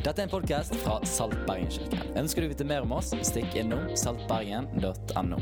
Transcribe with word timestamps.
Dette 0.00 0.22
er 0.22 0.30
en 0.30 0.30
podkast 0.32 0.72
fra 0.80 0.94
Salt 1.04 1.34
Bergen-kirken. 1.44 2.14
Ønsker 2.16 2.40
du 2.40 2.46
å 2.48 2.50
vite 2.54 2.64
mer 2.64 2.86
om 2.86 2.94
oss, 2.96 3.10
stikk 3.26 3.52
innom 3.60 3.82
saltbergen.no. 4.00 5.40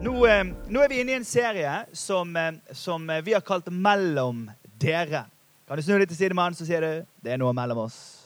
Nå, 0.00 0.14
eh, 0.24 0.40
nå 0.72 0.80
er 0.80 0.88
vi 0.88 1.02
inne 1.02 1.12
i 1.12 1.18
en 1.18 1.26
serie 1.28 1.74
som, 1.92 2.32
eh, 2.36 2.54
som 2.72 3.04
eh, 3.10 3.20
vi 3.20 3.34
har 3.36 3.44
kalt 3.44 3.68
'Mellom 3.68 4.50
dere'. 4.80 5.26
Kan 5.68 5.76
du 5.76 5.82
snu 5.82 5.98
litt 5.98 6.08
til 6.08 6.16
sidemannen, 6.16 6.56
så 6.56 6.64
sier 6.64 6.80
du 6.80 7.06
'Det 7.20 7.32
er 7.32 7.36
noe 7.36 7.52
mellom 7.52 7.84
oss'. 7.84 8.24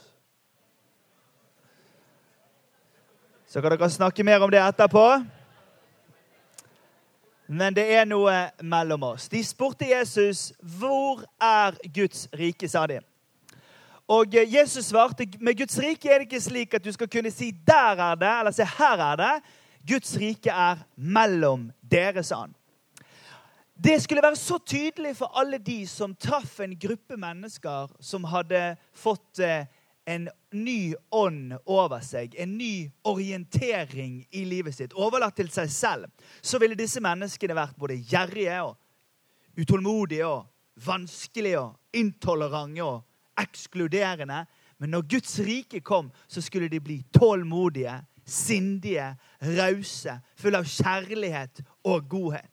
Så 3.48 3.60
kan 3.60 3.70
dere 3.70 3.90
snakke 3.90 4.24
mer 4.24 4.42
om 4.42 4.50
det 4.50 4.62
etterpå. 4.62 5.26
Men 7.48 7.74
det 7.74 7.90
er 7.98 8.04
noe 8.04 8.50
mellom 8.62 9.02
oss. 9.02 9.28
De 9.28 9.42
spurte 9.42 9.90
Jesus 9.90 10.52
'Hvor 10.62 11.24
er 11.40 11.74
Guds 11.92 12.28
rike?' 12.32 12.68
sa 12.68 12.86
de. 12.86 13.00
Og 14.08 14.34
eh, 14.34 14.54
Jesus 14.54 14.88
svarte 14.88 15.26
med 15.40 15.58
Guds 15.58 15.78
rike 15.78 16.08
er 16.08 16.22
det 16.22 16.28
ikke 16.30 16.40
slik 16.40 16.74
at 16.78 16.84
du 16.84 16.92
skal 16.92 17.10
kunne 17.12 17.30
si 17.30 17.50
'der 17.50 18.00
er 18.00 18.14
det', 18.14 18.38
eller 18.38 18.50
si 18.50 18.62
'her 18.62 18.98
er 19.12 19.16
det'. 19.16 19.42
Guds 19.88 20.16
rike 20.16 20.50
er 20.50 20.76
mellom 20.96 21.72
dere, 21.90 22.22
sa 22.22 22.40
han. 22.40 22.54
Det 23.84 24.02
skulle 24.02 24.22
være 24.22 24.36
så 24.36 24.58
tydelig 24.58 25.16
for 25.16 25.38
alle 25.38 25.58
de 25.58 25.86
som 25.86 26.14
traff 26.14 26.60
en 26.60 26.78
gruppe 26.78 27.16
mennesker 27.16 27.88
som 28.00 28.24
hadde 28.24 28.76
fått 28.94 29.38
eh, 29.38 29.66
en 30.06 30.28
ny 30.52 30.94
ånd 31.12 31.52
over 31.66 32.00
seg, 32.00 32.34
en 32.38 32.58
ny 32.58 32.90
orientering 33.04 34.26
i 34.32 34.44
livet 34.44 34.74
sitt, 34.74 34.92
overlatt 34.92 35.36
til 35.36 35.50
seg 35.52 35.70
selv, 35.70 36.06
så 36.42 36.58
ville 36.58 36.74
disse 36.74 37.00
menneskene 37.00 37.54
vært 37.54 37.76
både 37.76 38.00
gjerrige 38.00 38.62
og 38.62 38.76
utålmodige 39.60 40.26
og 40.26 40.46
vanskelige 40.86 41.60
og 41.60 41.76
intolerante 41.92 42.82
og 42.82 43.02
ekskluderende. 43.40 44.44
Men 44.78 44.94
når 44.94 45.08
Guds 45.10 45.38
rike 45.42 45.80
kom, 45.80 46.12
så 46.28 46.42
skulle 46.42 46.68
de 46.68 46.80
bli 46.80 47.00
tålmodige, 47.14 47.96
sindige, 48.28 49.10
rause, 49.58 50.20
fulle 50.38 50.60
av 50.60 50.68
kjærlighet 50.68 51.62
og 51.88 52.08
godhet. 52.10 52.52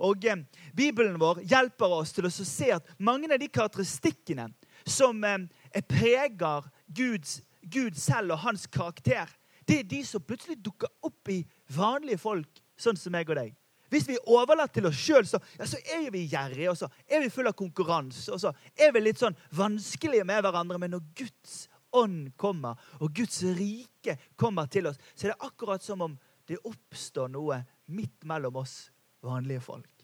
Og 0.00 0.24
eh, 0.24 0.44
Bibelen 0.76 1.18
vår 1.20 1.42
hjelper 1.48 1.92
oss 2.00 2.14
til 2.16 2.28
å 2.28 2.32
se 2.32 2.70
at 2.72 2.86
mange 2.98 3.28
av 3.32 3.40
de 3.40 3.50
karakteristikkene 3.52 4.48
som 4.88 5.24
eh, 5.24 5.48
preger 5.88 6.68
Guds, 6.88 7.40
Gud 7.60 7.98
selv 8.00 8.36
og 8.36 8.44
hans 8.46 8.66
karakter, 8.72 9.28
det 9.68 9.82
er 9.82 9.90
de 9.90 10.00
som 10.06 10.24
plutselig 10.24 10.58
dukker 10.64 10.88
opp 11.06 11.28
i 11.30 11.42
vanlige 11.76 12.18
folk, 12.18 12.62
sånn 12.80 12.96
som 12.98 13.12
meg 13.14 13.28
og 13.30 13.36
deg. 13.38 13.59
Hvis 13.90 14.06
vi 14.08 14.16
er 14.18 14.30
overlatt 14.30 14.72
til 14.74 14.86
oss 14.88 14.98
sjøl, 14.98 15.26
så, 15.26 15.40
ja, 15.58 15.66
så, 15.66 15.80
er 15.96 16.08
vi 16.14 16.26
gjerrige, 16.30 16.70
og 16.70 16.78
så 16.78 16.88
er 17.10 17.24
vi 17.24 17.32
fulle 17.32 17.52
av 17.52 17.58
konkurranse. 17.58 18.30
Og 18.32 18.40
så 18.42 18.54
er 18.78 18.94
vi 18.94 19.02
litt 19.02 19.20
sånn 19.20 19.36
vanskelige 19.58 20.26
med 20.28 20.44
hverandre. 20.46 20.78
Men 20.80 20.94
når 20.94 21.06
Guds 21.18 21.64
ånd 21.96 22.30
kommer, 22.38 22.78
og 23.02 23.14
Guds 23.18 23.42
rike 23.58 24.16
kommer 24.38 24.70
til 24.70 24.90
oss, 24.90 25.00
så 25.14 25.26
er 25.26 25.34
det 25.34 25.50
akkurat 25.50 25.84
som 25.84 26.06
om 26.06 26.18
det 26.50 26.60
oppstår 26.66 27.30
noe 27.34 27.62
midt 27.90 28.26
mellom 28.26 28.62
oss 28.62 28.84
vanlige 29.26 29.62
folk. 29.62 29.99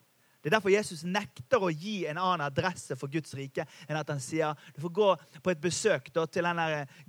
Det 0.47 0.53
er 0.53 0.61
derfor 0.61 0.71
Jesus 0.71 1.01
nekter 1.03 1.59
å 1.59 1.73
gi 1.75 2.05
en 2.07 2.21
annen 2.23 2.45
adresse 2.45 2.95
for 2.95 3.11
Guds 3.11 3.33
rike 3.35 3.65
enn 3.89 3.97
at 3.99 4.13
han 4.13 4.21
sier 4.23 4.55
du 4.77 4.79
får 4.85 4.93
gå 4.95 5.09
på 5.43 5.51
et 5.51 5.63
besøk 5.65 6.13
da, 6.15 6.23
til 6.31 6.47
den 6.47 6.61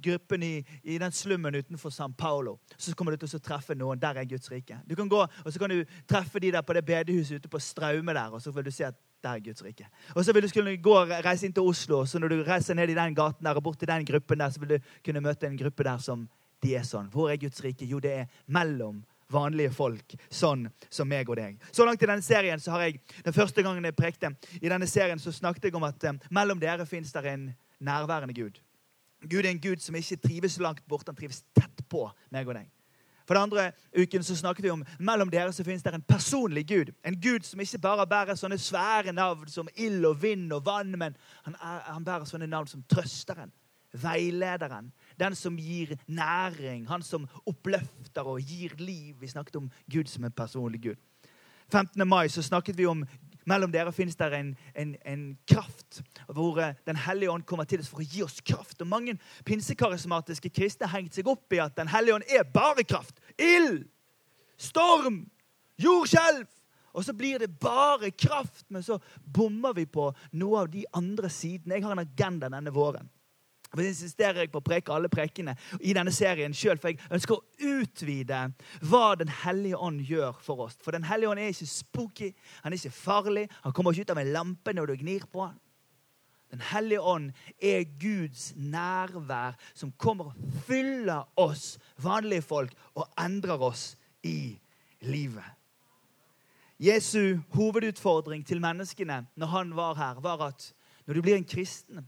gruppen 0.08 0.42
i, 0.42 0.56
i, 0.82 0.96
den 0.98 1.14
slummen 1.14 1.54
utenfor 1.54 1.94
San 1.94 2.16
Paulo. 2.18 2.56
Så 2.82 2.96
kommer 2.98 3.14
du 3.14 3.22
til 3.22 3.38
å 3.38 3.42
treffe 3.46 3.76
noen. 3.78 4.00
Der 4.02 4.18
er 4.18 4.26
Guds 4.26 4.50
rike. 4.50 4.80
Du 4.90 4.96
kan 4.98 5.06
gå, 5.06 5.20
og 5.22 5.54
Så 5.54 5.62
kan 5.62 5.70
du 5.70 5.84
treffe 6.10 6.42
de 6.42 6.50
der 6.56 6.66
på 6.66 6.74
det 6.74 6.82
bedehuset 6.88 7.38
ute 7.38 7.52
på 7.54 7.62
Straume 7.62 8.16
der, 8.18 8.34
og 8.34 8.42
så 8.42 8.50
vil 8.56 8.66
du 8.66 8.72
si 8.74 8.88
at 8.88 8.98
der 9.22 9.38
er 9.38 9.44
Guds 9.46 9.62
rike. 9.68 9.86
Og 10.16 10.26
så 10.26 10.34
vil 10.34 10.48
du 10.48 10.50
skulle 10.50 10.74
gå 10.82 10.96
og 10.98 11.14
reise 11.28 11.46
inn 11.46 11.54
til 11.54 11.70
Oslo, 11.70 12.08
så 12.10 12.18
når 12.18 12.34
du 12.34 12.42
reiser 12.48 12.74
ned 12.74 12.90
i 12.90 12.98
den 12.98 13.14
gaten 13.22 13.46
der 13.46 13.62
og 13.62 13.68
bort 13.70 13.78
til 13.78 13.92
den 13.92 14.06
gruppen 14.06 14.42
der, 14.42 14.50
så 14.50 14.66
vil 14.66 14.74
du 14.80 14.90
kunne 15.06 15.22
møte 15.22 15.46
en 15.46 15.62
gruppe 15.62 15.86
der 15.86 16.02
som 16.02 16.26
de 16.66 16.74
er 16.74 16.90
sånn. 16.90 17.14
Hvor 17.14 17.30
er 17.30 17.38
Guds 17.38 17.62
rike? 17.62 17.86
Jo, 17.86 18.02
det 18.02 18.16
er 18.24 18.42
mellom 18.50 19.03
vanlige 19.32 19.74
folk, 19.76 20.16
sånn 20.30 20.68
som 20.90 21.10
meg 21.10 21.30
og 21.30 21.40
deg. 21.40 21.58
Så 21.72 21.86
langt 21.86 22.04
i 22.04 22.10
denne 22.10 22.26
serien 22.26 22.62
så 22.64 22.76
har 22.76 22.88
jeg, 22.88 23.02
Den 23.24 23.34
første 23.34 23.64
gangen 23.64 23.84
jeg 23.84 23.96
prekte, 23.96 24.32
i 24.62 24.70
denne 24.70 24.88
serien 24.88 25.20
så 25.20 25.32
snakket 25.32 25.70
jeg 25.70 25.76
om 25.76 25.84
at 25.84 26.04
eh, 26.04 26.20
mellom 26.32 26.60
dere 26.60 26.86
fins 26.86 27.12
det 27.12 27.26
en 27.26 27.52
nærværende 27.80 28.34
Gud. 28.34 28.62
Gud 29.22 29.46
er 29.46 29.50
en 29.50 29.62
Gud 29.62 29.82
som 29.82 29.96
ikke 29.96 30.22
trives 30.22 30.60
langt 30.60 30.86
borte, 30.88 31.10
han 31.10 31.18
trives 31.18 31.44
tett 31.56 31.84
på 31.90 32.06
meg 32.32 32.48
og 32.48 32.60
deg. 32.60 32.70
For 33.28 33.36
den 33.36 33.44
andre 33.44 33.72
uken 33.98 34.24
så 34.24 34.36
snakket 34.40 34.64
vi 34.64 34.72
om 34.72 34.86
mellom 35.04 35.30
dere 35.30 35.52
så 35.52 35.64
finnes 35.68 35.84
det 35.84 35.92
en 35.94 36.06
personlig 36.08 36.64
Gud. 36.68 36.94
En 37.04 37.18
Gud 37.20 37.44
som 37.44 37.59
ikke 37.59 37.82
bare 37.84 38.08
bærer 38.08 38.40
sånne 38.40 38.59
svære 38.62 39.12
navn 39.12 39.50
som 39.52 39.68
ild 39.76 40.06
og 40.08 40.22
vind 40.22 40.54
og 40.56 40.64
vann, 40.66 40.96
men 40.96 41.18
han, 41.44 41.58
er, 41.59 41.82
han 41.92 42.06
bærer 42.08 42.30
sånne 42.30 42.48
navn 42.48 42.72
som 42.72 42.86
trøsteren, 42.88 43.52
veilederen, 43.92 44.94
den 45.19 45.35
som 45.35 45.57
gir 45.57 45.95
næring, 46.07 46.88
han 46.88 47.03
som 47.03 47.28
oppløfter 47.45 48.28
og 48.28 48.41
gir 48.41 48.75
liv. 48.78 49.16
Vi 49.19 49.28
snakket 49.28 49.55
om 49.55 49.72
Gud 49.91 50.05
som 50.11 50.23
en 50.23 50.31
personlig 50.31 50.81
Gud. 50.81 50.95
15. 51.72 52.07
mai 52.07 52.29
så 52.29 52.41
snakket 52.41 52.78
vi 52.78 52.85
om 52.85 53.05
mellom 53.47 53.72
dere 53.72 53.91
finnes 53.95 54.16
det 54.16 54.28
en, 54.35 54.53
en, 54.75 54.95
en 55.05 55.23
kraft 55.47 56.01
hvor 56.28 56.59
eh, 56.59 56.75
Den 56.85 56.95
hellige 56.95 57.31
ånd 57.31 57.45
kommer 57.47 57.67
til 57.67 57.79
oss 57.79 57.89
for 57.91 58.03
å 58.03 58.07
gi 58.07 58.23
oss 58.23 58.41
kraft. 58.41 58.81
Og 58.81 58.88
Mange 58.88 59.17
pinsekarismatiske 59.47 60.51
kristne 60.51 60.88
har 60.88 61.00
hengt 61.00 61.16
seg 61.16 61.28
opp 61.28 61.53
i 61.55 61.61
at 61.63 61.75
Den 61.78 61.91
hellige 61.91 62.19
ånd 62.19 62.28
er 62.28 62.47
bare 62.53 62.84
kraft. 62.88 63.19
Ild, 63.39 63.85
storm, 64.57 65.25
jordskjelv. 65.79 66.47
Og 66.97 67.05
så 67.05 67.13
blir 67.13 67.38
det 67.39 67.59
bare 67.61 68.09
kraft, 68.11 68.66
men 68.73 68.81
så 68.84 68.97
bommer 69.22 69.75
vi 69.78 69.85
på 69.85 70.07
noe 70.34 70.63
av 70.63 70.72
de 70.73 70.81
andre 70.97 71.29
sidene. 71.29 71.75
Jeg 71.78 71.85
har 71.85 71.94
en 71.94 72.01
agenda 72.01 72.49
denne 72.49 72.73
våren. 72.73 73.11
For 73.73 73.83
insisterer 73.83 74.44
jeg 74.44 74.51
på 74.53 74.61
å 74.61 74.66
preke 74.66 74.94
alle 74.95 75.09
prekene 75.11 75.55
i 75.81 75.94
denne 75.95 76.13
serien 76.16 76.55
sjøl, 76.55 76.79
for 76.79 76.94
jeg 76.94 77.01
ønsker 77.13 77.38
å 77.38 77.72
utvide 77.78 78.41
hva 78.88 79.16
Den 79.19 79.31
hellige 79.44 79.78
ånd 79.78 80.01
gjør 80.07 80.38
for 80.44 80.67
oss. 80.67 80.78
For 80.83 80.95
Den 80.95 81.07
hellige 81.07 81.31
ånd 81.31 81.41
er 81.44 81.53
ikke 81.53 81.69
spooky, 81.69 82.33
han 82.63 82.73
er 82.73 82.79
ikke 82.79 82.95
farlig. 82.95 83.47
Han 83.63 83.75
kommer 83.75 83.94
ikke 83.95 84.07
ut 84.07 84.16
av 84.16 84.22
en 84.23 84.33
lampe 84.35 84.75
når 84.75 84.91
du 84.94 85.01
gnir 85.03 85.28
på 85.31 85.45
han. 85.47 85.57
Den 86.51 86.63
hellige 86.63 87.03
ånd 87.03 87.31
er 87.59 87.83
Guds 88.00 88.53
nærvær 88.55 89.57
som 89.75 89.91
kommer 89.99 90.31
og 90.31 90.59
fyller 90.67 91.28
oss 91.35 91.75
vanlige 91.99 92.45
folk 92.47 92.72
og 92.95 93.09
endrer 93.19 93.61
oss 93.67 93.97
i 94.23 94.55
livet. 95.03 95.44
Jesu 96.79 97.39
hovedutfordring 97.57 98.45
til 98.45 98.61
menneskene 98.61 99.25
når 99.35 99.47
han 99.47 99.75
var 99.75 99.97
her, 99.97 100.22
var 100.22 100.45
at 100.47 100.69
når 101.07 101.13
du 101.17 101.22
blir 101.25 101.35
en 101.35 101.47
kristen 101.47 102.05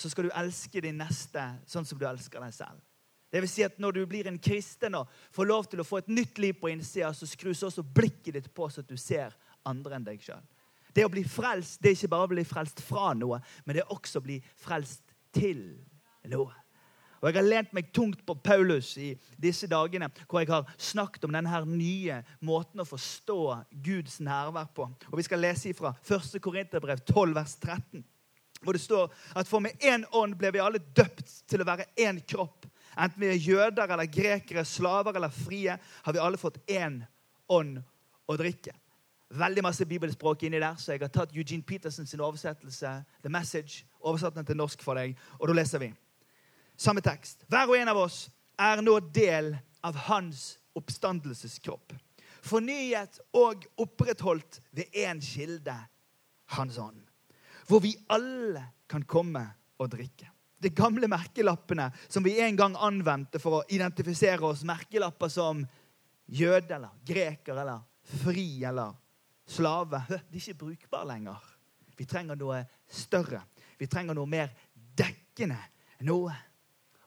så 0.00 0.10
skal 0.10 0.28
du 0.28 0.36
elske 0.36 0.80
din 0.82 0.98
neste 1.00 1.42
sånn 1.68 1.86
som 1.86 1.98
du 2.00 2.06
elsker 2.08 2.42
deg 2.42 2.54
selv. 2.56 2.80
Det 3.30 3.42
vil 3.44 3.50
si 3.50 3.62
at 3.62 3.78
Når 3.78 3.92
du 3.92 4.06
blir 4.06 4.26
en 4.26 4.38
kristen 4.38 4.96
og 4.98 5.10
får 5.30 5.46
lov 5.46 5.68
til 5.70 5.80
å 5.80 5.86
få 5.86 6.00
et 6.00 6.08
nytt 6.08 6.38
liv 6.38 6.56
på 6.58 6.72
innsida, 6.72 7.12
så 7.14 7.26
skrus 7.26 7.62
også 7.62 7.84
blikket 7.86 8.34
ditt 8.34 8.48
på 8.54 8.68
så 8.68 8.82
at 8.82 8.88
du 8.88 8.96
ser 8.98 9.36
andre 9.66 9.96
enn 9.96 10.06
deg 10.06 10.22
sjøl. 10.22 10.42
Det 10.90 11.04
å 11.06 11.12
bli 11.12 11.22
frelst 11.22 11.78
det 11.78 11.92
er 11.92 11.98
ikke 11.98 12.10
bare 12.10 12.26
å 12.26 12.32
bli 12.32 12.44
frelst 12.44 12.82
fra 12.82 13.12
noe, 13.14 13.38
men 13.64 13.76
det 13.76 13.84
er 13.84 13.94
også 13.94 14.18
å 14.18 14.26
bli 14.26 14.40
frelst 14.58 15.14
til 15.36 15.62
noe. 16.26 16.50
Og 17.20 17.28
Jeg 17.28 17.36
har 17.36 17.44
lent 17.46 17.72
meg 17.76 17.92
tungt 17.92 18.24
på 18.26 18.34
Paulus 18.34 18.94
i 18.98 19.12
disse 19.36 19.68
dagene, 19.68 20.08
hvor 20.26 20.40
jeg 20.40 20.48
har 20.50 20.70
snakket 20.80 21.26
om 21.28 21.34
denne 21.36 21.60
nye 21.68 22.22
måten 22.40 22.80
å 22.80 22.88
forstå 22.88 23.40
Guds 23.84 24.18
nærvær 24.24 24.72
på. 24.74 24.88
Og 25.12 25.18
Vi 25.20 25.26
skal 25.28 25.44
lese 25.44 25.68
ifra 25.68 25.92
1. 26.00 26.40
Korinterbrev 26.40 27.04
12, 27.04 27.34
vers 27.36 27.54
13 27.60 28.02
hvor 28.60 28.72
det 28.72 28.82
står 28.82 29.12
at 29.36 29.48
for 29.48 29.62
med 29.64 29.80
én 29.80 30.04
ånd 30.12 30.36
ble 30.38 30.52
vi 30.52 30.60
alle 30.62 30.82
døpt 30.96 31.32
til 31.48 31.62
å 31.62 31.68
være 31.68 31.88
én 32.00 32.20
kropp. 32.28 32.66
Enten 32.98 33.22
vi 33.22 33.30
er 33.30 33.40
jøder 33.40 33.88
eller 33.88 34.10
grekere, 34.10 34.64
slaver 34.64 35.16
eller 35.16 35.32
frie, 35.32 35.76
har 35.78 36.12
vi 36.12 36.20
alle 36.20 36.40
fått 36.40 36.60
én 36.68 37.00
ånd 37.48 37.80
å 38.28 38.36
drikke. 38.36 38.74
Veldig 39.30 39.62
masse 39.62 39.86
bibelspråk 39.86 40.42
inni 40.42 40.58
der, 40.58 40.74
så 40.76 40.92
jeg 40.92 41.04
har 41.04 41.12
tatt 41.14 41.34
Eugene 41.36 41.62
Peterson 41.62 42.06
sin 42.06 42.20
oversettelse, 42.20 42.96
The 43.22 43.30
Message, 43.30 43.84
oversatt 44.00 44.34
den 44.34 44.48
til 44.48 44.58
norsk 44.58 44.82
for 44.82 44.98
deg, 44.98 45.14
og 45.38 45.48
da 45.48 45.54
leser 45.54 45.82
vi. 45.84 45.92
Samme 46.76 47.04
tekst. 47.04 47.44
Hver 47.48 47.70
og 47.70 47.78
en 47.78 47.92
av 47.92 48.00
oss 48.00 48.24
er 48.58 48.82
nå 48.82 48.96
del 49.14 49.52
av 49.86 49.96
hans 50.08 50.56
oppstandelseskropp. 50.76 51.94
Fornyet 52.42 53.20
og 53.36 53.68
opprettholdt 53.78 54.58
ved 54.74 54.90
én 54.96 55.20
kilde, 55.22 55.76
hans 56.56 56.80
ånd 56.80 57.09
hvor 57.70 57.82
vi 57.84 57.94
alle 58.10 58.64
kan 58.90 59.04
komme 59.06 59.44
og 59.78 59.90
drikke. 59.92 60.26
De 60.60 60.72
gamle 60.74 61.08
merkelappene 61.08 61.86
som 62.08 62.24
vi 62.24 62.34
en 62.42 62.58
gang 62.58 62.74
anvendte 62.76 63.40
for 63.40 63.60
å 63.60 63.66
identifisere 63.72 64.44
oss, 64.44 64.64
merkelapper 64.66 65.30
som 65.32 65.62
jøde 66.26 66.74
eller 66.76 66.98
greker 67.06 67.54
eller 67.62 67.86
fri 68.20 68.64
eller 68.66 68.92
slave, 69.50 70.02
de 70.08 70.18
er 70.18 70.42
ikke 70.42 70.58
brukbare 70.66 71.08
lenger. 71.14 71.46
Vi 71.96 72.06
trenger 72.08 72.38
noe 72.38 72.64
større. 72.90 73.42
Vi 73.78 73.88
trenger 73.88 74.16
noe 74.16 74.28
mer 74.28 74.50
dekkende. 74.98 75.58
Noe. 76.04 76.34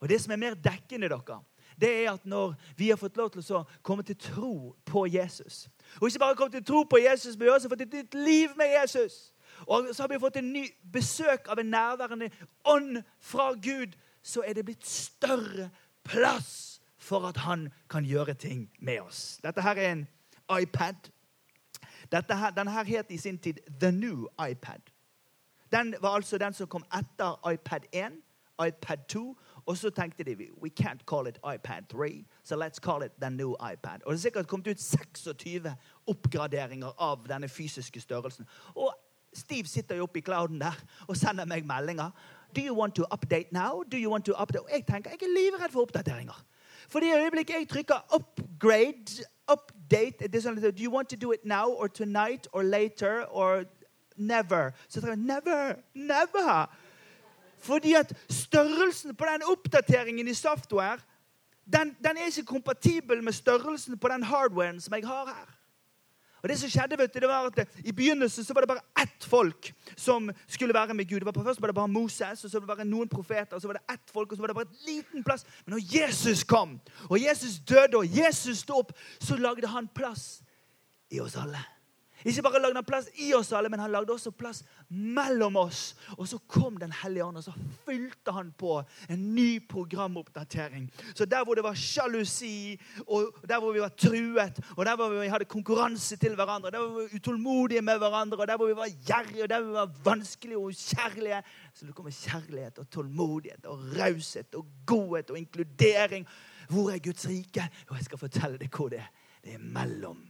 Og 0.01 0.09
det 0.09 0.19
som 0.21 0.33
er 0.33 0.41
mer 0.41 0.57
dekkende, 0.59 1.09
dere, 1.09 1.39
det 1.79 1.89
er 2.03 2.11
at 2.11 2.25
når 2.29 2.53
vi 2.77 2.89
har 2.91 2.99
fått 3.01 3.17
lov 3.17 3.31
til 3.33 3.43
å 3.57 3.63
komme 3.81 4.03
til 4.05 4.17
tro 4.21 4.75
på 4.85 5.07
Jesus 5.09 5.63
Og 5.97 6.05
ikke 6.05 6.21
bare 6.21 6.35
komme 6.37 6.53
til 6.53 6.65
tro 6.65 6.83
på 6.85 6.99
Jesus, 7.01 7.33
men 7.33 7.47
vi 7.47 7.49
har 7.49 7.57
også 7.57 7.71
fått 7.71 7.87
et 7.87 7.95
nytt 7.97 8.13
liv 8.13 8.53
med 8.57 8.69
Jesus. 8.75 9.32
Og 9.67 9.89
så 9.93 10.03
har 10.03 10.07
vi 10.07 10.19
fått 10.19 10.37
en 10.41 10.53
ny 10.53 10.65
besøk 10.93 11.47
av 11.47 11.59
en 11.59 11.71
nærværende 11.71 12.29
ånd 12.65 13.03
fra 13.19 13.53
Gud 13.53 13.95
så 14.23 14.43
er 14.47 14.53
det 14.53 14.65
blitt 14.65 14.87
større 14.87 15.69
plass 16.03 16.81
for 16.97 17.27
at 17.27 17.37
han 17.37 17.69
kan 17.89 18.05
gjøre 18.05 18.33
ting 18.33 18.71
med 18.79 19.01
oss. 19.01 19.39
Dette 19.43 19.61
her 19.61 19.75
er 19.75 19.91
en 19.91 20.07
iPad. 20.61 20.95
Dette 22.11 22.35
her, 22.35 22.49
den 22.49 22.67
her 22.67 22.83
het 22.83 23.11
i 23.11 23.17
sin 23.17 23.37
tid 23.37 23.53
The 23.79 23.91
New 23.91 24.27
iPad. 24.49 24.81
Den 25.71 25.95
var 26.01 26.09
altså 26.09 26.37
den 26.37 26.53
som 26.53 26.67
kom 26.67 26.85
etter 26.93 27.51
iPad 27.51 27.79
1, 27.91 28.11
iPad 28.67 28.97
2. 29.07 29.37
Og 29.65 29.77
så 29.77 29.89
tenkte 29.89 30.23
de 30.23 30.35
we 30.61 30.69
can't 30.81 31.03
call 31.07 31.27
it 31.27 31.37
iPad 31.55 31.83
3, 31.89 32.25
so 32.43 32.55
let's 32.55 32.79
call 32.79 33.03
it 33.03 33.11
the 33.21 33.29
new 33.29 33.55
iPad. 33.73 34.03
Og 34.05 34.11
det 34.11 34.17
er 34.17 34.21
sikkert 34.21 34.47
kommet 34.47 34.67
ut 34.67 34.81
26 34.81 35.75
oppgraderinger 36.07 36.91
av 36.97 37.25
denne 37.27 37.49
fysiske 37.49 38.01
størrelsen. 38.01 38.47
Og 38.75 38.95
Steve 39.33 39.67
sitter 39.67 39.95
jo 39.95 40.03
oppe 40.03 40.19
i 40.19 40.21
clouden 40.21 40.61
der 40.61 40.77
og 41.07 41.17
sender 41.17 41.45
meg 41.45 41.65
meldinger. 41.65 42.11
Do 42.55 42.61
you 42.61 42.79
want 42.79 42.95
to 42.95 43.05
update 43.11 43.51
now? 43.51 43.83
Do 43.91 43.97
you 43.97 44.11
want 44.11 44.25
to 44.25 44.33
update? 44.41 44.63
Jeg 44.71 44.85
tenker, 44.85 45.09
jeg 45.09 45.21
er 45.21 45.33
livredd 45.33 45.71
for 45.71 45.81
oppdateringer. 45.81 46.45
For 46.89 46.99
det 46.99 47.15
øyeblikket 47.15 47.55
jeg 47.55 47.69
trykker 47.69 47.95
'upgrade', 47.95 49.23
'update' 49.51 50.27
det 50.27 50.35
er 50.35 50.41
sånn, 50.41 50.55
Do 50.55 50.83
you 50.83 50.93
want 50.93 51.09
to 51.09 51.15
do 51.15 51.31
it 51.31 51.45
now 51.45 51.67
or 51.69 51.87
tonight 51.87 52.47
or 52.51 52.61
later 52.61 53.25
or 53.29 53.63
never? 54.17 54.71
Så 54.87 55.01
tenker 55.01 55.09
jeg 55.09 55.17
never, 55.17 55.75
never. 55.93 56.75
Fordi 57.57 57.93
at 57.93 58.13
størrelsen 58.29 59.15
på 59.15 59.25
den 59.25 59.41
oppdateringen 59.51 60.27
i 60.27 60.33
software 60.33 60.99
den, 61.73 61.95
den 62.03 62.17
er 62.17 62.25
ikke 62.25 62.45
kompatibel 62.45 63.23
med 63.23 63.33
størrelsen 63.33 63.97
på 63.97 64.07
den 64.07 64.23
hardwaren 64.23 64.81
som 64.81 64.93
jeg 64.93 65.07
har 65.07 65.25
her. 65.25 65.52
Og 66.43 66.49
det 66.49 66.57
som 66.59 66.69
skjedde, 66.69 66.97
vet 66.99 67.13
du, 67.13 67.21
det 67.23 67.29
var 67.31 67.47
at 67.47 67.77
I 67.87 67.93
begynnelsen 67.95 68.43
så 68.43 68.53
var 68.53 68.65
det 68.65 68.73
bare 68.73 68.83
ett 68.99 69.27
folk 69.31 69.69
som 69.95 70.27
skulle 70.43 70.75
være 70.75 70.93
med 70.93 71.07
Gud. 71.07 71.21
Det 71.21 71.29
var 71.29 71.43
Først 71.43 71.61
var 71.61 71.71
det 71.71 71.75
bare 71.75 71.87
Moses, 71.87 72.43
og 72.43 72.51
så 72.51 72.59
var 72.59 72.65
det 72.65 72.75
bare 72.75 72.87
noen 72.87 73.09
profeter, 73.09 73.55
og 73.55 73.61
så 73.61 73.71
var 73.71 73.79
det 73.79 73.95
ett 73.95 74.11
folk, 74.11 74.31
og 74.31 74.37
så 74.37 74.43
var 74.43 74.51
det 74.51 74.57
bare 74.57 74.67
et 74.67 74.89
liten 74.89 75.23
plass. 75.23 75.45
Men 75.65 75.77
når 75.77 75.85
Jesus 75.95 76.43
kom, 76.43 76.79
og 77.09 77.21
Jesus 77.21 77.61
døde, 77.63 77.97
og 77.97 78.17
Jesus 78.17 78.65
sto 78.65 78.81
opp, 78.83 78.91
så 79.23 79.39
lagde 79.39 79.71
han 79.71 79.87
plass 79.95 80.41
i 81.11 81.23
oss 81.23 81.39
alle. 81.39 81.63
Ikke 82.25 82.43
bare 82.45 82.61
lagde 82.61 82.79
han 82.79 82.87
plass 82.87 83.09
i 83.19 83.33
oss 83.35 83.51
alle, 83.51 83.69
men 83.69 83.81
han 83.83 83.91
lagde 83.91 84.13
også 84.13 84.31
plass 84.31 84.63
mellom 84.89 85.57
oss. 85.59 85.95
Og 86.17 86.27
så 86.27 86.39
kom 86.47 86.77
Den 86.79 86.91
hellige 87.03 87.25
ånd, 87.25 87.37
og 87.37 87.43
så 87.43 87.53
fylte 87.85 88.31
han 88.31 88.51
på 88.57 88.81
en 89.09 89.23
ny 89.35 89.59
programoppdatering. 89.69 90.89
Så 91.15 91.25
der 91.25 91.43
hvor 91.43 91.55
det 91.55 91.63
var 91.63 91.77
sjalusi, 91.77 92.79
og 93.07 93.35
der 93.47 93.59
hvor 93.59 93.71
vi 93.73 93.81
var 93.83 93.93
truet, 93.97 94.59
og 94.77 94.85
der 94.85 94.95
hvor 94.95 95.09
vi 95.09 95.27
hadde 95.27 95.45
konkurranse 95.45 96.17
til 96.17 96.35
hverandre, 96.35 96.71
der 96.71 96.79
hvor 96.79 96.89
vi 96.89 97.03
var 97.03 97.15
utålmodige 97.15 97.81
med 97.81 97.97
hverandre, 97.97 98.37
og 98.37 98.47
der 98.47 98.57
hvor 98.57 98.67
vi 98.67 98.75
var 98.75 98.89
gjerrige, 99.07 99.43
og 99.43 99.49
der 99.49 99.61
hvor 99.61 99.69
vi 99.69 99.73
var 99.73 99.95
vanskelige 100.03 100.57
og 100.57 100.63
ukjærlige, 100.71 101.41
så 101.73 101.85
det 101.85 101.95
kommer 101.95 102.11
kjærlighet 102.11 102.79
og 102.79 102.89
tålmodighet 102.89 103.65
og 103.65 103.79
raushet 103.99 104.55
og 104.55 104.65
godhet 104.85 105.29
og 105.29 105.37
inkludering. 105.37 106.27
Hvor 106.69 106.89
er 106.89 106.99
Guds 106.99 107.27
rike? 107.27 107.69
Jo, 107.89 107.95
jeg 107.95 108.05
skal 108.05 108.17
fortelle 108.17 108.57
deg 108.57 108.71
hvor 108.75 108.89
det 108.89 109.03
er. 109.03 109.11
Det 109.43 109.53
er 109.53 109.67
mellom 109.75 110.23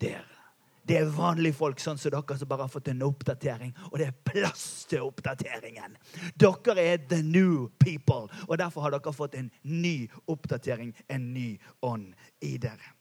dere. 0.00 0.41
Det 0.82 0.96
er 0.98 1.10
vanlige 1.14 1.54
folk 1.54 1.80
sånn 1.80 1.98
som 2.00 2.10
dere 2.10 2.36
som 2.38 2.48
bare 2.50 2.66
har 2.66 2.72
fått 2.72 2.88
en 2.90 3.04
oppdatering. 3.06 3.74
Og 3.92 4.00
det 4.00 4.08
er 4.08 4.16
plass 4.26 4.64
til 4.90 5.04
oppdateringen. 5.06 5.94
Dere 6.34 6.74
er 6.82 7.04
the 7.08 7.20
new 7.22 7.68
people, 7.78 8.26
og 8.48 8.58
derfor 8.58 8.86
har 8.86 8.96
dere 8.96 9.14
fått 9.14 9.36
en 9.38 9.50
ny 9.62 10.08
oppdatering, 10.26 10.90
en 11.06 11.30
ny 11.34 11.54
ånd 11.86 12.10
i 12.42 12.56
dere. 12.58 12.96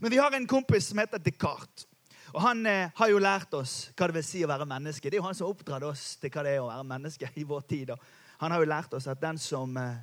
Men 0.00 0.12
vi 0.12 0.20
har 0.20 0.32
en 0.36 0.46
kompis 0.48 0.90
som 0.90 1.00
heter 1.00 1.20
Descartes. 1.22 1.88
Og 2.32 2.40
Han 2.40 2.66
eh, 2.66 2.88
har 2.94 3.10
jo 3.12 3.20
lært 3.20 3.52
oss 3.54 3.90
hva 3.92 4.08
det 4.08 4.16
vil 4.16 4.24
si 4.24 4.40
å 4.44 4.48
være 4.48 4.68
menneske. 4.68 5.10
Det 5.10 5.18
er 5.18 5.20
jo 5.20 5.26
han 5.26 5.36
som 5.36 5.50
oppdratt 5.52 5.84
oss 5.84 6.14
til 6.20 6.32
hva 6.32 6.44
det 6.46 6.54
er 6.54 6.62
å 6.62 6.70
være 6.70 6.88
menneske 6.88 7.28
i 7.36 7.44
vår 7.44 7.66
tid. 7.68 7.92
Og 7.92 8.06
han 8.40 8.54
har 8.54 8.62
jo 8.62 8.70
lært 8.70 8.96
oss 8.96 9.08
at 9.10 9.20
den 9.20 9.40
som, 9.40 9.76
eh, 9.76 10.00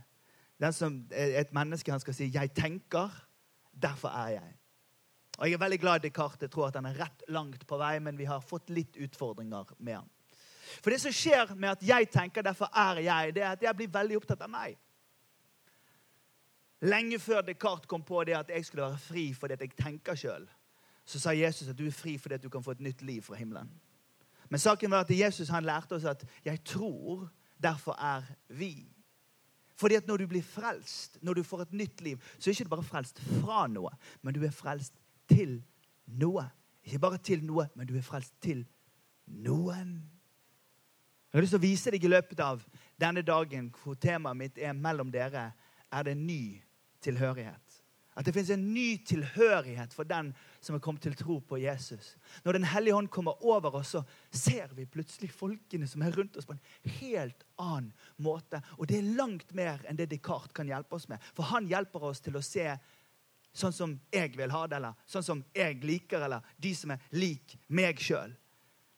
den 0.61 0.75
som 0.75 0.99
er 1.09 1.39
et 1.41 1.53
menneske, 1.53 1.91
han 1.91 1.99
skal 1.99 2.13
si 2.13 2.29
'jeg 2.29 2.53
tenker, 2.53 3.09
derfor 3.73 4.09
er 4.09 4.29
jeg'. 4.37 4.58
Og 5.39 5.47
Jeg 5.47 5.53
er 5.55 5.61
veldig 5.61 5.79
glad 5.79 5.95
i 5.95 6.07
Descartes. 6.07 6.41
Jeg 6.41 6.51
tror 6.51 6.67
at 6.67 6.75
han 6.75 6.85
er 6.89 6.97
rett 6.99 7.23
langt 7.31 7.61
på 7.67 7.77
vei, 7.79 7.93
men 8.03 8.17
vi 8.19 8.27
har 8.27 8.43
fått 8.43 8.69
litt 8.75 8.97
utfordringer 8.99 9.71
med 9.79 10.01
han. 10.01 10.09
For 10.83 10.91
det 10.91 10.99
som 11.01 11.15
skjer 11.15 11.55
med 11.55 11.69
at 11.69 11.83
jeg 11.83 12.09
tenker 12.11 12.43
'derfor 12.43 12.69
er 12.75 12.99
jeg', 13.01 13.33
det 13.35 13.43
er 13.43 13.51
at 13.51 13.61
jeg 13.61 13.75
blir 13.75 13.87
veldig 13.87 14.17
opptatt 14.17 14.41
av 14.41 14.49
meg. 14.49 14.77
Lenge 16.81 17.19
før 17.19 17.41
Descartes 17.41 17.87
kom 17.87 18.03
på 18.03 18.23
det 18.23 18.35
at 18.35 18.49
jeg 18.49 18.65
skulle 18.65 18.83
være 18.83 18.97
fri 18.97 19.33
fordi 19.33 19.55
jeg 19.59 19.75
tenker 19.75 20.15
sjøl, 20.15 20.47
så 21.05 21.19
sa 21.19 21.31
Jesus 21.31 21.67
at 21.67 21.77
du 21.77 21.85
er 21.85 21.91
fri 21.91 22.17
fordi 22.17 22.37
du 22.37 22.49
kan 22.49 22.63
få 22.63 22.71
et 22.71 22.79
nytt 22.79 23.01
liv 23.01 23.21
fra 23.21 23.35
himmelen. 23.35 23.69
Men 24.49 24.59
saken 24.59 24.91
var 24.91 24.99
at 24.99 25.19
Jesus 25.19 25.49
han 25.49 25.63
lærte 25.63 25.95
oss 25.95 26.05
at 26.05 26.25
'jeg 26.45 26.63
tror, 26.63 27.29
derfor 27.63 27.93
er 27.93 28.23
vi'. 28.49 28.87
Fordi 29.75 29.95
at 29.95 30.07
når 30.07 30.17
du 30.17 30.27
blir 30.27 30.43
frelst, 30.43 31.17
når 31.21 31.33
du 31.33 31.43
får 31.43 31.61
et 31.61 31.73
nytt 31.73 32.01
liv, 32.01 32.21
så 32.39 32.49
er 32.49 32.51
ikke 32.51 32.69
bare 32.69 32.83
frelst 32.83 33.19
fra 33.19 33.67
noe, 33.67 33.89
men 34.21 34.33
du 34.33 34.43
er 34.43 34.51
frelst 34.51 34.93
til 35.29 35.59
noe. 36.19 36.45
Ikke 36.83 36.99
bare 36.99 37.19
til 37.21 37.43
noe, 37.45 37.67
men 37.75 37.87
du 37.87 37.95
er 37.97 38.05
frelst 38.05 38.33
til 38.41 38.63
noen. 39.29 39.99
Jeg 41.29 41.37
har 41.37 41.45
lyst 41.45 41.53
til 41.53 41.61
å 41.61 41.67
vise 41.67 41.91
deg 41.93 42.05
i 42.05 42.09
løpet 42.09 42.39
av 42.41 42.63
denne 42.99 43.21
dagen 43.21 43.69
hvor 43.83 43.99
temaet 44.01 44.37
mitt 44.37 44.57
er 44.57 44.73
'mellom 44.73 45.11
dere 45.11 45.51
er 45.91 46.03
det 46.03 46.17
ny 46.17 46.61
tilhørighet'. 47.01 47.69
At 48.19 48.25
det 48.25 48.33
fins 48.33 48.49
en 48.49 48.73
ny 48.73 48.97
tilhørighet 49.07 49.93
for 49.93 50.03
den 50.03 50.33
som 50.59 50.75
er 50.75 50.81
kommet 50.83 51.01
til 51.01 51.15
tro 51.15 51.37
på 51.39 51.57
Jesus. 51.61 52.17
Når 52.43 52.51
Den 52.51 52.63
hellige 52.63 52.93
hånd 52.93 53.07
kommer 53.07 53.45
over 53.45 53.75
oss, 53.75 53.87
så 53.87 54.03
ser 54.31 54.73
vi 54.75 54.85
plutselig 54.85 55.31
folkene 55.31 55.87
som 55.87 56.01
er 56.01 56.11
rundt 56.11 56.37
oss, 56.37 56.45
på 56.45 56.53
en 56.53 56.91
helt 56.99 57.45
annen 57.57 57.93
måte. 58.17 58.61
Og 58.77 58.87
det 58.87 58.97
er 58.97 59.15
langt 59.15 59.53
mer 59.55 59.79
enn 59.87 59.95
det 59.95 60.09
Descartes 60.11 60.51
kan 60.53 60.67
hjelpe 60.67 60.95
oss 60.95 61.07
med. 61.07 61.21
For 61.33 61.43
han 61.43 61.67
hjelper 61.67 62.03
oss 62.03 62.19
til 62.19 62.35
å 62.35 62.43
se 62.43 62.67
sånn 63.59 63.75
som 63.75 63.95
jeg 64.13 64.33
vil 64.37 64.51
ha 64.53 64.65
det, 64.67 64.79
eller 64.79 65.09
sånn 65.09 65.25
som 65.25 65.43
jeg 65.55 65.81
liker, 65.83 66.23
eller 66.25 66.45
de 66.57 66.73
som 66.75 66.93
er 66.95 67.03
lik 67.15 67.57
meg 67.67 67.99
sjøl. 68.01 68.33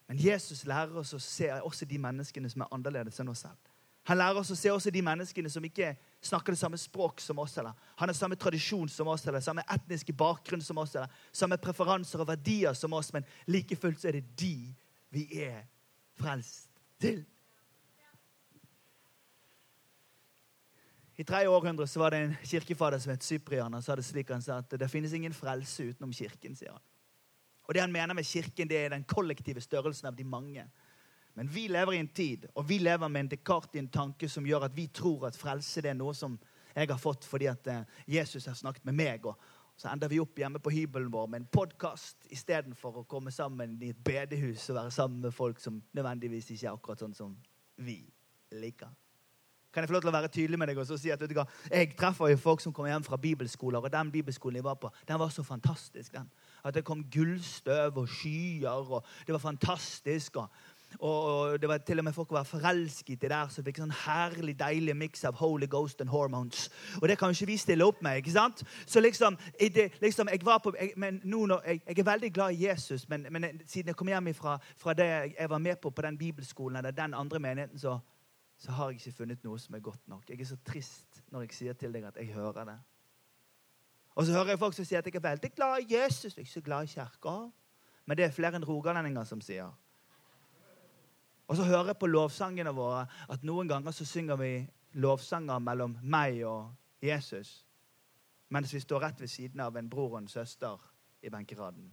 Men 0.07 0.19
Jesus 0.19 0.65
lærer 0.67 0.97
oss 1.01 1.13
å 1.15 1.21
se 1.23 1.49
også 1.61 1.87
de 1.87 1.99
menneskene 2.01 2.49
som 2.51 2.65
er 2.65 2.73
annerledes 2.75 3.19
enn 3.23 3.31
oss 3.31 3.45
selv. 3.45 3.59
Han 4.09 4.17
lærer 4.17 4.39
oss 4.41 4.49
å 4.51 4.57
se 4.57 4.71
også 4.73 4.91
de 4.93 5.03
menneskene 5.05 5.49
som 5.53 5.65
ikke 5.65 5.93
snakker 6.25 6.55
det 6.55 6.59
samme 6.59 6.77
språk 6.81 7.21
som 7.21 7.39
oss, 7.39 7.53
eller 7.61 7.75
han 7.99 8.09
har 8.09 8.17
samme 8.17 8.37
tradisjon 8.39 8.89
som 8.89 9.09
oss, 9.13 9.27
eller 9.27 9.43
samme 9.45 9.65
etniske 9.69 10.15
bakgrunn 10.17 10.63
som 10.65 10.79
oss, 10.81 10.95
eller 10.97 11.11
samme 11.31 11.59
preferanser 11.61 12.23
og 12.23 12.31
verdier 12.31 12.73
som 12.77 12.93
oss, 12.97 13.11
men 13.13 13.27
like 13.47 13.77
fullt 13.77 14.01
så 14.01 14.09
er 14.09 14.17
det 14.17 14.25
de 14.41 14.55
vi 15.13 15.27
er 15.43 15.61
frelst 16.17 16.71
til. 17.01 17.21
I 21.19 21.23
tredje 21.27 21.49
århundre 21.51 21.87
så 21.87 21.99
var 21.99 22.11
det 22.11 22.21
en 22.23 22.35
kirkefader 22.43 22.99
som 22.99 23.11
het 23.11 23.23
Cyprian. 23.23 23.73
Han 23.73 23.83
sa 23.83 23.95
det 23.95 24.05
slik 24.07 24.31
han 24.31 24.41
sa 24.41 24.61
at 24.61 24.71
det 24.79 24.89
finnes 24.89 25.13
ingen 25.13 25.33
frelse 25.33 25.91
utenom 25.91 26.13
kirken. 26.13 26.55
sier 26.55 26.71
han. 26.71 26.81
Og 27.67 27.73
Det 27.73 27.81
han 27.81 27.91
mener 27.91 28.13
med 28.13 28.25
kirken, 28.25 28.67
det 28.67 28.77
er 28.77 28.89
den 28.89 29.03
kollektive 29.03 29.61
størrelsen 29.61 30.07
av 30.07 30.15
de 30.15 30.23
mange. 30.23 30.65
Men 31.33 31.47
vi 31.47 31.67
lever 31.67 31.93
i 31.93 31.97
en 31.97 32.07
tid, 32.07 32.45
og 32.55 32.69
vi 32.69 32.77
lever 32.77 33.07
med 33.07 33.19
en 33.19 33.27
Descartes 33.27 33.91
tanke 33.91 34.29
som 34.29 34.45
gjør 34.45 34.65
at 34.65 34.75
vi 34.75 34.87
tror 34.87 35.27
at 35.27 35.37
frelse 35.37 35.81
det 35.81 35.89
er 35.89 35.99
noe 35.99 36.13
som 36.13 36.39
jeg 36.75 36.87
har 36.89 36.99
fått 36.99 37.25
fordi 37.25 37.47
at 37.51 37.67
eh, 37.67 37.83
Jesus 38.07 38.45
har 38.45 38.53
snakket 38.53 38.85
med 38.85 38.93
meg. 38.93 39.25
og 39.25 39.35
så 39.75 39.89
ender 39.89 40.11
vi 40.11 40.19
opp 40.19 40.37
hjemme 40.37 40.59
på 40.59 40.69
hybelen 40.69 41.11
vår 41.11 41.27
med 41.27 41.41
en 41.41 41.47
podkast 41.51 42.27
istedenfor 42.29 42.99
å 43.01 43.03
komme 43.09 43.31
sammen 43.31 43.79
i 43.81 43.89
et 43.89 44.03
bedehus 44.03 44.69
og 44.69 44.75
være 44.75 44.91
sammen 44.91 45.21
med 45.21 45.33
folk 45.33 45.59
som 45.59 45.81
nødvendigvis 45.97 46.51
ikke 46.51 46.67
er 46.67 46.75
akkurat 46.75 46.99
sånn 47.01 47.15
som 47.17 47.37
vi 47.81 48.03
liker. 48.51 48.91
Kan 49.73 49.83
jeg 49.83 49.89
få 49.89 49.93
lov 49.93 50.01
til 50.01 50.11
å 50.11 50.17
være 50.17 50.27
tydelig 50.31 50.59
med 50.59 50.67
deg 50.67 50.81
og 50.81 50.89
si 50.91 51.11
at 51.13 51.21
hva, 51.21 51.45
Jeg 51.71 51.95
treffer 51.95 52.33
jo 52.33 52.37
folk 52.37 52.61
som 52.61 52.73
kommer 52.73 52.91
hjem 52.91 53.07
fra 53.07 53.17
bibelskoler, 53.17 53.79
og 53.79 53.91
den 53.91 54.11
bibelskolen 54.11 54.59
jeg 54.59 54.67
var 54.67 54.75
på, 54.75 54.91
den 55.07 55.19
var 55.19 55.29
så 55.29 55.43
fantastisk. 55.43 56.11
den. 56.13 56.29
At 56.63 56.73
det 56.73 56.85
kom 56.85 57.03
gullstøv 57.03 57.97
og 57.97 58.09
skyer, 58.09 58.91
og 58.91 59.05
det 59.25 59.33
var 59.33 59.39
fantastisk. 59.39 60.35
og 60.35 60.47
og 60.99 61.61
det 61.61 61.69
var 61.69 61.77
til 61.77 61.99
og 61.99 62.03
med 62.03 62.13
folk 62.13 62.31
var 62.31 62.43
forelsket 62.43 63.23
i 63.23 63.27
der, 63.29 63.47
som 63.49 63.63
fikk 63.63 63.79
sånn 63.79 63.93
herlig 64.03 64.57
deilig 64.59 64.95
miks 64.97 65.23
av 65.27 65.37
Holy 65.39 65.67
Ghost 65.71 66.01
and 66.01 66.11
hormones. 66.11 66.69
Og 67.01 67.07
det 67.07 67.17
kan 67.19 67.31
jo 67.31 67.37
ikke 67.37 67.51
vi 67.53 67.57
stille 67.57 67.85
opp 67.85 68.01
med. 68.03 68.17
ikke 68.17 68.31
sant? 68.31 68.63
Så 68.85 68.99
liksom, 68.99 69.37
det, 69.59 69.91
liksom 70.01 70.29
jeg 70.31 70.45
var 70.45 70.59
på, 70.59 70.73
jeg, 70.79 70.93
men 70.97 71.21
nå 71.23 71.47
jeg, 71.65 71.81
jeg, 71.87 71.99
er 71.99 72.09
veldig 72.11 72.33
glad 72.33 72.51
i 72.51 72.65
Jesus, 72.67 73.09
men, 73.09 73.27
men 73.31 73.61
siden 73.65 73.93
jeg 73.93 73.95
kom 73.95 74.11
hjem 74.11 74.33
fra, 74.33 74.57
fra 74.77 74.93
det 74.93 75.07
jeg 75.07 75.49
var 75.49 75.57
med 75.57 75.79
på 75.81 75.89
på 75.89 76.01
den 76.01 76.17
bibelskolen 76.17 76.77
eller 76.77 76.91
den 76.91 77.13
andre 77.13 77.39
menigheten, 77.39 77.79
så 77.79 77.99
så 78.61 78.71
har 78.77 78.91
jeg 78.91 78.99
ikke 78.99 79.17
funnet 79.23 79.45
noe 79.45 79.59
som 79.59 79.75
er 79.75 79.81
godt 79.81 80.07
nok. 80.11 80.27
Jeg 80.29 80.41
er 80.41 80.45
så 80.51 80.57
trist 80.65 81.23
når 81.33 81.47
jeg 81.47 81.55
sier 81.57 81.77
til 81.77 81.93
deg 81.95 82.03
at 82.05 82.17
jeg 82.21 82.33
hører 82.35 82.67
det. 82.69 82.77
Og 84.13 84.27
så 84.27 84.35
hører 84.35 84.53
jeg 84.53 84.61
folk 84.61 84.75
som 84.77 84.85
sier 84.85 85.01
at 85.01 85.07
jeg 85.07 85.17
er 85.17 85.23
veldig 85.23 85.49
glad 85.55 85.81
i 85.81 85.95
Jesus, 85.95 86.35
jeg 86.35 86.43
er 86.43 86.45
ikke 86.45 86.59
så 86.59 86.61
glad 86.67 86.85
i 86.85 86.91
kirka. 86.91 87.37
Men 88.05 88.17
det 88.17 88.27
er 88.27 88.35
flere 88.35 88.59
enn 88.59 88.67
rogalendinger 88.67 89.25
som 89.25 89.41
sier. 89.41 89.71
Og 91.47 91.57
så 91.57 91.65
hører 91.65 91.91
jeg 91.91 91.99
på 92.03 92.11
lovsangene 92.11 92.73
våre 92.75 93.07
at 93.33 93.41
noen 93.47 93.71
ganger 93.71 93.95
så 93.97 94.05
synger 94.05 94.37
vi 94.39 94.51
lovsanger 95.01 95.59
mellom 95.63 95.97
meg 96.03 96.43
og 96.45 96.69
Jesus, 97.01 97.65
mens 98.53 98.73
vi 98.73 98.83
står 98.83 99.07
rett 99.07 99.21
ved 99.21 99.31
siden 99.31 99.59
av 99.63 99.77
en 99.79 99.89
bror 99.89 100.13
og 100.13 100.21
en 100.21 100.29
søster 100.29 100.77
i 101.25 101.33
benkeraden. 101.33 101.89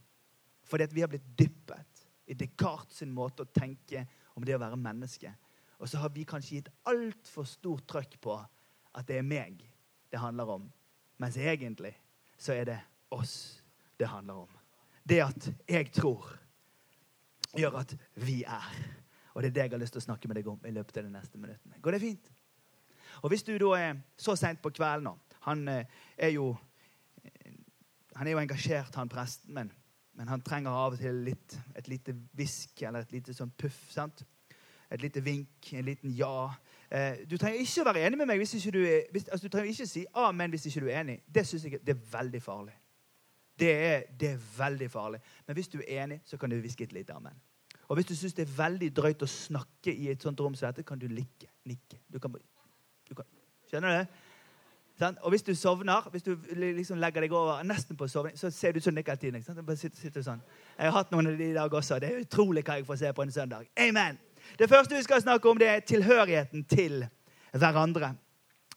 Fordi 0.69 0.85
at 0.85 0.95
vi 0.95 1.01
har 1.01 1.09
blitt 1.09 1.33
dyppet 1.39 2.09
i 2.29 2.37
Descartes 2.37 3.01
sin 3.01 3.15
måte 3.15 3.47
å 3.47 3.53
tenke 3.55 4.05
om 4.37 4.45
det 4.45 4.59
å 4.59 4.61
være 4.61 4.77
menneske. 4.77 5.33
Og 5.79 5.89
så 5.89 6.01
har 6.03 6.11
vi 6.15 6.27
kanskje 6.27 6.59
gitt 6.59 6.71
altfor 6.91 7.47
stort 7.47 7.87
trøkk 7.89 8.19
på 8.21 8.37
at 8.39 9.09
det 9.09 9.21
er 9.21 9.27
meg 9.27 9.63
det 10.11 10.21
handler 10.21 10.55
om. 10.57 10.69
Mens 11.19 11.37
egentlig 11.37 11.95
så 12.39 12.55
er 12.55 12.65
det 12.65 12.79
oss 13.15 13.63
det 13.99 14.09
handler 14.09 14.45
om. 14.47 14.59
Det 15.09 15.21
at 15.25 15.51
jeg 15.69 15.93
tror, 15.93 16.27
gjør 17.57 17.79
at 17.81 17.95
vi 18.15 18.43
er. 18.45 18.75
Og 19.35 19.43
det 19.43 19.49
er 19.49 19.55
det 19.55 19.63
jeg 19.63 19.71
har 19.71 19.83
lyst 19.83 19.95
til 19.97 20.03
å 20.03 20.09
snakke 20.09 20.29
med 20.29 20.37
deg 20.37 20.49
om 20.51 20.67
i 20.67 20.75
løpet 20.75 21.01
av 21.01 21.07
de 21.07 21.13
neste 21.15 21.39
minuttene. 21.39 21.81
Går 21.83 21.97
det 21.97 22.01
fint? 22.01 22.31
Og 23.23 23.33
hvis 23.33 23.43
du 23.47 23.55
da 23.59 23.71
er 23.79 24.01
så 24.19 24.37
seint 24.37 24.61
på 24.63 24.71
kvelden 24.71 25.09
nå 25.09 25.15
Han 25.47 25.69
eh, 25.69 25.87
er 26.17 26.35
jo 26.35 26.53
han 28.19 28.27
er 28.27 28.35
jo 28.35 28.41
engasjert, 28.41 28.97
han 28.99 29.11
presten, 29.11 29.53
men, 29.55 29.69
men 30.19 30.29
han 30.29 30.43
trenger 30.43 30.75
av 30.75 30.97
og 30.97 30.99
til 30.99 31.21
litt, 31.23 31.55
et 31.79 31.87
lite 31.87 32.17
hvisk 32.35 32.83
eller 32.83 33.07
et 33.07 33.13
lite 33.15 33.35
sånn 33.35 33.53
puff. 33.55 33.77
sant? 33.95 34.25
Et 34.91 35.03
lite 35.03 35.25
vink, 35.25 35.73
en 35.73 35.85
liten 35.85 36.11
ja. 36.17 36.51
Eh, 36.91 37.25
du 37.31 37.37
trenger 37.37 37.61
ikke 37.61 37.83
å 37.83 37.89
være 37.91 38.07
enig 38.07 38.19
med 38.19 38.31
meg 38.31 38.41
hvis 38.41 38.55
ikke 38.57 38.73
du 38.73 38.81
er, 38.81 39.03
altså, 39.13 39.43
du 39.45 39.53
trenger 39.53 39.75
ikke 39.75 39.87
si 39.91 40.05
amen 40.17 40.55
hvis 40.55 40.69
ikke 40.71 40.87
du 40.87 40.89
er 40.89 41.03
enig. 41.03 41.19
Det 41.29 41.45
synes 41.47 41.67
jeg 41.67 41.83
det 41.85 41.97
er 41.97 42.07
veldig 42.13 42.41
farlig. 42.43 42.77
Det 43.59 43.73
er, 43.75 44.03
det 44.21 44.31
er 44.31 44.41
veldig 44.59 44.91
farlig. 44.91 45.21
Men 45.47 45.59
hvis 45.59 45.69
du 45.69 45.81
er 45.81 46.05
enig, 46.05 46.21
så 46.25 46.39
kan 46.41 46.51
du 46.51 46.57
hviske 46.57 46.85
et 46.85 46.93
lite 46.93 47.13
amen. 47.13 47.37
Og 47.89 47.97
hvis 47.97 48.07
du 48.07 48.15
syns 48.17 48.37
det 48.37 48.45
er 48.45 48.57
veldig 48.57 48.89
drøyt 48.97 49.25
å 49.25 49.29
snakke 49.29 49.93
i 49.93 50.11
et 50.13 50.23
sånt 50.23 50.41
rom 50.41 50.55
som 50.57 50.69
dette, 50.69 50.85
kan 50.87 51.01
du 51.01 51.09
like, 51.09 51.49
nikke. 51.69 52.01
Du 52.13 52.19
kan, 52.23 52.35
du 53.09 53.15
kan, 53.17 53.29
skjønner 53.69 53.95
du 53.95 53.99
det? 53.99 55.17
Og 55.23 55.31
hvis 55.31 55.43
du 55.43 55.55
sovner, 55.55 56.09
hvis 56.11 56.23
du 56.27 56.37
liksom 56.55 56.99
legger 56.99 57.23
deg 57.23 57.33
over 57.33 57.63
nesten 57.63 57.97
på 57.97 58.09
sovning, 58.11 58.39
så 58.39 58.51
ser 58.51 58.73
du 58.73 58.81
ut 58.81 58.85
som 58.85 58.95
Nick 58.95 59.09
hele 59.09 59.43
sitter, 59.43 59.97
sitter 59.97 60.25
sånn. 60.27 60.43
Jeg 60.79 60.91
har 60.91 60.97
hatt 60.99 61.13
noen 61.15 61.31
av 61.31 61.39
de 61.39 61.51
i 61.53 61.55
dag 61.55 61.75
også. 61.81 62.01
Det 62.03 62.11
er 62.11 62.25
utrolig 62.25 62.67
hva 62.67 62.81
jeg 62.81 62.89
får 62.89 63.05
se 63.05 63.13
på 63.15 63.23
en 63.23 63.33
søndag. 63.33 63.71
Amen! 63.79 64.19
Det 64.59 64.69
første 64.69 64.97
vi 64.97 65.03
skal 65.03 65.23
snakke 65.23 65.51
om, 65.51 65.59
det 65.59 65.69
er 65.69 65.81
tilhørigheten 65.81 66.65
til 66.65 67.07
hverandre. 67.53 68.15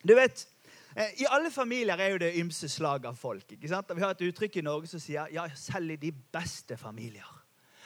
Du 0.07 0.15
vet, 0.15 0.47
eh, 0.95 1.21
I 1.21 1.29
alle 1.29 1.51
familier 1.51 1.97
er 1.97 2.15
jo 2.15 2.17
det 2.17 2.33
ymse 2.41 2.69
slag 2.69 3.05
av 3.05 3.15
folk. 3.15 3.51
ikke 3.51 3.67
sant? 3.67 3.91
Vi 3.95 4.01
har 4.01 4.11
et 4.11 4.25
uttrykk 4.27 4.57
i 4.57 4.65
Norge 4.65 4.87
som 4.87 4.99
sier 4.99 5.27
ja, 5.31 5.47
selv 5.55 5.91
i 5.91 5.95
de 5.95 6.11
beste 6.11 6.77
familier 6.77 7.41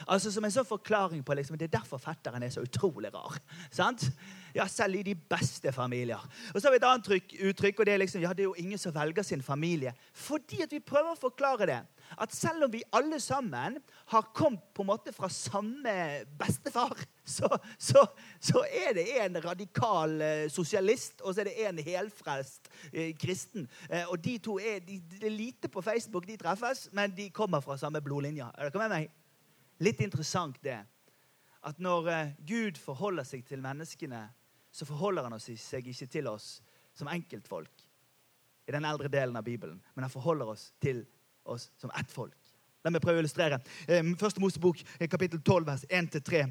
Altså 0.07 0.31
Som 0.31 0.45
en 0.45 0.51
sånn 0.53 0.67
forklaring 0.67 1.23
på 1.25 1.35
liksom, 1.37 1.57
Det 1.57 1.69
er 1.69 1.77
derfor 1.79 2.01
fetteren 2.01 2.43
er 2.43 2.51
så 2.53 2.63
utrolig 2.65 3.13
rar. 3.13 3.37
sant? 3.71 4.09
Ja, 4.55 4.67
Selv 4.67 4.99
i 4.99 5.03
de 5.03 5.15
beste 5.15 5.71
familier. 5.71 6.21
Og 6.53 6.61
så 6.61 6.67
har 6.67 6.71
vi 6.71 6.77
et 6.77 6.87
annet 6.87 7.31
uttrykk, 7.49 7.79
og 7.79 7.85
det 7.85 7.93
er 7.93 7.97
liksom, 7.97 8.21
ja, 8.21 8.33
det 8.33 8.45
er 8.45 8.49
jo 8.49 8.55
ingen 8.57 8.77
som 8.79 8.93
velger 8.95 9.23
sin 9.23 9.41
familie. 9.43 9.93
Fordi 10.13 10.61
at 10.63 10.71
vi 10.71 10.79
prøver 10.79 11.11
å 11.11 11.19
forklare 11.19 11.67
det. 11.67 11.81
At 12.17 12.33
selv 12.33 12.65
om 12.65 12.71
vi 12.71 12.83
alle 12.95 13.19
sammen 13.19 13.79
har 14.12 14.27
kommet 14.35 14.63
på 14.74 14.83
en 14.83 14.89
måte 14.89 15.13
fra 15.13 15.29
samme 15.29 15.95
bestefar, 16.39 16.95
så, 17.38 17.50
så, 17.77 18.05
så 18.39 18.63
er 18.69 18.93
det 18.97 19.05
en 19.24 19.39
radikal 19.43 20.15
eh, 20.21 20.45
sosialist, 20.53 21.21
og 21.21 21.35
så 21.35 21.43
er 21.43 21.50
det 21.50 21.67
en 21.67 21.81
helfrelst 21.85 22.69
eh, 22.91 23.15
kristen. 23.19 23.67
Eh, 23.89 24.05
og 24.09 24.19
de 24.24 24.38
to 24.38 24.57
er, 24.59 24.79
de, 24.85 25.01
er 25.21 25.33
lite 25.33 25.71
på 25.71 25.83
Facebook 25.83 26.27
de 26.27 26.38
treffes, 26.39 26.88
men 26.93 27.15
de 27.15 27.29
kommer 27.29 27.63
fra 27.65 27.77
samme 27.77 28.01
blodlinja. 28.05 28.51
Er 28.55 28.69
dere 28.69 28.85
med 28.85 28.95
meg? 28.95 29.09
Litt 29.83 30.01
interessant 30.05 30.62
det 30.63 30.79
at 31.65 31.79
når 31.81 32.07
Gud 32.45 32.77
forholder 32.77 33.25
seg 33.25 33.41
til 33.47 33.63
menneskene, 33.63 34.21
så 34.71 34.85
forholder 34.85 35.25
han 35.25 35.39
seg 35.41 35.88
ikke 35.89 36.07
til 36.13 36.29
oss 36.29 36.59
som 36.95 37.09
enkeltfolk 37.09 37.85
i 38.65 38.74
den 38.74 38.85
eldre 38.85 39.09
delen 39.12 39.35
av 39.38 39.45
Bibelen, 39.45 39.81
men 39.93 40.05
han 40.05 40.13
forholder 40.13 40.53
oss 40.55 40.69
til 40.81 41.03
oss 41.47 41.71
som 41.77 41.89
ett 41.89 42.11
folk. 42.11 42.33
La 42.85 42.91
meg 42.93 43.01
prøve 43.01 43.17
å 43.17 43.23
illustrere. 43.23 43.57
Ehm, 43.89 44.11
første 44.13 44.37
Mosebok, 44.37 44.77
eh, 44.99 45.07
kapittel 45.09 45.39
12, 45.41 45.65
vers 45.65 45.85
1-3. 45.89 46.43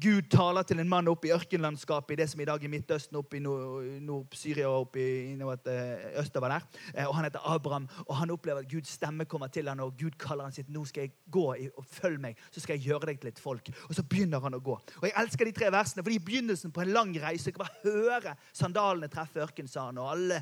Gud 0.00 0.30
taler 0.32 0.62
til 0.64 0.80
en 0.80 0.88
mann 0.88 1.08
oppe 1.08 1.28
i 1.28 1.32
ørkenlandskapet 1.34 2.14
i 2.14 2.16
det 2.16 2.30
som 2.30 2.40
i 2.40 2.46
dag 2.48 2.64
er 2.64 2.70
Midtøsten, 2.72 3.18
oppe 3.18 3.36
i 3.36 3.40
Nord-Syria 3.40 4.70
og 4.70 4.86
oppe 4.86 5.02
i 5.02 5.34
eh, 5.36 6.20
østover 6.22 6.48
der. 6.48 6.62
Eh, 6.94 7.04
og 7.04 7.14
Han 7.14 7.24
heter 7.24 7.44
Abraham, 7.44 7.88
og 8.06 8.16
han 8.16 8.30
opplever 8.30 8.60
at 8.60 8.70
Guds 8.70 8.88
stemme 8.88 9.26
kommer 9.26 9.48
til 9.48 9.68
ham, 9.68 9.80
og 9.80 9.92
Gud 9.98 10.16
kaller 10.16 10.44
han 10.44 10.52
sitt, 10.52 10.70
nå 10.70 10.86
skal 10.86 11.02
jeg 11.02 11.12
gå 11.30 11.44
og 11.76 11.84
følg 11.84 12.18
meg, 12.20 12.40
så 12.50 12.60
skal 12.60 12.78
jeg 12.78 12.88
gjøre 12.88 13.10
deg 13.12 13.20
til 13.20 13.28
et 13.28 13.38
folk. 13.38 13.68
Og 13.90 13.94
så 13.94 14.02
begynner 14.02 14.40
han 14.40 14.54
å 14.54 14.62
gå. 14.64 14.72
Og 14.72 15.04
Jeg 15.04 15.12
elsker 15.16 15.44
de 15.44 15.52
tre 15.52 15.70
versene, 15.70 16.02
for 16.02 16.08
de 16.08 16.16
er 16.16 16.24
begynnelsen 16.24 16.72
på 16.72 16.86
en 16.86 16.94
lang 16.96 17.12
reise. 17.20 17.50
Jeg 17.50 17.54
kan 17.54 17.66
bare 17.66 17.92
høre 17.92 18.36
sandalene 18.52 19.12
treffe 19.12 19.44
ørkensanden, 19.44 20.00
og 20.00 20.10
alle 20.14 20.40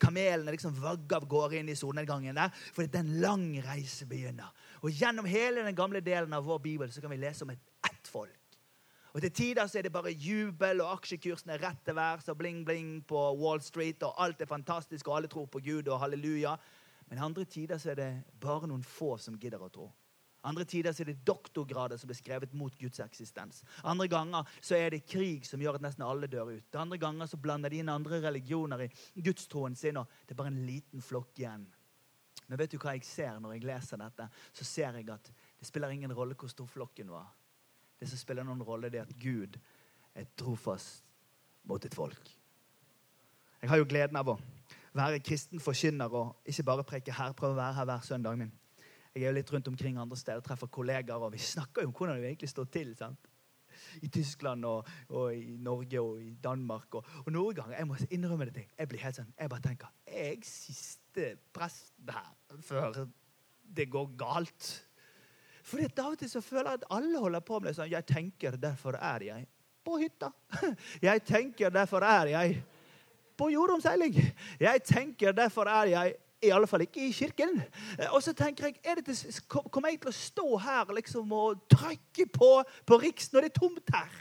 kamelene 0.00 0.56
liksom 0.56 0.72
vagger 0.80 1.20
av 1.20 1.28
gårde 1.28 1.60
inn 1.60 1.68
i 1.68 1.76
solnedgangen 1.76 2.34
der. 2.34 2.48
fordi 2.72 2.88
det 2.88 2.96
er 2.96 3.04
en 3.04 3.20
lang 3.20 3.46
reise 3.68 4.06
begynner. 4.06 4.48
Og 4.80 4.90
Gjennom 4.90 5.28
hele 5.28 5.64
den 5.64 5.76
gamle 5.76 6.00
delen 6.00 6.32
av 6.32 6.46
vår 6.48 6.58
bibel 6.64 6.92
så 6.92 7.02
kan 7.02 7.12
vi 7.12 7.20
lese 7.20 7.44
om 7.44 7.52
et 7.52 7.64
ett 7.86 8.08
folk. 8.08 8.36
Og 9.12 9.20
Til 9.20 9.32
tider 9.34 9.66
så 9.66 9.78
er 9.78 9.82
det 9.82 9.92
bare 9.92 10.12
jubel, 10.14 10.80
og 10.80 10.92
aksjekursene 11.00 11.56
er 11.56 11.64
rett 11.64 11.80
til 11.84 11.96
værs, 11.98 12.28
og 12.30 12.38
bling-bling 12.38 13.00
på 13.10 13.22
Wall 13.40 13.60
Street, 13.60 14.02
og 14.06 14.14
alt 14.22 14.40
er 14.40 14.46
fantastisk, 14.46 15.08
og 15.08 15.16
alle 15.16 15.28
tror 15.28 15.48
på 15.50 15.58
Gud, 15.58 15.88
og 15.88 16.00
halleluja. 16.00 16.54
Men 17.10 17.18
andre 17.18 17.44
tider 17.44 17.78
så 17.78 17.90
er 17.90 17.98
det 17.98 18.10
bare 18.40 18.70
noen 18.70 18.84
få 18.86 19.16
som 19.18 19.38
gidder 19.38 19.62
å 19.62 19.68
tro. 19.68 19.88
Andre 20.46 20.64
tider 20.64 20.94
så 20.94 21.02
er 21.02 21.10
det 21.10 21.24
doktorgrader 21.26 21.98
som 22.00 22.08
blir 22.08 22.16
skrevet 22.16 22.54
mot 22.56 22.76
Guds 22.78 23.02
eksistens. 23.04 23.64
Andre 23.84 24.06
ganger 24.08 24.48
så 24.62 24.78
er 24.78 24.94
det 24.94 25.02
krig 25.04 25.44
som 25.44 25.60
gjør 25.60 25.76
at 25.76 25.84
nesten 25.84 26.06
alle 26.06 26.30
dør 26.30 26.54
ut. 26.54 26.78
Andre 26.78 26.96
ganger 27.02 27.28
så 27.28 27.36
blander 27.36 27.68
de 27.68 27.82
inn 27.82 27.92
andre 27.92 28.22
religioner 28.22 28.86
i 28.86 29.26
gudstroen 29.26 29.76
sin, 29.76 29.98
og 30.00 30.08
det 30.24 30.32
er 30.32 30.40
bare 30.40 30.54
en 30.54 30.64
liten 30.64 31.04
flokk 31.04 31.42
igjen 31.42 31.66
men 32.50 32.58
vet 32.58 32.72
du 32.74 32.80
hva 32.82 32.96
jeg 32.96 33.06
ser 33.06 33.36
når 33.38 33.52
jeg 33.54 33.66
leser 33.68 34.00
dette? 34.00 34.26
Så 34.50 34.64
ser 34.66 34.96
jeg 34.98 35.06
at 35.14 35.28
det 35.30 35.68
spiller 35.68 35.92
ingen 35.94 36.12
rolle 36.12 36.34
hvor 36.34 36.50
stor 36.50 36.66
flokken 36.66 37.12
var. 37.12 37.28
Det 38.00 38.08
som 38.10 38.18
spiller 38.18 38.46
noen 38.46 38.64
rolle, 38.66 38.90
det 38.90 38.98
er 38.98 39.06
at 39.06 39.18
Gud 39.22 39.54
er 40.18 40.26
trofast 40.34 41.04
mot 41.70 41.84
et 41.84 41.94
folk. 41.94 42.32
Jeg 43.62 43.70
har 43.70 43.78
jo 43.78 43.86
gleden 43.86 44.18
av 44.18 44.32
å 44.32 44.38
være 44.96 45.20
kristen 45.22 45.62
forkynner 45.62 46.10
og 46.16 46.48
ikke 46.50 46.64
bare 46.66 46.86
preke 46.88 47.14
her. 47.14 47.36
Prøve 47.38 47.54
å 47.54 47.60
være 47.60 47.76
her 47.78 47.88
hver 47.92 48.06
søndag. 48.08 48.38
min. 48.40 48.50
Jeg 49.14 49.22
er 49.22 49.28
jo 49.28 49.36
litt 49.36 49.52
rundt 49.52 49.68
omkring 49.68 49.98
andre 49.98 50.16
steder, 50.16 50.40
treffer 50.40 50.66
kollegaer, 50.66 51.22
og 51.22 51.32
vi 51.32 51.38
snakker 51.38 51.82
jo 51.82 51.90
om 51.90 51.94
hvordan 51.94 52.18
det 52.18 52.32
egentlig 52.32 52.48
står 52.48 52.64
til. 52.64 52.96
sant? 52.96 53.30
I 54.02 54.08
Tyskland 54.08 54.64
og, 54.64 54.88
og, 55.08 55.34
i 55.34 55.56
Norge 55.58 56.00
og 56.00 56.22
i 56.22 56.34
Danmark. 56.44 56.94
Og, 56.94 57.06
og 57.26 57.32
noen 57.32 57.54
ganger 57.54 57.78
jeg 57.78 57.86
må 57.86 57.96
innrømme 58.10 58.50
det 58.50 58.54
til, 58.54 58.66
jeg 58.78 58.88
blir 58.88 59.02
helt 59.04 59.22
sånn, 59.22 59.32
jeg 59.38 59.50
bare 59.50 59.64
tenker 59.64 59.94
Jeg 60.06 60.42
sist 60.46 60.99
siste 61.10 61.36
presten 61.52 62.10
her 62.12 62.60
før 62.62 63.06
det 63.62 63.90
går 63.90 64.16
galt. 64.18 64.86
For 65.62 65.82
av 65.82 66.12
og 66.12 66.18
til 66.18 66.30
så 66.30 66.40
føler 66.40 66.70
jeg 66.70 66.80
at 66.80 66.88
alle 66.90 67.18
holder 67.18 67.40
på 67.40 67.58
med 67.60 67.68
det 67.68 67.76
sånn 67.76 67.90
Jeg 67.90 68.06
tenker, 68.06 68.56
derfor 68.56 68.96
er 68.96 69.22
jeg 69.22 69.46
på 69.84 69.98
hytta. 69.98 70.30
Jeg 71.02 71.22
tenker, 71.24 71.70
derfor 71.70 72.02
er 72.04 72.26
jeg 72.26 72.62
på 73.36 73.48
jordomseiling. 73.48 74.14
Jeg 74.60 74.82
tenker, 74.84 75.32
derfor 75.32 75.64
er 75.68 75.88
jeg 75.88 76.14
i 76.42 76.50
alle 76.52 76.66
fall 76.66 76.82
ikke 76.84 77.06
i 77.06 77.12
kirken. 77.12 77.62
Og 78.12 78.22
så 78.22 78.34
tenker 78.36 78.66
jeg, 78.66 79.04
til, 79.04 79.40
Kommer 79.48 79.88
jeg 79.88 80.00
til 80.02 80.10
å 80.10 80.12
stå 80.12 80.58
her 80.60 80.92
liksom 80.92 81.32
og 81.32 81.64
trykke 81.72 82.26
på, 82.32 82.50
på 82.86 82.98
Riks 83.00 83.32
når 83.32 83.46
det 83.46 83.50
er 83.50 83.60
tomt 83.60 83.94
her? 83.94 84.20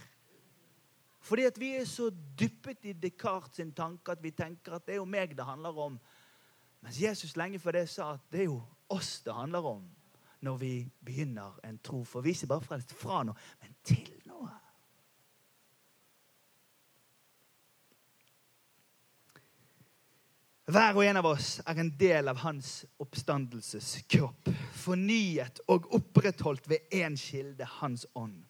Fordi 1.19 1.45
at 1.45 1.59
vi 1.59 1.73
er 1.75 1.85
så 1.85 2.07
dyppet 2.39 2.87
i 2.87 2.95
Descartes 2.95 3.59
sin 3.59 3.73
tanke 3.75 4.15
at 4.15 4.23
vi 4.23 4.31
tenker 4.31 4.77
at 4.77 4.87
det 4.87 4.95
er 4.95 5.01
jo 5.01 5.09
meg 5.09 5.35
det 5.35 5.45
handler 5.45 5.75
om. 5.89 5.99
Mens 6.81 7.01
Jesus 7.01 7.35
lenge 7.35 7.59
før 7.59 7.79
det 7.79 7.89
sa 7.91 8.13
at 8.15 8.27
det 8.31 8.45
er 8.45 8.51
jo 8.51 8.61
oss 8.89 9.19
det 9.25 9.35
handler 9.35 9.65
om 9.75 9.83
når 10.41 10.57
vi 10.57 10.73
begynner 11.05 11.59
en 11.67 11.79
tro. 11.83 12.03
For 12.03 12.23
vi 12.23 12.31
er 12.31 12.39
ikke 12.39 12.53
bare 12.53 12.67
frelst 12.67 12.95
fra 12.95 13.23
noe, 13.27 13.35
men 13.61 13.75
til 13.83 14.11
noe. 14.29 14.51
Hver 20.69 20.95
og 20.95 21.01
en 21.03 21.17
av 21.17 21.25
oss 21.25 21.55
er 21.65 21.81
en 21.81 21.89
del 21.97 22.29
av 22.29 22.43
hans 22.43 22.83
oppstandelseskropp. 23.01 24.51
Fornyet 24.79 25.63
og 25.67 25.89
opprettholdt 25.97 26.69
ved 26.69 26.93
én 26.93 27.17
kilde, 27.17 27.65
Hans 27.79 28.05
ånd. 28.15 28.43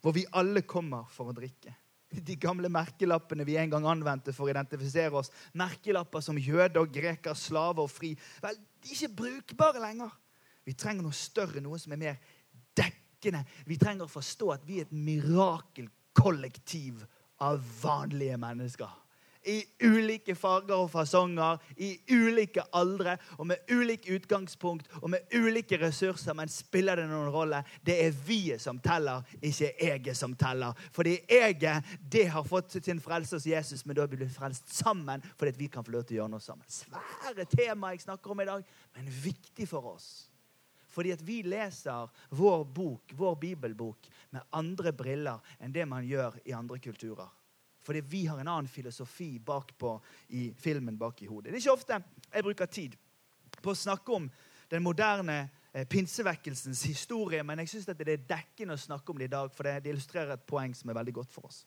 Hvor 0.00 0.16
vi 0.16 0.24
alle 0.32 0.62
kommer 0.62 1.04
for 1.12 1.28
å 1.28 1.36
drikke 1.36 1.74
de 2.10 2.36
gamle 2.40 2.68
merkelappene 2.72 3.44
vi 3.44 3.56
en 3.60 3.70
gang 3.72 3.86
anvendte 3.90 4.32
for 4.32 4.44
å 4.46 4.50
identifisere 4.52 5.16
oss, 5.20 5.30
merkelapper 5.58 6.20
som 6.24 6.38
jøde 6.40 6.80
og 6.80 6.92
greker, 6.94 7.34
slave 7.36 7.80
og 7.84 7.90
fri, 7.92 8.10
vel, 8.42 8.56
de 8.56 8.88
er 8.88 8.94
ikke 8.96 9.18
brukbare 9.22 9.80
lenger. 9.82 10.10
Vi 10.64 10.72
trenger 10.76 11.02
noe 11.04 11.16
større, 11.16 11.60
noe 11.64 11.78
som 11.80 11.92
er 11.94 12.00
mer 12.00 12.16
dekkende. 12.76 13.42
Vi 13.68 13.76
trenger 13.80 14.04
å 14.06 14.12
forstå 14.12 14.46
at 14.54 14.66
vi 14.68 14.74
er 14.80 14.84
et 14.86 14.96
mirakelkollektiv 14.96 16.94
av 17.44 17.56
vanlige 17.82 18.36
mennesker 18.40 18.90
i 19.48 19.58
ulike 19.86 20.34
farger 20.38 20.76
og 20.76 20.90
fasonger, 20.92 21.58
i 21.76 21.94
ulike 22.12 22.62
aldre 22.76 23.16
og 23.38 23.48
med 23.50 23.72
ulik 23.72 24.08
utgangspunkt 24.12 24.88
og 25.00 25.10
med 25.14 25.34
ulike 25.34 25.78
ressurser. 25.80 26.36
Men 26.36 26.52
spiller 26.52 27.00
det 27.00 27.08
noen 27.10 27.30
rolle? 27.32 27.62
Det 27.84 27.98
er 28.04 28.16
vi-et 28.26 28.62
som 28.62 28.80
teller, 28.84 29.24
ikke 29.40 29.72
eget 29.88 30.18
som 30.18 30.36
teller. 30.38 30.76
Fordi 30.92 31.18
eget 31.40 31.96
det 32.12 32.28
har 32.32 32.46
fått 32.46 32.78
sin 32.84 33.00
frelse 33.02 33.36
hos 33.36 33.46
Jesus, 33.48 33.84
men 33.86 33.96
da 33.98 34.06
blir 34.08 34.26
vi 34.26 34.32
frelst 34.32 34.72
sammen 34.74 35.24
fordi 35.38 35.54
vi 35.58 35.70
kan 35.72 35.84
få 35.84 35.94
lov 35.94 36.06
til 36.06 36.18
å 36.18 36.22
gjøre 36.22 36.34
noe 36.36 36.44
sammen. 36.44 36.66
Svære 36.68 37.46
tema 37.50 37.92
jeg 37.94 38.04
snakker 38.04 38.34
om 38.34 38.42
i 38.42 38.48
dag, 38.48 38.66
men 38.96 39.14
viktig 39.24 39.68
for 39.70 39.94
oss. 39.94 40.28
Fordi 40.88 41.12
at 41.14 41.22
vi 41.22 41.42
leser 41.46 42.08
vår 42.34 42.64
bok, 42.74 43.12
vår 43.14 43.36
bibelbok 43.40 44.08
med 44.34 44.46
andre 44.56 44.92
briller 44.96 45.52
enn 45.60 45.74
det 45.74 45.84
man 45.86 46.06
gjør 46.06 46.40
i 46.48 46.56
andre 46.56 46.80
kulturer. 46.82 47.28
Fordi 47.88 48.02
vi 48.04 48.26
har 48.28 48.36
en 48.36 48.48
annen 48.48 48.68
filosofi 48.68 49.38
bakpå 49.40 49.94
i 50.36 50.50
filmen 50.60 50.98
bak 51.00 51.22
i 51.22 51.26
hodet. 51.26 51.48
Det 51.48 51.56
er 51.56 51.62
ikke 51.62 51.72
ofte 51.72 51.96
jeg 52.34 52.44
bruker 52.44 52.68
tid 52.68 52.96
på 53.62 53.72
å 53.72 53.78
snakke 53.80 54.12
om 54.12 54.26
den 54.68 54.84
moderne 54.84 55.38
eh, 55.72 55.86
pinsevekkelsens 55.88 56.82
historie, 56.84 57.40
men 57.42 57.62
jeg 57.62 57.70
syns 57.72 57.88
det 57.88 58.04
er 58.04 58.26
dekkende 58.28 58.76
å 58.76 58.82
snakke 58.82 59.08
om 59.08 59.16
det 59.16 59.30
i 59.30 59.32
dag, 59.32 59.48
for 59.56 59.64
det 59.64 59.88
illustrerer 59.88 60.36
et 60.36 60.44
poeng 60.44 60.76
som 60.76 60.92
er 60.92 60.98
veldig 61.00 61.14
godt 61.16 61.32
for 61.32 61.48
oss. 61.48 61.62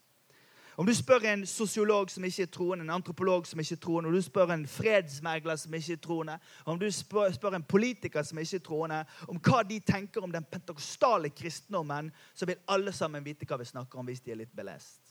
Om 0.77 0.85
du 0.85 0.93
spør 0.93 1.25
en 1.31 1.47
sosiolog 1.49 2.13
som 2.13 2.23
ikke 2.29 2.45
er 2.45 2.51
troende, 2.53 2.85
en 2.85 2.93
antropolog 2.99 3.47
som 3.49 3.59
ikke 3.59 3.79
er 3.79 3.81
troende, 3.81 4.11
om 4.11 4.15
du 4.15 4.21
spør 4.21 4.53
en 4.53 4.67
fredsmegler 4.67 5.57
som 5.59 5.73
ikke 5.73 5.97
er 5.97 6.03
troende, 6.05 6.37
om 6.65 6.79
du 6.79 6.85
spør, 6.93 7.33
spør 7.33 7.57
en 7.57 7.65
politiker 7.65 8.23
som 8.23 8.39
ikke 8.39 8.61
er 8.61 8.67
troende, 8.69 9.01
om 9.27 9.41
hva 9.41 9.63
de 9.67 9.81
tenker 9.81 10.21
om 10.21 10.31
den 10.31 10.45
pentakostale 10.53 11.33
kristendommen, 11.33 12.13
så 12.33 12.45
vil 12.45 12.61
alle 12.69 12.93
sammen 12.93 13.25
vite 13.25 13.49
hva 13.49 13.57
vi 13.57 13.73
snakker 13.73 13.99
om 13.99 14.05
hvis 14.05 14.21
de 14.21 14.35
er 14.35 14.45
litt 14.45 14.53
belest. 14.55 15.10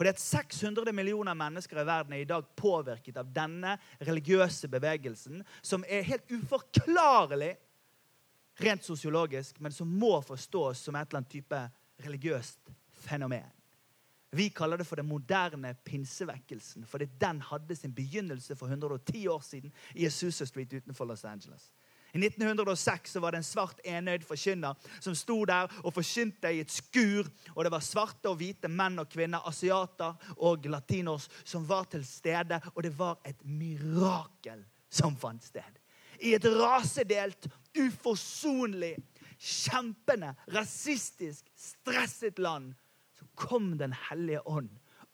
Fordi 0.00 0.14
at 0.14 0.20
600 0.20 0.92
millioner 0.96 1.34
mennesker 1.36 1.82
i 1.82 1.84
verden 1.84 2.14
er 2.16 2.22
i 2.22 2.28
dag 2.28 2.46
påvirket 2.56 3.18
av 3.20 3.28
denne 3.36 3.74
religiøse 4.00 4.70
bevegelsen, 4.72 5.42
som 5.60 5.84
er 5.84 6.06
helt 6.08 6.32
uforklarlig 6.32 7.50
rent 8.64 8.86
sosiologisk, 8.86 9.60
men 9.60 9.76
som 9.76 9.92
må 10.00 10.14
forstås 10.24 10.86
som 10.86 10.96
et 10.96 11.04
eller 11.04 11.20
annet 11.20 11.34
type 11.34 11.60
religiøst 12.00 12.72
fenomen. 13.04 13.52
Vi 14.32 14.48
kaller 14.48 14.80
det 14.80 14.86
for 14.88 14.96
den 14.96 15.10
moderne 15.10 15.74
pinsevekkelsen, 15.84 16.88
fordi 16.88 17.10
den 17.20 17.44
hadde 17.50 17.76
sin 17.76 17.92
begynnelse 17.92 18.56
for 18.56 18.72
110 18.72 19.28
år 19.28 19.44
siden 19.44 19.72
i 19.94 20.06
Azusa 20.08 20.48
Street 20.48 20.72
utenfor 20.72 21.04
Los 21.12 21.24
Angeles. 21.28 21.68
I 22.12 22.18
1906 22.18 23.16
var 23.22 23.32
det 23.32 23.40
en 23.40 23.46
svart 23.46 23.80
enøyd 23.86 24.24
forkynner 24.26 24.90
som 25.00 25.14
sto 25.14 25.38
der 25.48 25.70
og 25.84 25.94
forkynte 25.94 26.50
i 26.52 26.62
et 26.64 26.72
skur. 26.72 27.28
og 27.54 27.64
Det 27.64 27.72
var 27.72 27.84
svarte 27.84 28.30
og 28.30 28.40
hvite 28.40 28.68
menn 28.68 28.98
og 28.98 29.10
kvinner, 29.10 29.46
asiater 29.46 30.18
og 30.38 30.66
latinos, 30.66 31.28
som 31.44 31.68
var 31.68 31.86
til 31.90 32.04
stede. 32.06 32.60
Og 32.74 32.82
det 32.82 32.96
var 32.98 33.20
et 33.24 33.38
mirakel 33.44 34.64
som 34.90 35.16
fant 35.16 35.44
sted. 35.44 35.78
I 36.20 36.34
et 36.34 36.44
rasedelt, 36.44 37.48
uforsonlig, 37.78 38.96
kjempende, 39.38 40.34
rasistisk, 40.52 41.46
stresset 41.56 42.38
land 42.38 42.74
så 43.16 43.24
kom 43.34 43.78
Den 43.78 43.94
hellige 44.08 44.46
ånd 44.48 44.68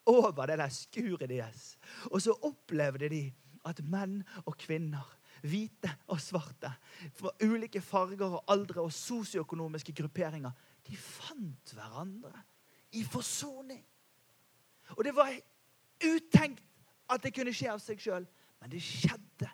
over 0.06 0.46
det 0.46 0.58
der 0.58 0.70
skuret 0.70 1.28
deres. 1.28 1.76
Og 2.10 2.22
så 2.22 2.34
opplevde 2.42 3.08
de 3.10 3.22
at 3.66 3.82
menn 3.84 4.20
og 4.46 4.56
kvinner 4.58 5.15
hvite 5.46 5.90
og 6.12 6.20
svarte, 6.22 6.70
fra 7.16 7.32
ulike 7.44 7.80
farger 7.84 8.38
og 8.38 8.44
aldre 8.52 8.84
og 8.84 8.92
sosioøkonomiske 8.94 9.94
grupperinger, 9.96 10.54
de 10.86 10.96
fant 10.96 11.74
hverandre 11.74 12.32
i 12.96 13.04
forsoning. 13.04 13.82
Og 14.96 15.04
det 15.04 15.14
var 15.16 15.34
utenkt 16.04 16.62
at 17.10 17.22
det 17.22 17.34
kunne 17.34 17.54
skje 17.54 17.72
av 17.72 17.82
seg 17.82 18.02
sjøl, 18.02 18.26
men 18.60 18.72
det 18.72 18.82
skjedde 18.84 19.50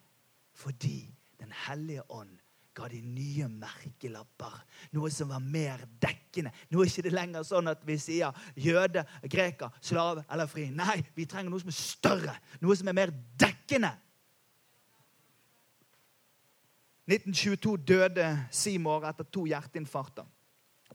fordi 0.63 1.11
Den 1.43 1.51
hellige 1.67 2.05
ånd 2.15 2.37
ga 2.77 2.87
de 2.89 3.01
nye 3.03 3.49
merkelapper. 3.51 4.55
Noe 4.95 5.11
som 5.13 5.33
var 5.33 5.43
mer 5.43 5.83
dekkende. 6.01 6.53
Nå 6.71 6.81
er 6.81 6.91
ikke 6.91 7.05
det 7.09 7.13
lenger 7.13 7.43
sånn 7.47 7.71
at 7.73 7.83
vi 7.87 7.97
sier 8.01 8.37
jøde, 8.55 9.03
greker, 9.27 9.75
slave 9.83 10.23
eller 10.31 10.47
fri. 10.47 10.69
Nei, 10.71 11.01
vi 11.17 11.27
trenger 11.29 11.51
noe 11.51 11.65
som 11.65 11.73
er 11.73 11.77
større. 11.77 12.37
Noe 12.63 12.77
som 12.79 12.89
er 12.93 12.97
mer 12.97 13.13
dekkende. 13.43 13.91
1922 17.11 17.77
døde 17.83 18.27
Seymour 18.55 19.07
etter 19.09 19.27
to 19.27 19.47
hjerteinfarkter. 19.51 20.27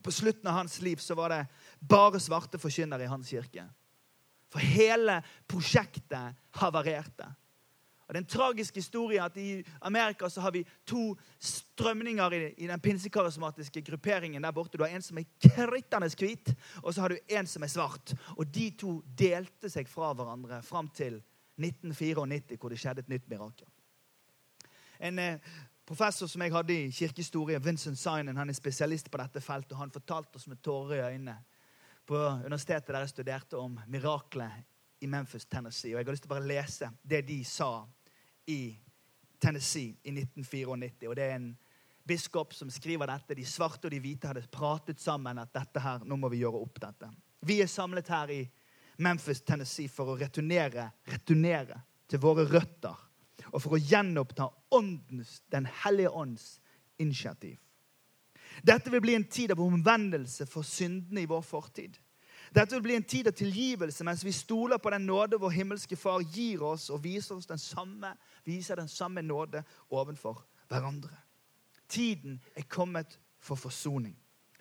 På 0.03 0.13
slutten 0.13 0.47
av 0.47 0.61
hans 0.61 0.77
liv 0.81 1.01
så 1.01 1.15
var 1.15 1.33
det 1.33 1.41
bare 1.79 2.19
svarte 2.19 2.59
forkynnere 2.61 3.03
i 3.03 3.11
hans 3.11 3.29
kirke. 3.29 3.65
For 4.51 4.63
hele 4.63 5.19
prosjektet 5.49 6.38
havarerte. 6.62 7.27
Og 8.08 8.13
det 8.13 8.21
er 8.21 8.23
en 8.23 8.29
tragisk 8.32 8.77
historie 8.79 9.19
at 9.19 9.36
I 9.38 9.65
Amerika 9.84 10.29
så 10.32 10.41
har 10.41 10.53
vi 10.55 10.63
to 10.88 11.17
strømninger 11.43 12.34
i, 12.34 12.39
i 12.63 12.67
den 12.67 12.79
pinsekarismatiske 12.79 13.82
grupperingen. 13.82 14.43
der 14.43 14.51
borte. 14.51 14.77
Du 14.77 14.84
har 14.84 14.95
En 14.95 15.01
som 15.01 15.17
er 15.17 15.27
krittende 15.41 16.10
hvit, 16.15 16.55
og 16.84 16.93
så 16.93 17.01
har 17.01 17.10
du 17.10 17.17
en 17.27 17.47
som 17.47 17.63
er 17.63 17.67
svart. 17.67 18.13
Og 18.38 18.47
De 18.47 18.69
to 18.71 19.01
delte 19.19 19.69
seg 19.69 19.89
fra 19.89 20.13
hverandre 20.13 20.62
fram 20.63 20.88
til 20.88 21.21
1994, 21.60 22.58
hvor 22.60 22.69
det 22.69 22.79
skjedde 22.79 22.99
et 22.99 23.10
nytt 23.10 23.29
mirakel. 23.29 23.67
En 24.99 25.19
eh, 25.19 25.39
professor 25.88 26.28
som 26.28 26.41
jeg 26.43 26.52
hadde 26.52 26.76
i 26.76 26.91
kirkehistorie, 26.91 27.60
Vincent 27.63 28.00
Synan, 28.00 28.38
han 28.38 28.50
er 28.52 28.56
spesialist 28.56 29.08
på 29.12 29.19
dette 29.21 29.41
feltet. 29.41 29.71
og 29.71 29.86
Han 29.86 29.93
fortalte 29.93 30.36
oss 30.36 30.47
med 30.47 30.60
tårer 30.62 30.97
i 30.97 31.13
øynene 31.13 31.38
på 32.08 32.17
universitetet 32.17 32.91
der 32.91 33.06
jeg 33.06 33.13
studerte 33.13 33.60
om 33.60 33.80
miraklet 33.88 34.65
i 35.02 35.08
Memphis, 35.08 35.45
Tennessee. 35.45 35.93
Og 35.93 36.00
Jeg 36.00 36.06
har 36.06 36.12
lyst 36.12 36.23
til 36.26 36.32
å 36.32 36.36
bare 36.36 36.50
lese 36.50 36.91
det 37.04 37.21
de 37.28 37.39
sa 37.45 37.86
i 38.47 38.76
Tennessee 39.39 39.95
i 40.04 40.12
1994. 40.12 41.08
Og 41.08 41.15
Det 41.15 41.23
er 41.23 41.36
en 41.36 41.58
biskop 42.08 42.54
som 42.54 42.69
skriver 42.69 43.08
dette. 43.08 43.36
De 43.36 43.45
svarte 43.45 43.88
og 43.88 43.91
de 43.91 44.00
hvite 44.00 44.28
hadde 44.28 44.47
pratet 44.52 45.00
sammen 45.00 45.39
at 45.39 45.54
dette 45.54 45.80
her, 45.80 46.04
nå 46.04 46.15
må 46.15 46.30
vi 46.30 46.43
gjøre 46.43 46.63
opp 46.63 46.82
dette. 46.84 47.12
Vi 47.47 47.62
er 47.62 47.71
samlet 47.71 48.08
her 48.08 48.32
i 48.32 48.43
Memphis, 48.97 49.41
Tennessee 49.41 49.88
for 49.88 50.12
å 50.12 50.19
returnere, 50.19 50.91
returnere 51.06 51.80
til 52.08 52.19
våre 52.19 52.47
røtter 52.50 53.07
og 53.51 53.62
for 53.62 53.77
å 53.77 53.81
gjenoppta 53.81 54.49
åndens, 54.71 55.41
Den 55.51 55.65
hellige 55.83 56.10
ånds 56.10 56.60
initiativ. 56.97 57.57
Dette 58.63 58.91
vil 58.91 59.01
bli 59.01 59.15
en 59.15 59.27
tid 59.29 59.51
av 59.51 59.62
omvendelse 59.62 60.45
for 60.45 60.65
syndene 60.65 61.21
i 61.21 61.29
vår 61.29 61.41
fortid. 61.41 61.97
Dette 62.55 62.75
vil 62.75 62.83
bli 62.83 62.95
en 62.95 63.03
tid 63.03 63.27
av 63.27 63.36
tilgivelse 63.36 64.05
mens 64.07 64.23
vi 64.25 64.31
stoler 64.31 64.79
på 64.79 64.91
den 64.93 65.05
nåde 65.05 65.39
vår 65.39 65.51
himmelske 65.51 65.97
Far 65.99 66.23
gir 66.23 66.63
oss, 66.63 66.89
og 66.89 67.03
viser 67.03 67.36
oss 67.36 67.49
den 67.49 67.60
samme, 67.60 68.13
viser 68.45 68.79
den 68.79 68.88
samme 68.88 69.21
nåde 69.21 69.63
overfor 69.89 70.45
hverandre. 70.67 71.15
Tiden 71.88 72.41
er 72.55 72.67
kommet 72.69 73.19
for 73.39 73.55
forsoning. 73.55 74.15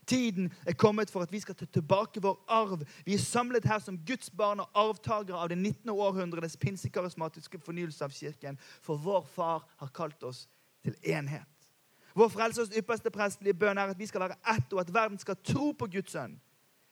Tiden 0.07 0.53
er 0.67 0.77
kommet 0.79 1.11
for 1.11 1.27
at 1.27 1.33
vi 1.33 1.41
skal 1.43 1.57
ta 1.59 1.67
tilbake 1.67 2.23
vår 2.23 2.39
arv. 2.49 2.85
Vi 3.05 3.15
er 3.15 3.23
samlet 3.23 3.67
her 3.67 3.81
som 3.83 3.99
Guds 4.07 4.31
barn 4.31 4.63
og 4.63 4.71
arvtakere 4.75 5.39
av 5.39 5.51
det 5.51 5.59
19. 5.59 5.91
århundrets 5.91 6.57
pinsekarismatiske 6.63 7.59
fornyelse 7.59 8.05
av 8.05 8.15
kirken. 8.15 8.59
For 8.83 8.97
vår 9.03 9.27
far 9.35 9.67
har 9.83 9.91
kalt 9.95 10.23
oss 10.23 10.47
til 10.87 10.95
enhet. 11.03 11.51
Vår 12.17 12.31
frelsers 12.33 12.73
ypperste 12.79 13.11
prestelige 13.13 13.59
bønn 13.59 13.79
er 13.79 13.91
at 13.93 13.99
vi 13.99 14.07
skal 14.09 14.23
være 14.25 14.39
ett, 14.55 14.71
og 14.73 14.81
at 14.81 14.93
verden 14.95 15.19
skal 15.21 15.37
tro 15.45 15.73
på 15.77 15.91
Guds 15.93 16.15
sønn. 16.15 16.39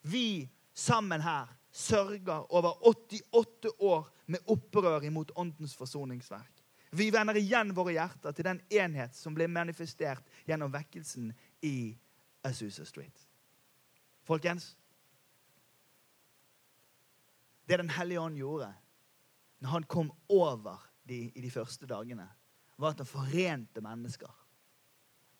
Vi 0.02 0.50
sammen 0.74 1.22
her 1.24 1.48
sørger 1.72 2.44
over 2.52 2.76
88 2.86 3.70
år 3.78 4.10
med 4.26 4.44
opprør 4.52 5.06
imot 5.06 5.32
Åndens 5.36 5.76
forsoningsverk. 5.76 6.50
Vi 6.94 7.08
vender 7.10 7.38
igjen 7.40 7.72
våre 7.74 7.96
hjerter 7.96 8.34
til 8.34 8.46
den 8.46 8.60
enhet 8.70 9.16
som 9.18 9.34
ble 9.34 9.48
manifestert 9.50 10.22
gjennom 10.46 10.70
vekkelsen 10.74 11.32
i 11.66 11.94
Azusa 12.44 12.84
Street. 12.84 13.28
Folkens 14.24 14.76
Det 17.64 17.76
Den 17.76 17.90
hellige 17.90 18.20
ånd 18.20 18.36
gjorde 18.36 18.74
når 19.64 19.70
han 19.70 19.84
kom 19.88 20.10
over 20.28 20.82
de, 21.08 21.32
i 21.32 21.40
de 21.40 21.50
første 21.50 21.86
dagene, 21.88 22.26
var 22.76 22.92
at 22.92 22.98
han 23.00 23.08
forente 23.08 23.80
mennesker. 23.80 24.28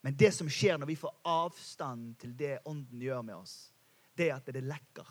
Men 0.01 0.15
det 0.17 0.31
som 0.33 0.49
skjer 0.49 0.79
når 0.81 0.89
vi 0.89 0.95
får 0.97 1.13
avstand 1.29 2.15
til 2.21 2.33
det 2.37 2.55
Ånden 2.65 3.01
gjør 3.01 3.21
med 3.21 3.35
oss, 3.37 3.53
det 4.17 4.31
er 4.31 4.39
at 4.39 4.49
det 4.49 4.63
lekker. 4.65 5.05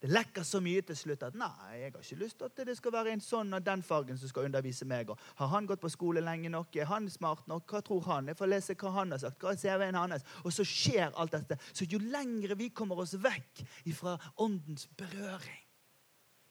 Det 0.00 0.08
lekker 0.08 0.44
så 0.48 0.62
mye 0.64 0.80
til 0.88 0.96
slutt 0.96 1.26
at 1.26 1.34
nei, 1.36 1.50
jeg 1.76 1.90
har 1.92 2.00
ikke 2.00 2.16
lyst 2.22 2.38
til 2.40 2.48
at 2.48 2.60
det 2.64 2.76
skal 2.78 2.94
være 2.94 3.12
en 3.12 3.20
sånn 3.20 3.52
og 3.52 3.64
den 3.64 3.82
fargen 3.84 4.16
som 4.16 4.30
skal 4.30 4.46
undervise 4.48 4.86
meg. 4.88 5.10
Og 5.12 5.24
har 5.36 5.50
han 5.52 5.68
gått 5.68 5.82
på 5.82 5.90
skole 5.92 6.22
lenge 6.24 6.48
nok? 6.52 6.72
Er 6.80 6.88
han 6.88 7.08
smart 7.12 7.44
nok? 7.50 7.66
Hva 7.68 7.82
tror 7.84 8.06
han? 8.08 8.30
Jeg 8.32 8.38
får 8.38 8.48
lese 8.48 8.76
hva 8.80 8.94
han 8.94 9.12
har 9.12 9.20
sagt. 9.20 9.44
Hva 9.44 9.52
er 9.52 9.60
CV-en 9.60 9.98
hans? 10.00 10.24
Og 10.40 10.54
så 10.56 10.64
skjer 10.64 11.12
alt 11.20 11.36
dette. 11.36 11.60
Så 11.76 11.84
jo 11.84 12.00
lengre 12.00 12.56
vi 12.56 12.70
kommer 12.72 13.02
oss 13.04 13.12
vekk 13.20 13.60
fra 14.00 14.16
åndens 14.40 14.86
berøring, 14.96 15.66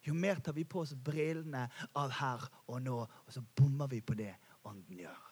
jo 0.05 0.13
mer 0.13 0.39
tar 0.43 0.53
vi 0.53 0.67
på 0.69 0.83
oss 0.83 0.93
brillene 0.93 1.65
av 1.97 2.13
her 2.19 2.45
og 2.69 2.83
nå, 2.85 3.01
og 3.01 3.33
så 3.33 3.41
bommer 3.57 3.89
vi 3.89 4.03
på 4.05 4.15
det 4.19 4.31
ånden 4.69 5.01
gjør. 5.01 5.28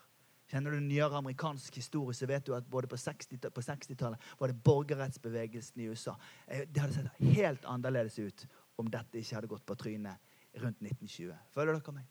Kjenner 0.48 0.72
du 0.72 0.80
nyere 0.80 1.18
amerikansk 1.20 1.76
historie, 1.76 2.16
så 2.16 2.28
vet 2.30 2.46
du 2.48 2.54
at 2.56 2.68
både 2.72 2.88
på 2.88 2.96
60-tallet 2.96 3.66
60 3.66 4.04
var 4.40 4.52
det 4.52 4.62
borgerrettsbevegelsen 4.64 5.82
i 5.84 5.90
USA. 5.92 6.16
Eh, 6.48 6.64
det 6.70 6.80
hadde 6.80 6.96
sett 6.96 7.24
helt 7.36 7.66
annerledes 7.68 8.20
ut 8.20 8.46
om 8.80 8.88
dette 8.92 9.20
ikke 9.20 9.36
hadde 9.36 9.50
gått 9.52 9.66
på 9.68 9.76
trynet 9.76 10.22
rundt 10.62 10.80
1920. 10.82 11.34
Føler 11.52 11.76
dere 11.76 11.96
meg? 11.98 12.06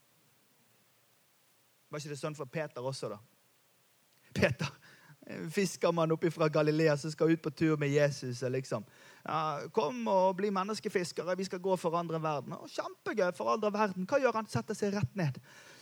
Var 1.88 2.03
ikke 2.03 2.12
det 2.12 2.20
sånn 2.20 2.37
for 2.37 2.51
Peter 2.51 2.85
også, 2.85 3.09
da? 3.14 3.22
Peter, 4.37 4.68
fiskermann 5.55 6.12
oppe 6.12 6.29
fra 6.35 6.51
Galilea 6.53 6.96
som 7.01 7.14
skal 7.14 7.33
ut 7.33 7.42
på 7.42 7.55
tur 7.57 7.79
med 7.81 7.88
Jesus. 7.88 8.42
liksom. 8.42 8.85
Ja, 9.25 9.68
'Kom 9.72 10.09
og 10.09 10.37
bli 10.37 10.51
menneskefiskere. 10.51 11.38
Vi 11.38 11.44
skal 11.44 11.59
gå 11.59 11.72
og 11.72 11.81
forandre 11.81 12.22
verden.' 12.22 12.53
Å, 12.53 12.68
'Kjempegøy! 12.68 13.33
Forandre 13.33 13.72
verden.' 13.72 14.07
Hva 14.07 14.20
gjør 14.20 14.35
han? 14.35 14.46
Setter 14.46 14.75
seg 14.75 14.92
rett 14.92 15.16
ned 15.16 15.40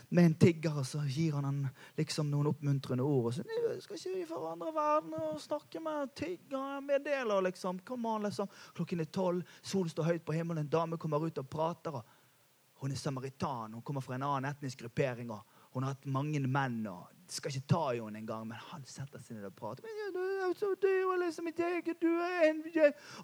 med 0.08 0.24
en 0.24 0.34
tigger, 0.34 0.78
og 0.78 0.86
så 0.86 1.02
gir 1.08 1.34
han 1.36 1.44
han 1.44 1.68
liksom 1.98 2.30
noen 2.30 2.50
oppmuntrende 2.50 3.04
ord. 3.04 3.26
og 3.26 3.34
så, 3.34 3.42
'Skal 3.80 3.96
ikke 3.96 4.18
vi 4.18 4.24
forandre 4.26 4.74
verden 4.74 5.14
og 5.14 5.40
snakke 5.40 5.80
med 5.80 6.14
tiggere?' 6.14 6.80
Meddeler, 6.80 7.40
liksom. 7.40 7.78
Kom 7.78 8.06
an, 8.06 8.22
liksom. 8.22 8.48
Klokken 8.74 9.00
er 9.00 9.04
tolv, 9.04 9.42
solen 9.62 9.88
står 9.88 10.02
høyt 10.02 10.24
på 10.24 10.32
himmelen, 10.32 10.64
en 10.64 10.68
dame 10.68 10.96
kommer 10.96 11.18
ut 11.18 11.38
og 11.38 11.48
prater. 11.48 11.90
og 11.90 12.04
Hun 12.74 12.90
er 12.90 12.96
samaritan, 12.96 13.72
hun 13.72 13.82
kommer 13.82 14.00
fra 14.00 14.14
en 14.14 14.22
annen 14.22 14.50
etnisk 14.50 14.78
gruppering. 14.78 15.30
og 15.30 15.40
Hun 15.72 15.82
har 15.82 15.90
hatt 15.90 16.06
mange 16.06 16.40
menn. 16.40 16.86
og 16.86 17.06
skal 17.28 17.50
ikke 17.50 17.66
ta 17.68 17.90
i 17.90 18.00
henne 18.00 18.18
engang, 18.18 18.46
men 18.48 18.56
han 18.56 18.84
setter 18.84 19.18
seg 19.18 19.36
ned 19.36 19.44
og 19.44 19.54
prater. 19.54 19.84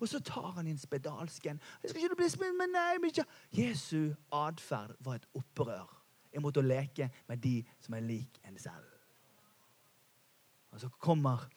Og 0.01 0.09
så 0.09 0.21
tar 0.21 0.51
han 0.57 0.67
inn 0.67 0.79
spedalsken. 0.79 1.61
Jeg 1.83 1.91
skal 1.91 2.03
ikke 2.03 2.17
bli 2.17 2.29
spilt, 2.29 2.57
men 2.57 2.73
nei. 2.73 3.13
Jesu 3.53 4.15
atferd 4.33 4.97
var 5.01 5.15
et 5.15 5.27
opprør 5.35 6.00
imot 6.37 6.57
å 6.57 6.65
leke 6.65 7.11
med 7.29 7.43
de 7.43 7.61
som 7.83 7.97
er 7.97 8.07
lik 8.07 8.41
en 8.47 8.59
selv. 8.59 8.87
Og 10.71 10.81
så 10.83 10.91
kommer 11.03 11.49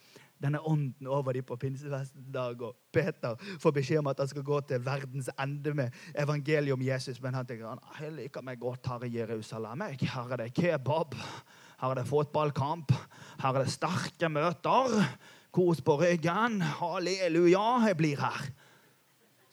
denne 0.43 0.59
ånden 0.67 1.07
over 1.07 1.35
dem 1.35 1.45
på 1.47 1.55
pinsefestdag, 1.61 2.61
og 2.65 2.75
Peter 2.91 3.37
får 3.61 3.75
beskjed 3.77 4.01
om 4.01 4.09
at 4.11 4.19
han 4.19 4.27
skal 4.27 4.43
gå 4.43 4.59
til 4.67 4.81
verdens 4.83 5.29
ende 5.39 5.73
med 5.77 5.93
evangeliet 6.19 6.75
om 6.75 6.83
Jesus. 6.83 7.21
Men 7.23 7.37
han 7.37 7.47
tenker 7.47 7.79
jeg 8.01 8.15
liker 8.17 8.43
meg 8.43 8.59
godt 8.59 8.89
her 8.91 9.05
i 9.07 9.13
Jerusalem. 9.13 9.85
Jeg. 9.87 10.09
Her 10.11 10.33
er 10.33 10.43
det 10.43 10.53
kebab, 10.57 11.15
her 11.79 11.93
er 11.93 12.01
det 12.01 12.09
fotballkamp, 12.09 12.91
her 13.43 13.53
er 13.53 13.63
det 13.63 13.75
sterke 13.77 14.29
møter. 14.29 14.99
Kos 15.53 15.83
på 15.85 15.99
ryggen. 16.01 16.63
Halleluja, 16.79 17.85
jeg 17.85 17.97
blir 17.97 18.17
her. 18.19 18.47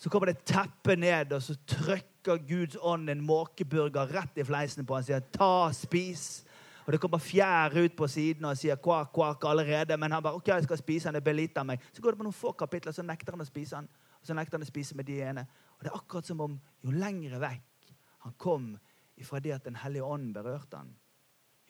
Så 0.00 0.08
kommer 0.08 0.30
det 0.30 0.46
teppet 0.48 0.98
ned, 0.98 1.34
og 1.36 1.42
så 1.44 1.58
trykker 1.68 2.09
Guds 2.24 2.76
ånd 2.80 3.10
en 3.10 3.22
måkeburger 3.24 4.12
rett 4.12 4.38
i 4.38 4.44
fleisen 4.44 4.86
på 4.86 4.94
han 4.94 5.04
sier 5.04 5.20
'ta, 5.20 5.70
spis'. 5.72 6.44
Og 6.86 6.92
det 6.92 7.00
kommer 7.00 7.18
fjær 7.18 7.84
ut 7.84 7.96
på 7.96 8.06
siden 8.08 8.44
og 8.44 8.56
sier 8.58 8.76
kvak, 8.76 9.12
kvak 9.12 9.44
allerede. 9.44 9.96
Men 9.96 10.12
han 10.12 10.22
bare 10.22 10.34
ok, 10.34 10.48
jeg 10.48 10.64
skal 10.64 10.78
spise 10.78 11.08
han, 11.08 11.14
det 11.14 11.22
blir 11.24 11.34
litt 11.34 11.58
av 11.58 11.66
meg. 11.66 11.80
Så 11.92 12.02
går 12.02 12.10
det 12.10 12.18
på 12.18 12.24
noen 12.24 12.32
få 12.32 12.52
kapitler, 12.52 12.92
så 12.92 13.02
nekter 13.02 13.32
han 13.32 13.40
å 13.40 13.46
spise 13.46 13.76
han. 13.76 13.88
Og 14.20 14.26
så 14.26 14.34
nekter 14.34 14.58
han 14.58 14.62
å 14.62 14.68
spise 14.68 14.96
med 14.96 15.06
de 15.06 15.20
ene. 15.22 15.46
Og 15.78 15.84
det 15.84 15.92
er 15.92 15.96
akkurat 15.96 16.26
som 16.26 16.40
om 16.40 16.60
jo 16.82 16.90
lengre 16.90 17.38
vekk 17.38 17.92
han 18.20 18.32
kom 18.36 18.78
ifra 19.16 19.40
det 19.40 19.52
at 19.52 19.64
Den 19.64 19.76
hellige 19.76 20.04
ånd 20.04 20.34
berørte 20.34 20.76
han, 20.76 20.96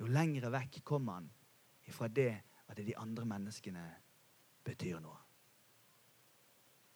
jo 0.01 0.07
lengre 0.07 0.51
vekk 0.51 0.81
kom 0.85 1.09
han 1.09 1.31
ifra 1.87 2.09
det 2.09 2.43
at 2.69 2.77
det 2.77 2.87
de 2.87 2.97
andre 2.97 3.25
menneskene 3.27 3.85
betyr 4.65 5.01
noe. 5.01 5.19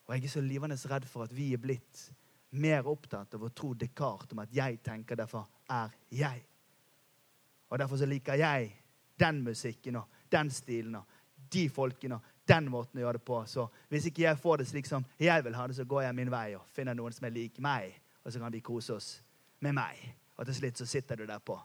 Og 0.07 0.15
jeg 0.15 0.25
er 0.25 0.29
så 0.29 0.41
livende 0.41 0.77
redd 0.77 1.07
for 1.09 1.25
at 1.25 1.33
vi 1.37 1.53
er 1.53 1.59
blitt 1.63 2.11
mer 2.55 2.87
opptatt 2.87 3.35
av 3.35 3.45
å 3.45 3.51
tro 3.51 3.73
Descartes 3.75 4.33
om 4.33 4.43
at 4.45 4.53
jeg 4.55 4.79
tenker, 4.85 5.19
derfor 5.19 5.47
er 5.71 5.95
jeg. 6.11 6.45
Og 7.71 7.79
Derfor 7.79 7.99
så 7.99 8.07
liker 8.07 8.39
jeg 8.39 8.71
den 9.19 9.43
musikken 9.43 9.97
og 9.99 10.23
den 10.31 10.51
stilen 10.51 10.95
og 10.99 11.05
de 11.53 11.69
folkene 11.69 12.19
og 12.19 12.33
den 12.47 12.69
måten 12.71 13.01
å 13.01 13.05
gjøre 13.05 13.19
det 13.19 13.27
på. 13.27 13.41
Så 13.51 13.67
hvis 13.89 14.09
ikke 14.11 14.27
jeg 14.27 14.39
får 14.41 14.61
det 14.61 14.69
slik 14.69 14.87
som 14.87 15.07
jeg 15.19 15.45
vil 15.45 15.57
ha 15.57 15.67
det, 15.67 15.77
så 15.79 15.87
går 15.89 16.07
jeg 16.07 16.19
min 16.19 16.31
vei 16.31 16.55
og 16.59 16.67
finner 16.75 16.95
noen 16.95 17.15
som 17.15 17.27
er 17.27 17.35
lik 17.35 17.59
meg, 17.63 17.95
og 18.23 18.33
så 18.33 18.43
kan 18.43 18.53
vi 18.53 18.63
kose 18.65 18.95
oss 18.95 19.09
med 19.65 19.77
meg. 19.79 20.05
Og 20.37 20.47
til 20.47 20.59
slutt 20.61 20.83
så 20.83 20.87
sitter 20.87 21.19
du 21.19 21.27
der 21.27 21.43
på 21.43 21.57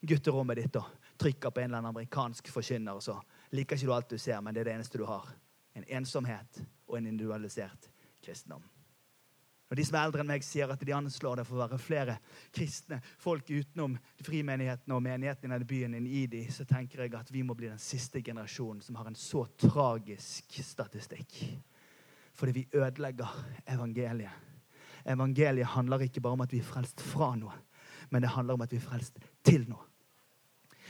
gutterommet 0.00 0.60
ditt 0.60 0.76
og 0.78 0.88
trykker 1.18 1.50
på 1.50 1.60
en 1.60 1.70
eller 1.70 1.82
annen 1.82 1.92
amerikansk 1.92 2.48
forkynner, 2.54 2.96
og 2.96 3.02
så 3.02 3.18
liker 3.56 3.76
ikke 3.76 3.90
du 3.90 3.94
alt 3.94 4.10
du 4.14 4.18
ser, 4.18 4.40
men 4.40 4.54
det 4.54 4.62
er 4.62 4.70
det 4.70 4.78
eneste 4.78 5.00
du 5.00 5.06
har. 5.08 5.28
En 5.74 5.86
ensomhet 6.00 6.62
og 6.86 6.98
en 6.98 7.06
individualisert 7.10 7.90
kristendom. 8.22 8.62
Når 9.68 9.76
de 9.76 9.84
som 9.84 9.98
er 9.98 10.06
eldre 10.06 10.22
enn 10.24 10.30
meg, 10.30 10.44
sier 10.44 10.70
at 10.72 10.80
de 10.80 10.94
anslår 10.96 11.40
det 11.40 11.44
for 11.44 11.58
å 11.58 11.66
være 11.66 11.78
flere 11.82 12.14
kristne 12.56 13.02
folk 13.20 13.50
utenom 13.52 13.98
frimenighetene 14.24 14.96
og 14.96 15.04
menigheten 15.04 15.44
i 15.44 15.52
denne 15.52 15.68
byen 15.68 15.96
enn 15.98 16.06
i 16.08 16.22
de, 16.30 16.46
så 16.52 16.64
tenker 16.68 17.04
jeg 17.04 17.12
at 17.18 17.32
vi 17.34 17.44
må 17.44 17.56
bli 17.58 17.68
den 17.68 17.82
siste 17.82 18.22
generasjonen 18.24 18.80
som 18.84 18.96
har 18.96 19.10
en 19.10 19.18
så 19.18 19.44
tragisk 19.60 20.56
statistikk. 20.64 21.36
Fordi 22.38 22.56
vi 22.56 22.66
ødelegger 22.80 23.36
evangeliet. 23.68 24.48
Evangeliet 25.04 25.74
handler 25.74 26.06
ikke 26.06 26.24
bare 26.24 26.38
om 26.38 26.46
at 26.46 26.52
vi 26.52 26.62
er 26.62 26.68
frelst 26.68 27.04
fra 27.04 27.34
noe, 27.36 27.60
men 28.08 28.24
det 28.24 28.32
handler 28.32 28.56
om 28.56 28.64
at 28.64 28.72
vi 28.72 28.80
er 28.80 28.88
frelst 28.88 29.20
til 29.44 29.68
noe. 29.68 29.84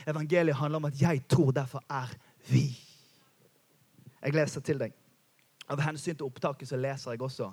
Evangeliet 0.07 0.55
handler 0.55 0.79
om 0.79 0.87
at 0.87 1.01
jeg 1.01 1.25
tror, 1.27 1.51
derfor 1.51 1.83
er 1.91 2.15
vi. 2.47 2.69
Jeg 4.23 4.35
leser 4.35 4.63
til 4.63 4.79
deg. 4.79 4.95
Av 5.67 5.81
hensyn 5.83 6.15
til 6.15 6.27
opptaket 6.27 6.71
så 6.71 6.79
leser 6.79 7.11
jeg 7.11 7.27
også 7.27 7.51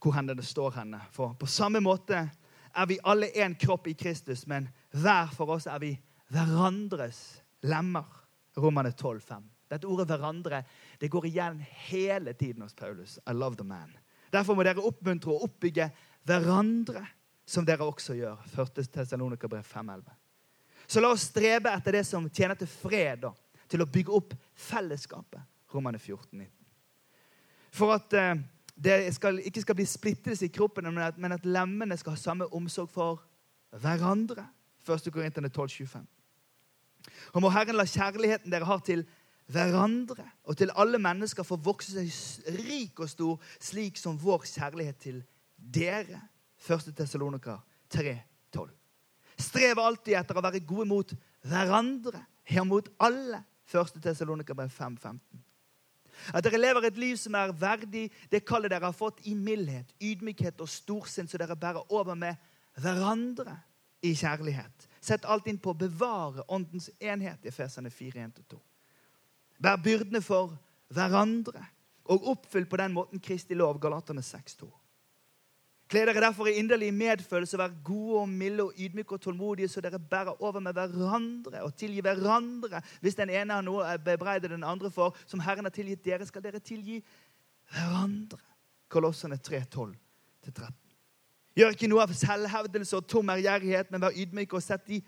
hvor 0.00 0.14
henne 0.16 0.34
det 0.34 0.46
står 0.46 0.70
henne. 0.80 1.00
For 1.12 1.34
på 1.38 1.46
samme 1.46 1.80
måte 1.84 2.22
er 2.70 2.86
vi 2.86 2.98
alle 3.04 3.30
én 3.34 3.56
kropp 3.58 3.86
i 3.90 3.94
Kristus, 3.94 4.46
men 4.46 4.68
hver 4.90 5.32
for 5.34 5.50
oss 5.56 5.66
er 5.66 5.78
vi 5.82 5.94
hverandres 6.30 7.42
lemmer. 7.66 8.06
Romane 8.56 8.92
12, 8.92 9.20
5. 9.20 9.50
Dette 9.70 9.86
ordet 9.86 10.08
'hverandre' 10.08 10.64
det 10.98 11.08
går 11.08 11.26
igjen 11.26 11.60
hele 11.86 12.32
tiden 12.32 12.62
hos 12.62 12.74
Paulus. 12.74 13.18
I 13.26 13.32
love 13.32 13.56
the 13.56 13.64
man. 13.64 13.92
Derfor 14.32 14.54
må 14.54 14.62
dere 14.62 14.82
oppmuntre 14.82 15.30
og 15.30 15.44
oppbygge 15.44 15.90
hverandre, 16.26 17.06
som 17.46 17.64
dere 17.66 17.86
også 17.86 18.14
gjør. 18.14 18.42
1. 18.58 18.90
Tessalonikerbrev 18.92 19.62
5.11. 19.62 20.02
Så 20.86 21.00
la 21.00 21.12
oss 21.14 21.28
strebe 21.30 21.70
etter 21.70 21.92
det 21.92 22.04
som 22.06 22.28
tjener 22.30 22.58
til 22.58 22.66
fred, 22.66 23.22
da, 23.22 23.30
til 23.68 23.82
å 23.82 23.86
bygge 23.86 24.14
opp 24.14 24.34
fellesskapet. 24.54 25.40
Romane 25.74 25.98
14, 25.98 26.38
19. 26.38 26.50
For 27.70 27.94
at 27.94 28.12
eh, 28.18 28.34
det 28.84 29.14
skal, 29.14 29.40
ikke 29.44 29.60
skal 29.60 29.76
bli 29.76 29.84
splittelse 29.84 30.46
i 30.46 30.52
kroppen, 30.52 30.88
men 30.88 31.02
at, 31.04 31.18
men 31.18 31.32
at, 31.36 31.44
lemmene 31.44 31.96
skal 32.00 32.14
ha 32.16 32.20
samme 32.20 32.48
omsorg 32.54 32.88
for 32.88 33.22
hverandre. 33.76 34.46
1. 34.88 35.10
Korinterne 35.12 35.48
12, 35.48 35.70
25. 35.70 36.06
Og 37.32 37.42
må 37.44 37.50
Herren 37.52 37.76
la 37.76 37.84
kjærligheten 37.84 38.52
dere 38.52 38.68
har 38.68 38.80
til 38.84 39.04
hverandre 39.50 40.24
og 40.44 40.56
til 40.56 40.72
alle 40.78 40.98
mennesker, 41.02 41.44
få 41.44 41.58
vokse 41.60 41.92
seg 41.92 42.60
rik 42.64 43.00
og 43.02 43.10
stor, 43.10 43.40
slik 43.60 43.98
som 44.00 44.18
vår 44.20 44.46
kjærlighet 44.48 45.00
til 45.02 45.22
dere. 45.56 46.22
1. 46.60 46.92
Tessalonika 46.96 47.58
3, 47.90 48.16
12. 48.52 48.70
Strev 49.40 49.80
alltid 49.80 50.16
etter 50.20 50.36
å 50.36 50.44
være 50.44 50.64
gode 50.64 50.88
mot 50.88 51.14
hverandre, 51.48 52.24
ja, 52.50 52.64
mot 52.64 52.88
alle. 53.00 53.44
1. 53.70 54.00
Tessalonika 54.02 54.56
5, 54.56 54.96
15. 54.96 55.44
At 56.34 56.44
dere 56.44 56.60
lever 56.60 56.86
et 56.88 56.98
liv 57.00 57.16
som 57.18 57.34
er 57.38 57.52
verdig 57.56 58.08
det 58.30 58.44
kallet 58.46 58.70
dere 58.72 58.88
har 58.88 58.96
fått 58.96 59.22
i 59.26 59.34
mildhet, 59.34 59.90
ydmykhet 60.00 60.60
og 60.60 60.70
storsinn, 60.70 61.28
så 61.28 61.40
dere 61.40 61.58
bærer 61.58 61.92
over 61.92 62.14
med 62.18 62.38
hverandre 62.80 63.56
i 64.02 64.14
kjærlighet. 64.14 64.88
Sett 65.00 65.24
alt 65.24 65.48
inn 65.50 65.58
på 65.60 65.72
å 65.72 65.80
bevare 65.80 66.44
åndens 66.48 66.90
enhet 67.00 67.46
i 67.46 67.52
Fesene 67.54 67.90
4, 67.90 68.26
1-2. 68.28 68.58
Bær 69.60 69.80
byrdene 69.82 70.22
for 70.24 70.54
hverandre 70.92 71.64
og 72.10 72.28
oppfyll 72.34 72.66
på 72.66 72.78
den 72.80 72.94
måten 72.96 73.22
Kristi 73.22 73.54
lov, 73.54 73.80
Galaterne 73.80 74.22
6, 74.24 74.56
2. 74.62 74.70
Kle 75.90 76.04
dere 76.06 76.22
derfor 76.22 76.46
i 76.46 76.54
inderlig 76.60 76.92
medfølelse, 76.94 77.58
vær 77.58 77.72
gode 77.84 78.20
og 78.20 78.28
milde 78.28 78.62
og 78.68 78.76
ydmyke 78.78 79.16
og 79.16 79.22
tålmodige, 79.24 79.68
så 79.68 79.80
dere 79.82 79.98
bærer 79.98 80.42
over 80.42 80.60
med 80.62 80.72
hverandre 80.72 81.62
og 81.66 81.74
tilgi 81.76 82.00
hverandre. 82.00 82.82
Hvis 83.00 83.18
den 83.18 83.30
ene 83.30 83.56
har 83.56 83.64
noe 83.66 83.82
å 83.82 83.96
bebreide 84.04 84.52
den 84.52 84.62
andre 84.62 84.90
for, 84.94 85.16
som 85.26 85.42
Herren 85.42 85.66
har 85.66 85.74
tilgitt 85.74 86.04
dere, 86.04 86.26
skal 86.26 86.44
dere 86.44 86.62
tilgi 86.62 87.00
hverandre. 87.74 88.38
Kolossene 88.90 89.40
3, 89.42 89.64
12-13. 89.66 90.78
Gjør 91.58 91.74
ikke 91.74 91.90
noe 91.90 92.06
av 92.06 92.14
selvhevdelse 92.14 93.00
og 93.00 93.10
tom 93.10 93.34
ærgjerrighet, 93.34 93.90
men 93.90 94.06
vær 94.06 94.14
ydmyke 94.14 94.60
og 94.60 94.62
sett 94.62 94.86
de 94.86 95.00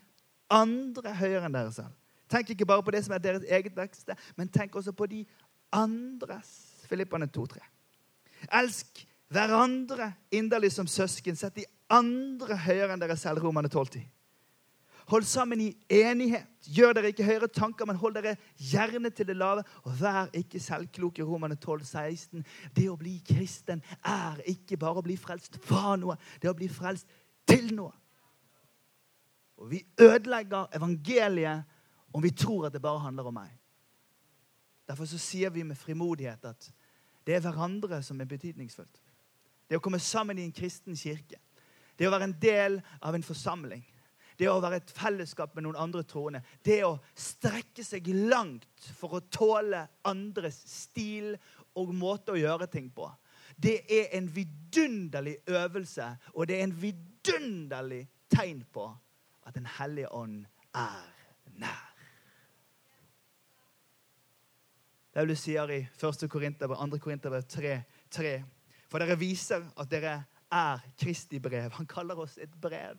andre 0.51 1.15
høyere 1.15 1.47
enn 1.47 1.55
dere 1.61 1.71
selv. 1.79 1.95
Tenk 2.33 2.51
ikke 2.51 2.67
bare 2.67 2.83
på 2.83 2.91
det 2.91 3.05
som 3.07 3.15
er 3.15 3.23
deres 3.23 3.47
eget 3.47 3.77
vekste, 3.77 4.19
men 4.35 4.51
tenk 4.51 4.75
også 4.75 4.97
på 4.97 5.07
de 5.07 5.23
andres. 5.71 6.51
Filippene 6.91 7.31
2, 7.31 7.47
3. 7.55 7.65
Elsk 8.59 9.07
hverandre 9.33 10.13
inderlig 10.35 10.73
som 10.73 10.89
søsken. 10.89 11.37
Sett 11.37 11.57
de 11.57 11.69
andre 11.93 12.57
høyere 12.67 12.95
enn 12.95 13.03
dere 13.03 13.17
selv. 13.21 13.43
Romerne 13.45 13.71
12. 13.73 14.03
Hold 15.11 15.27
sammen 15.27 15.61
i 15.61 15.71
enighet. 15.91 16.47
Gjør 16.63 16.95
dere 16.97 17.11
ikke 17.11 17.27
høyere 17.27 17.49
tanker, 17.51 17.89
men 17.89 17.99
hold 17.99 18.15
dere 18.15 18.37
gjerne 18.57 19.11
til 19.11 19.27
det 19.29 19.37
lave. 19.37 19.65
Og 19.83 19.97
vær 20.01 20.31
ikke 20.37 20.61
selvkloke. 20.63 21.25
Romane 21.27 21.57
12, 21.57 21.85
16. 21.85 22.45
Det 22.77 22.87
å 22.91 22.99
bli 23.01 23.19
kristen 23.27 23.83
er 23.99 24.41
ikke 24.53 24.79
bare 24.81 25.03
å 25.03 25.07
bli 25.07 25.19
frelst 25.21 25.59
fra 25.65 25.97
noe. 26.01 26.17
Det 26.39 26.49
er 26.49 26.55
å 26.55 26.59
bli 26.59 26.71
frelst 26.71 27.11
til 27.49 27.73
noe. 27.75 27.93
Og 29.63 29.71
vi 29.71 29.83
ødelegger 30.01 30.73
evangeliet 30.75 31.69
om 32.13 32.23
vi 32.23 32.31
tror 32.31 32.67
at 32.67 32.75
det 32.75 32.83
bare 32.83 33.03
handler 33.05 33.29
om 33.31 33.37
meg. 33.37 33.51
Derfor 34.89 35.07
så 35.07 35.19
sier 35.19 35.51
vi 35.51 35.63
med 35.63 35.79
frimodighet 35.79 36.45
at 36.45 36.73
det 37.27 37.37
er 37.37 37.45
hverandre 37.45 38.03
som 38.03 38.21
er 38.21 38.29
betydningsfullt. 38.29 38.99
Det 39.73 39.79
å 39.81 39.81
komme 39.81 39.97
sammen 40.05 40.37
i 40.37 40.43
en 40.45 40.53
kristen 40.53 40.93
kirke. 40.93 41.39
Det 41.97 42.05
å 42.05 42.13
være 42.13 42.27
en 42.29 42.35
del 42.43 42.75
av 43.01 43.17
en 43.17 43.25
forsamling. 43.25 43.81
Det 44.37 44.51
å 44.51 44.59
være 44.61 44.83
et 44.83 44.93
fellesskap 44.93 45.55
med 45.57 45.65
noen 45.65 45.79
andre 45.81 46.03
troende. 46.05 46.43
Det 46.61 46.83
å 46.85 46.99
strekke 47.17 47.81
seg 47.81 48.11
langt 48.29 48.91
for 48.99 49.17
å 49.17 49.23
tåle 49.33 49.81
andres 50.05 50.61
stil 50.69 51.33
og 51.81 51.97
måte 51.97 52.35
å 52.35 52.43
gjøre 52.43 52.69
ting 52.69 52.93
på. 52.93 53.09
Det 53.57 53.79
er 53.89 54.13
en 54.21 54.29
vidunderlig 54.29 55.39
øvelse, 55.49 56.11
og 56.37 56.53
det 56.53 56.61
er 56.61 56.69
en 56.69 56.79
vidunderlig 56.85 58.05
tegn 58.29 58.67
på 58.77 58.91
at 59.49 59.57
Den 59.57 59.73
hellige 59.81 60.13
ånd 60.13 60.45
er 60.77 61.01
nær. 61.57 61.93
Paulus 65.17 65.49
sier 65.49 65.71
i 65.73 65.87
1. 65.97 66.29
Korinterbrev, 66.29 66.77
2. 66.77 66.99
Korinterbrev 67.01 67.49
3, 67.49 67.79
3 68.13 68.41
for 68.93 69.01
dere 69.01 69.17
viser 69.17 69.65
at 69.81 69.89
dere 69.89 70.19
er 70.53 70.85
Kristi 71.01 71.41
brev. 71.41 71.71
Han 71.79 71.89
kaller 71.89 72.19
oss 72.21 72.37
et 72.37 72.53
brev. 72.61 72.99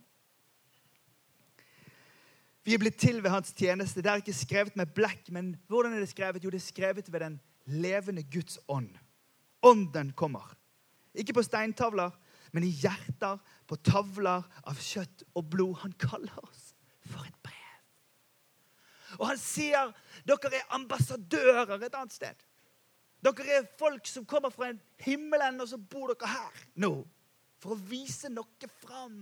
Vi 2.64 2.74
er 2.74 2.80
blitt 2.82 2.98
til 2.98 3.20
ved 3.22 3.30
hans 3.30 3.52
tjeneste. 3.54 4.02
Det 4.02 4.10
er 4.10 4.24
ikke 4.24 4.34
skrevet 4.34 4.78
med 4.80 4.94
blekk, 4.96 5.28
men 5.36 5.52
hvordan 5.70 5.94
er 5.94 6.02
det 6.02 6.10
skrevet? 6.10 6.44
Jo, 6.44 6.50
det 6.50 6.62
er 6.62 6.66
skrevet 6.66 7.12
ved 7.12 7.22
den 7.22 7.40
levende 7.66 8.24
Guds 8.24 8.58
ånd. 8.72 8.96
Ånden 9.62 10.14
kommer. 10.18 10.56
Ikke 11.14 11.36
på 11.36 11.44
steintavler, 11.46 12.16
men 12.56 12.66
i 12.66 12.72
hjerter, 12.72 13.38
på 13.68 13.78
tavler 13.86 14.48
av 14.66 14.80
kjøtt 14.80 15.26
og 15.36 15.46
blod. 15.52 15.76
Han 15.84 15.94
kaller 16.00 16.40
oss 16.42 16.72
for 17.06 17.28
et 17.28 17.38
brev. 17.46 17.60
Og 19.20 19.28
han 19.30 19.38
sier 19.38 19.94
dere 20.26 20.56
er 20.58 20.74
ambassadører 20.74 21.78
et 21.78 21.94
annet 21.94 22.16
sted. 22.16 22.48
Dere 23.24 23.60
er 23.60 23.68
folk 23.80 24.08
som 24.08 24.26
kommer 24.28 24.52
fra 24.52 24.74
himmelen, 25.06 25.62
og 25.62 25.70
så 25.70 25.78
bor 25.78 26.12
dere 26.12 26.28
her 26.28 26.64
nå. 26.76 26.96
For 27.64 27.76
å 27.76 27.84
vise 27.88 28.30
noe 28.32 28.70
fram. 28.82 29.22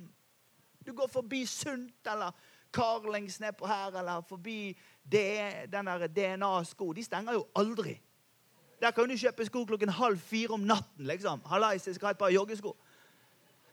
Du 0.81 0.93
går 0.97 1.09
forbi 1.13 1.43
Sunt 1.45 2.07
eller 2.09 2.33
Carlings 2.73 3.37
nedpå 3.43 3.67
her, 3.69 3.93
eller 3.99 4.23
forbi 4.25 4.71
den 5.03 5.91
DNA-sko. 6.15 6.93
De 6.93 7.03
stenger 7.05 7.37
jo 7.37 7.45
aldri. 7.55 7.99
Der 8.81 8.91
kan 8.91 9.09
du 9.09 9.17
kjøpe 9.17 9.45
sko 9.45 9.61
klokken 9.69 9.93
halv 9.93 10.17
fire 10.17 10.55
om 10.57 10.65
natten. 10.65 11.05
liksom. 11.05 11.43
Hallais, 11.45 11.85
jeg 11.87 11.95
skal 11.95 12.05
ha 12.07 12.11
et 12.11 12.17
par 12.17 12.33
joggesko. 12.33 12.73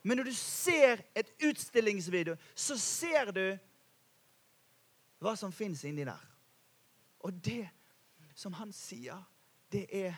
Men 0.02 0.16
når 0.16 0.24
du 0.24 0.34
ser 0.34 1.00
et 1.14 1.30
utstillingsvideo, 1.44 2.36
så 2.54 2.76
ser 2.78 3.32
du 3.32 3.58
hva 5.18 5.34
som 5.36 5.52
fins 5.52 5.84
inni 5.84 6.04
der. 6.04 6.20
Og 7.24 7.32
det 7.44 7.64
som 8.34 8.52
han 8.52 8.72
sier, 8.72 9.18
det 9.72 9.86
er 9.92 10.14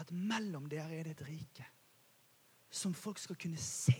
at 0.00 0.10
mellom 0.12 0.66
dere 0.68 0.98
er 0.98 1.06
det 1.06 1.16
et 1.16 1.26
rike 1.28 1.66
som 2.74 2.94
folk 2.94 3.20
skal 3.22 3.38
kunne 3.38 3.60
se. 3.60 3.94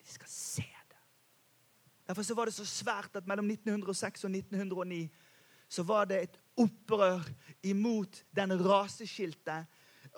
De 0.00 0.06
skal 0.06 0.28
se 0.30 0.62
det. 0.62 1.00
Derfor 2.06 2.22
så 2.22 2.34
var 2.34 2.46
det 2.46 2.54
så 2.54 2.66
svært 2.66 3.16
at 3.18 3.26
mellom 3.26 3.50
1906 3.50 4.24
og 4.24 4.30
1909 4.30 5.08
så 5.70 5.82
var 5.86 6.04
det 6.10 6.22
et 6.22 6.38
opprør 6.58 7.26
imot 7.62 8.24
den 8.34 8.54
raseskilte 8.58 9.64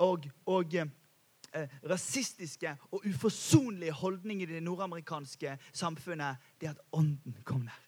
og, 0.00 0.24
og 0.48 0.74
eh, 0.74 1.68
rasistiske 1.88 2.76
og 2.90 3.04
uforsonlige 3.08 3.92
holdningen 3.92 4.48
i 4.48 4.52
det 4.54 4.62
nordamerikanske 4.62 5.58
samfunnet. 5.72 6.36
Det 6.60 6.72
at 6.72 6.80
ånden 6.92 7.36
kom 7.44 7.66
der. 7.68 7.80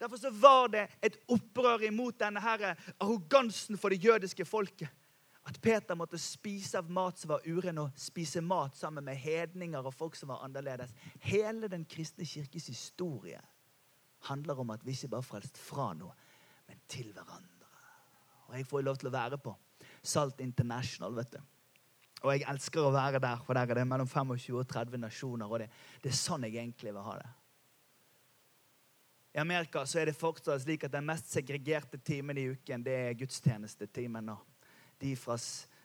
Derfor 0.00 0.16
så 0.16 0.30
var 0.30 0.66
det 0.66 0.88
et 1.02 1.16
opprør 1.28 1.84
imot 1.86 2.18
denne 2.20 2.40
her 2.40 2.74
arrogansen 3.00 3.78
for 3.78 3.88
det 3.88 4.04
jødiske 4.04 4.44
folket. 4.44 4.88
At 5.42 5.58
Peter 5.62 5.98
måtte 5.98 6.20
spise 6.22 6.78
av 6.78 6.90
mat 6.90 7.18
som 7.18 7.32
var 7.32 7.46
uren, 7.46 7.80
og 7.82 7.96
spise 7.98 8.40
mat 8.44 8.76
sammen 8.78 9.04
med 9.04 9.18
hedninger 9.18 9.82
og 9.82 9.94
folk 9.94 10.14
som 10.18 10.30
var 10.30 10.44
annerledes. 10.46 10.92
Hele 11.26 11.70
den 11.70 11.84
kristne 11.84 12.26
kirkes 12.28 12.68
historie 12.70 13.40
handler 14.28 14.60
om 14.62 14.70
at 14.70 14.84
vi 14.86 14.94
ikke 14.94 15.10
bare 15.16 15.26
frelst 15.26 15.58
fra 15.58 15.88
noe, 15.98 16.14
men 16.68 16.78
til 16.86 17.10
hverandre. 17.10 17.50
Og 18.48 18.54
jeg 18.58 18.68
får 18.70 18.86
lov 18.86 19.00
til 19.00 19.10
å 19.10 19.16
være 19.16 19.40
på 19.42 19.56
Salt 20.02 20.40
International. 20.40 21.14
vet 21.16 21.34
du. 21.34 21.40
Og 22.22 22.36
jeg 22.36 22.46
elsker 22.46 22.84
å 22.84 22.94
være 22.94 23.18
der, 23.18 23.40
for 23.42 23.58
der 23.58 23.70
er 23.70 23.80
det 23.80 23.86
mellom 23.88 24.06
25 24.06 24.60
og 24.60 24.68
30 24.68 25.00
nasjoner. 25.02 25.50
Og 25.50 25.62
det, 25.64 25.70
det 26.04 26.12
er 26.12 26.18
sånn 26.18 26.46
jeg 26.46 26.54
egentlig 26.60 26.92
vil 26.92 27.02
ha 27.02 27.16
det. 27.18 27.30
I 29.32 29.40
Amerika 29.40 29.82
så 29.88 29.98
er 29.98 30.10
det 30.10 30.18
fortsatt 30.18 30.62
slik 30.62 30.84
at 30.84 30.92
den 30.92 31.06
mest 31.08 31.32
segregerte 31.32 31.98
timen 31.98 32.38
i 32.38 32.50
uken 32.52 32.84
det 32.84 32.96
er 33.08 33.18
gudstjenestetimen. 33.18 34.28
Og 34.28 34.51
de 35.02 35.16
fra 35.16 35.36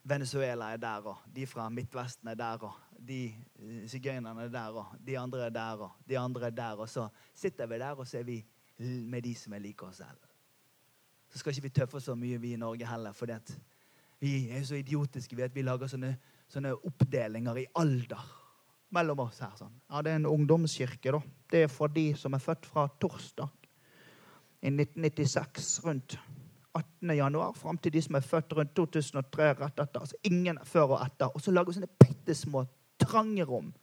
Venezuela 0.07 0.71
er 0.73 0.77
der, 0.77 1.09
og 1.11 1.17
de 1.35 1.47
fra 1.47 1.69
Midtvesten 1.69 2.29
er 2.31 2.37
der, 2.39 2.63
og 2.63 2.73
de 3.07 3.25
eh, 3.27 3.87
sigøynerne 3.89 4.45
er 4.47 4.53
der, 4.53 4.77
og 4.79 4.95
de 5.07 5.17
andre 5.19 5.45
er 5.45 5.49
der, 5.49 5.83
og 5.87 5.91
de 6.09 6.19
andre 6.19 6.45
er 6.45 6.55
der. 6.55 6.77
Og 6.77 6.89
så 6.89 7.07
sitter 7.35 7.67
vi 7.67 7.79
der, 7.79 7.91
og 7.91 8.07
så 8.07 8.17
er 8.17 8.23
vi 8.23 8.45
med 8.79 9.21
de 9.21 9.35
som 9.35 9.53
er 9.53 9.59
like 9.59 9.85
oss 9.85 9.97
selv. 9.97 10.21
Så 11.29 11.39
skal 11.39 11.51
ikke 11.51 11.61
vi 11.61 11.69
tøffe 11.69 11.97
oss 11.97 12.07
så 12.07 12.15
mye, 12.15 12.39
vi 12.41 12.53
i 12.53 12.59
Norge 12.61 12.87
heller. 12.87 13.11
For 13.11 13.27
vi 14.19 14.49
er 14.49 14.63
så 14.63 14.75
idiotiske 14.75 15.35
vi 15.35 15.41
at 15.45 15.55
vi 15.55 15.65
lager 15.65 15.89
sånne, 15.91 16.13
sånne 16.47 16.75
oppdelinger 16.75 17.57
i 17.57 17.65
alder 17.75 18.23
mellom 18.95 19.25
oss 19.25 19.41
her. 19.43 19.55
Sånn. 19.59 19.75
Ja, 19.89 20.01
det 20.01 20.13
er 20.13 20.21
en 20.21 20.29
ungdomskirke, 20.29 21.11
da. 21.11 21.21
Det 21.51 21.65
er 21.65 21.71
for 21.71 21.91
de 21.91 22.13
som 22.15 22.33
er 22.33 22.43
født 22.43 22.69
fra 22.69 22.87
torsdag 23.01 23.49
i 24.61 24.71
1996, 24.71 25.85
rundt 25.85 26.17
18. 26.77 27.15
januar, 27.17 27.57
fram 27.57 27.77
til 27.81 27.93
de 27.95 28.01
som 28.05 28.17
er 28.17 28.25
født 28.25 28.55
rundt 28.57 28.75
2003 28.77 29.49
rett 29.59 29.81
etter. 29.83 30.03
Altså 30.03 30.19
ingen 30.29 30.59
før 30.65 30.95
og 30.95 31.03
etter. 31.03 31.33
Og 31.33 31.43
så 31.43 31.53
lager 31.53 31.71
vi 31.71 31.79
sånne 31.79 31.93
bitte 31.99 32.37
små, 32.37 32.65
trange 33.01 33.45
rom 33.47 33.73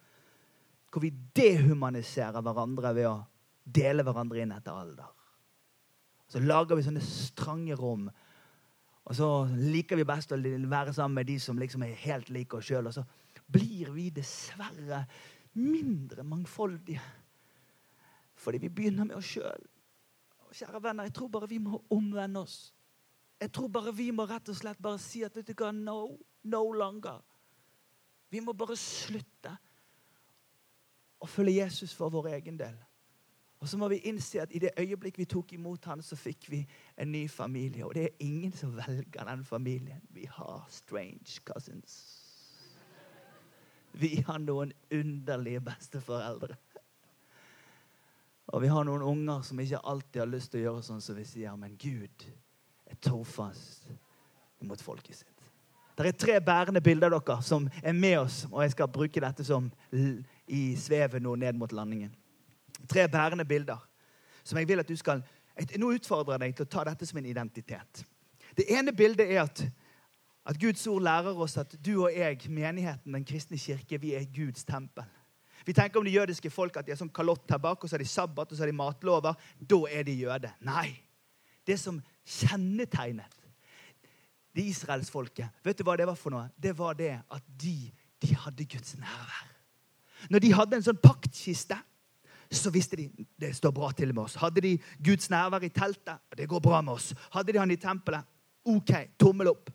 hvor 0.95 1.03
vi 1.03 1.11
dehumaniserer 1.35 2.39
hverandre 2.47 2.93
ved 2.95 3.09
å 3.11 3.17
dele 3.65 4.05
hverandre 4.07 4.45
inn 4.45 4.53
etter 4.55 4.77
alder. 4.79 5.09
Så 6.31 6.39
lager 6.39 6.79
vi 6.79 6.85
sånne 6.87 7.03
strange 7.03 7.75
rom. 7.79 8.07
Og 9.05 9.17
så 9.19 9.29
liker 9.51 9.99
vi 9.99 10.07
best 10.07 10.33
å 10.33 10.39
være 10.39 10.95
sammen 10.95 11.19
med 11.19 11.29
de 11.29 11.37
som 11.43 11.59
liksom 11.59 11.83
er 11.83 11.99
helt 12.05 12.31
like 12.31 12.55
oss 12.55 12.71
sjøl. 12.71 12.87
Og 12.89 12.95
så 12.95 13.03
blir 13.51 13.91
vi 13.97 14.07
dessverre 14.15 15.03
mindre 15.59 16.23
mangfoldige. 16.27 17.03
Fordi 18.39 18.63
vi 18.63 18.71
begynner 18.71 19.11
med 19.11 19.19
oss 19.19 19.35
sjøl. 19.35 19.67
Kjære 20.55 20.81
venner, 20.83 21.09
jeg 21.09 21.17
tror 21.19 21.33
bare 21.35 21.51
vi 21.51 21.59
må 21.59 21.83
omvende 21.91 22.45
oss. 22.47 22.71
Jeg 23.41 23.53
tror 23.53 23.69
bare 23.69 23.93
vi 23.95 24.11
må 24.15 24.27
rett 24.31 24.49
og 24.49 24.57
slett 24.57 24.81
bare 24.83 25.01
si 25.03 25.25
at 25.27 25.37
vet 25.37 25.51
du 25.51 25.55
hva, 25.59 25.73
no, 25.75 26.17
no 26.49 26.65
longer. 26.73 27.21
Vi 28.31 28.41
må 28.41 28.55
bare 28.57 28.77
slutte 28.79 29.53
å 31.23 31.29
følge 31.29 31.61
Jesus 31.61 31.95
for 31.97 32.13
vår 32.13 32.33
egen 32.39 32.59
del. 32.61 32.77
Og 33.65 33.69
så 33.69 33.79
må 33.81 33.89
vi 33.89 34.03
innse 34.11 34.43
at 34.43 34.53
i 34.53 34.61
det 34.61 34.75
øyeblikk 34.77 35.19
vi 35.19 35.25
tok 35.31 35.55
imot 35.57 35.87
han, 35.89 36.03
så 36.05 36.19
fikk 36.21 36.51
vi 36.53 36.59
en 37.01 37.09
ny 37.13 37.23
familie. 37.33 37.87
Og 37.87 37.95
det 37.97 38.03
er 38.05 38.27
ingen 38.27 38.53
som 38.53 38.75
velger 38.77 39.25
den 39.25 39.45
familien. 39.45 40.03
Vi 40.13 40.27
har 40.29 40.67
strange 40.69 41.41
cousins. 41.47 41.95
Vi 43.95 44.19
har 44.27 44.43
noen 44.43 44.75
underlige 44.93 45.63
besteforeldre. 45.65 46.59
Og 48.53 48.63
vi 48.63 48.69
har 48.69 48.85
noen 48.85 49.03
unger 49.03 49.41
som 49.47 49.61
ikke 49.61 49.81
alltid 49.81 50.21
har 50.21 50.29
lyst 50.29 50.53
til 50.53 50.61
å 50.61 50.65
gjøre 50.67 50.85
sånn 50.85 51.01
som 51.01 51.17
vi 51.17 51.25
sier, 51.25 51.57
men 51.57 51.79
Gud 51.81 52.27
trofast 53.05 53.89
mot 54.65 54.81
folket 54.83 55.21
sitt. 55.21 55.31
Det 55.95 56.11
er 56.11 56.19
tre 56.19 56.41
bærende 56.43 56.83
bilder 56.83 57.15
av 57.15 57.23
dere 57.23 57.43
som 57.47 57.69
er 57.83 57.95
med 57.95 58.19
oss, 58.25 58.41
og 58.51 58.65
jeg 58.65 58.75
skal 58.75 58.91
bruke 58.91 59.23
dette 59.23 59.47
som 59.47 59.69
i 60.51 60.63
svevet 60.81 61.23
nå 61.23 61.37
ned 61.39 61.61
mot 61.61 61.73
landingen. 61.73 62.11
Tre 62.91 63.07
bærende 63.09 63.47
bilder 63.47 63.79
som 64.43 64.59
jeg 64.59 64.69
vil 64.69 64.83
at 64.83 64.91
du 64.91 64.97
skal 64.97 65.25
Nå 65.79 65.93
utfordrer 65.95 66.35
jeg 66.35 66.41
deg 66.43 66.55
til 66.59 66.67
å 66.67 66.71
ta 66.73 66.83
dette 66.89 67.07
som 67.07 67.19
en 67.21 67.27
identitet. 67.31 68.01
Det 68.59 68.65
ene 68.75 68.91
bildet 68.91 69.29
er 69.31 69.45
at 69.45 69.61
at 70.45 70.59
Guds 70.61 70.87
ord 70.87 71.03
lærer 71.03 71.39
oss 71.41 71.57
at 71.57 71.73
du 71.81 71.95
og 72.03 72.13
jeg, 72.13 72.51
menigheten, 72.53 73.15
den 73.15 73.25
kristne 73.25 73.59
kirke, 73.59 74.01
vi 74.01 74.13
er 74.15 74.27
Guds 74.29 74.65
tempel. 74.65 75.07
Vi 75.65 75.73
tenker 75.73 75.99
om 75.99 76.05
de 76.05 76.13
jødiske 76.13 76.51
folk 76.53 76.77
at 76.77 76.85
de 76.85 76.93
har 76.93 77.01
sånn 77.01 77.13
kalott 77.15 77.49
her 77.49 77.61
bak, 77.63 77.81
og 77.81 77.89
så 77.89 77.97
har 77.97 78.05
de 78.05 78.09
sabbat 78.09 78.51
og 78.51 78.57
så 78.57 78.67
har 78.67 78.69
de 78.69 78.77
matlover. 78.77 79.39
Da 79.57 79.79
er 79.89 80.05
de 80.05 80.19
jøde. 80.19 80.51
Nei. 80.67 80.91
Det 81.65 81.79
som 81.81 82.03
kjennetegnet 82.25 83.41
det 84.55 84.69
israelsfolket, 84.71 85.51
vet 85.67 85.79
du 85.79 85.83
hva 85.87 85.97
det 85.99 86.07
var 86.07 86.19
for 86.19 86.35
noe? 86.35 86.47
Det 86.55 86.73
var 86.79 86.95
det 86.99 87.17
at 87.19 87.47
de, 87.59 87.91
de 88.23 88.37
hadde 88.39 88.67
Guds 88.71 88.95
nærvær. 89.01 89.51
Når 90.31 90.45
de 90.45 90.53
hadde 90.55 90.79
en 90.79 90.87
sånn 90.87 91.01
paktkiste, 91.03 91.77
så 92.55 92.71
visste 92.71 92.97
de 93.01 93.09
det 93.41 93.51
står 93.57 93.73
bra 93.75 93.91
til 93.97 94.13
med 94.15 94.29
oss. 94.29 94.37
Hadde 94.39 94.63
de 94.63 94.77
Guds 95.03 95.27
nærvær 95.33 95.65
i 95.67 95.73
teltet, 95.75 96.23
det 96.39 96.47
går 96.49 96.63
bra 96.63 96.81
med 96.85 96.95
oss. 96.95 97.11
Hadde 97.35 97.53
de 97.53 97.61
han 97.61 97.75
i 97.75 97.81
tempelet, 97.81 98.31
OK, 98.71 98.93
tommel 99.21 99.51
opp. 99.51 99.73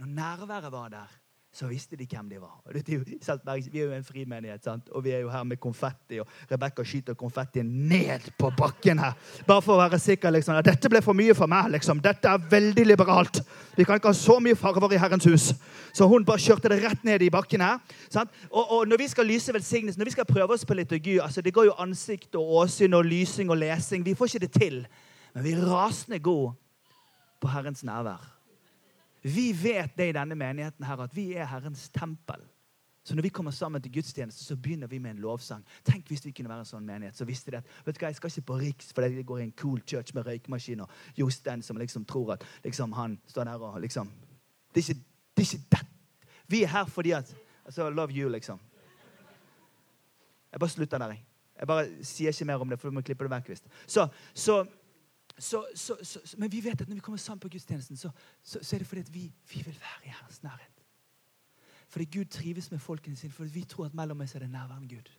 Når 0.00 0.14
nærværet 0.16 0.72
var 0.72 0.88
der, 0.90 1.18
så 1.52 1.66
visste 1.68 1.96
de 2.00 2.06
hvem 2.08 2.30
de 2.30 2.38
var. 2.40 2.54
vi 2.72 3.80
er 3.80 3.84
jo 3.84 3.92
en 3.92 4.04
frimenighet, 4.04 4.64
sant? 4.64 4.88
og 4.88 5.04
vi 5.04 5.10
er 5.12 5.18
jo 5.20 5.28
her 5.28 5.42
med 5.44 5.60
konfetti. 5.60 6.18
Og 6.20 6.28
Rebekka 6.50 6.84
skyter 6.84 7.14
konfettien 7.14 7.68
ned 7.88 8.30
på 8.38 8.48
bakken 8.56 8.98
her. 8.98 9.12
Bare 9.46 9.62
for 9.62 9.74
å 9.74 9.82
være 9.82 9.98
sikker. 10.00 10.30
liksom, 10.30 10.56
at 10.56 10.64
Dette 10.64 10.88
ble 10.88 11.02
for 11.02 11.12
mye 11.12 11.34
for 11.34 11.46
meg. 11.46 11.68
liksom. 11.74 12.00
Dette 12.00 12.28
er 12.28 12.48
veldig 12.50 12.86
liberalt. 12.86 13.42
Vi 13.76 13.84
kan 13.84 14.00
ikke 14.00 14.08
ha 14.08 14.16
så 14.16 14.38
mye 14.40 14.56
farver 14.56 14.96
i 14.96 15.02
Herrens 15.02 15.28
hus. 15.28 15.52
Så 15.92 16.08
hun 16.08 16.24
bare 16.24 16.40
kjørte 16.40 16.72
det 16.72 16.82
rett 16.86 17.04
ned 17.04 17.20
i 17.20 17.28
bakken 17.28 17.60
her. 17.60 17.78
sant? 18.08 18.30
Og, 18.50 18.72
og 18.72 18.88
når 18.88 19.04
vi 19.04 19.12
skal 19.12 19.28
lyse 19.28 19.52
velsignelse, 19.52 20.00
når 20.00 20.08
vi 20.08 20.16
skal 20.16 20.24
prøve 20.24 20.56
oss 20.56 20.64
på 20.64 20.74
liturgi 20.74 21.18
altså 21.20 21.42
Det 21.42 21.52
går 21.52 21.64
jo 21.64 21.78
ansikt 21.78 22.34
og 22.34 22.64
åsyn 22.64 22.94
og 22.94 23.04
lysing 23.04 23.50
og 23.50 23.60
lesing. 23.60 24.04
Vi 24.04 24.14
får 24.14 24.26
ikke 24.26 24.46
det 24.46 24.52
til. 24.52 24.86
Men 25.34 25.44
vi 25.44 25.52
er 25.52 25.66
rasende 25.68 26.18
gode 26.18 26.54
på 27.40 27.48
Herrens 27.48 27.84
nærvær. 27.84 28.31
Vi 29.22 29.52
vet 29.54 29.94
det 29.96 30.08
i 30.10 30.16
denne 30.16 30.34
menigheten 30.34 30.86
her, 30.86 31.04
at 31.04 31.14
vi 31.16 31.32
er 31.38 31.46
Herrens 31.46 31.88
tempel. 31.94 32.42
Så 33.04 33.14
når 33.14 33.22
vi 33.22 33.28
kommer 33.34 33.50
sammen 33.50 33.82
til 33.82 33.92
gudstjeneste, 33.92 34.44
så 34.44 34.56
begynner 34.56 34.86
vi 34.86 34.98
med 34.98 35.10
en 35.10 35.22
lovsang. 35.22 35.64
Tenk 35.84 36.06
hvis 36.08 36.24
vi 36.26 36.30
kunne 36.30 36.50
være 36.50 36.62
en 36.62 36.68
sånn 36.68 36.84
menighet. 36.86 37.16
Så 37.18 37.26
visste 37.26 37.50
de 37.50 37.58
at 37.58 37.70
vet 37.86 37.96
du 37.96 38.02
hva, 38.02 38.10
jeg 38.12 38.18
skal 38.18 38.30
ikke 38.30 38.46
på 38.50 38.58
Riks 38.60 38.92
fordi 38.94 39.16
det 39.16 39.26
går 39.26 39.40
i 39.40 39.46
en 39.48 39.54
cool 39.58 39.80
church 39.82 40.14
med 40.14 40.26
røykemaskin 40.26 40.84
og 40.84 40.90
Jostein 41.18 41.62
som 41.66 41.80
liksom 41.82 42.04
tror 42.06 42.36
at 42.36 42.46
liksom 42.62 42.94
han 42.94 43.18
står 43.26 43.50
der 43.50 43.64
og 43.66 43.80
liksom 43.82 44.12
Det 44.74 44.80
er 44.80 44.94
ikke, 44.94 45.02
det 45.36 45.42
er 45.42 45.50
ikke 45.50 45.66
det. 45.70 45.80
Vi 46.48 46.62
er 46.62 46.68
her 46.68 46.84
fordi 46.84 47.10
at 47.10 47.34
altså, 47.64 47.90
Love 47.90 48.12
you, 48.12 48.28
liksom. 48.28 48.60
Jeg 50.52 50.60
bare 50.60 50.70
slutter 50.70 50.98
der, 50.98 51.08
jeg. 51.08 51.24
Jeg 51.58 51.66
bare 51.66 52.04
sier 52.04 52.28
ikke 52.28 52.44
mer 52.44 52.62
om 52.62 52.68
det, 52.68 52.78
for 52.80 52.88
du 52.88 52.94
må 52.94 53.00
klippe 53.00 53.24
det 53.24 53.30
vekk. 53.30 53.60
Så, 53.86 54.08
så, 54.34 54.64
så, 55.38 55.66
så, 55.74 55.96
så, 56.02 56.20
men 56.38 56.52
vi 56.52 56.64
vet 56.64 56.80
at 56.80 56.88
når 56.88 56.94
vi 56.94 57.00
kommer 57.00 57.18
sammen 57.18 57.40
på 57.40 57.48
gudstjenesten, 57.48 57.96
så, 57.96 58.10
er 58.74 58.78
det 58.78 58.86
fordi 58.86 59.02
vi, 59.12 59.32
vi 59.54 59.62
vil 59.62 59.80
være 59.80 60.04
i 60.04 60.08
Herrens 60.08 60.42
nærhet. 60.42 60.84
Fordi 61.88 62.04
Gud 62.04 62.24
trives 62.24 62.70
med 62.70 62.78
folkene 62.78 63.16
sine, 63.16 63.32
fordi 63.32 63.50
vi 63.50 63.64
tror 63.64 63.84
at 63.84 63.94
mellom 63.94 64.20
oss 64.20 64.34
er 64.34 64.38
det 64.38 64.50
nærværende 64.50 64.94
Gud. 64.94 65.10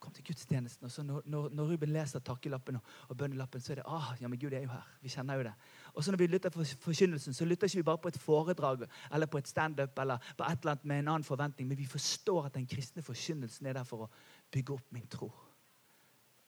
Kom 0.00 0.12
til 0.12 0.24
gudstjenesten, 0.24 0.84
og 0.84 1.04
når, 1.04 1.22
når, 1.24 1.48
når 1.48 1.72
Ruben 1.72 1.88
leser 1.88 2.18
takkelappen 2.18 2.76
og, 2.76 2.82
og 3.08 3.16
bønnelappen, 3.16 3.60
så 3.60 3.72
er 3.72 3.74
det 3.74 3.84
ah, 3.86 4.16
ja, 4.20 4.28
men 4.28 4.38
Gud 4.38 4.52
er 4.52 4.60
jo 4.60 4.68
her. 4.68 4.88
Vi 5.00 5.08
kjenner 5.08 5.34
jo 5.34 5.42
det. 5.42 5.52
Og 5.94 6.04
så 6.04 6.10
når 6.10 6.18
vi 6.18 6.26
lytter 6.26 6.50
på 6.50 6.64
forkynnelsen, 6.64 7.34
så 7.34 7.44
lytter 7.44 7.64
ikke 7.64 7.76
vi 7.76 7.82
bare 7.82 7.98
på 7.98 8.08
et 8.08 8.18
foredrag 8.20 8.86
eller 9.12 9.26
på 9.26 9.38
et 9.38 9.48
standup 9.48 9.98
eller 9.98 10.18
på 10.36 10.44
et 10.44 10.58
eller 10.58 10.70
annet 10.70 10.84
med 10.84 10.98
en 10.98 11.08
annen 11.08 11.24
forventning, 11.24 11.68
men 11.68 11.78
vi 11.78 11.86
forstår 11.86 12.44
at 12.46 12.54
den 12.54 12.66
kristne 12.66 13.02
forkynnelsen 13.02 13.66
er 13.66 13.72
der 13.72 13.84
for 13.84 14.04
å 14.04 14.10
bygge 14.52 14.76
opp 14.76 14.92
min 14.92 15.08
tro. 15.08 15.32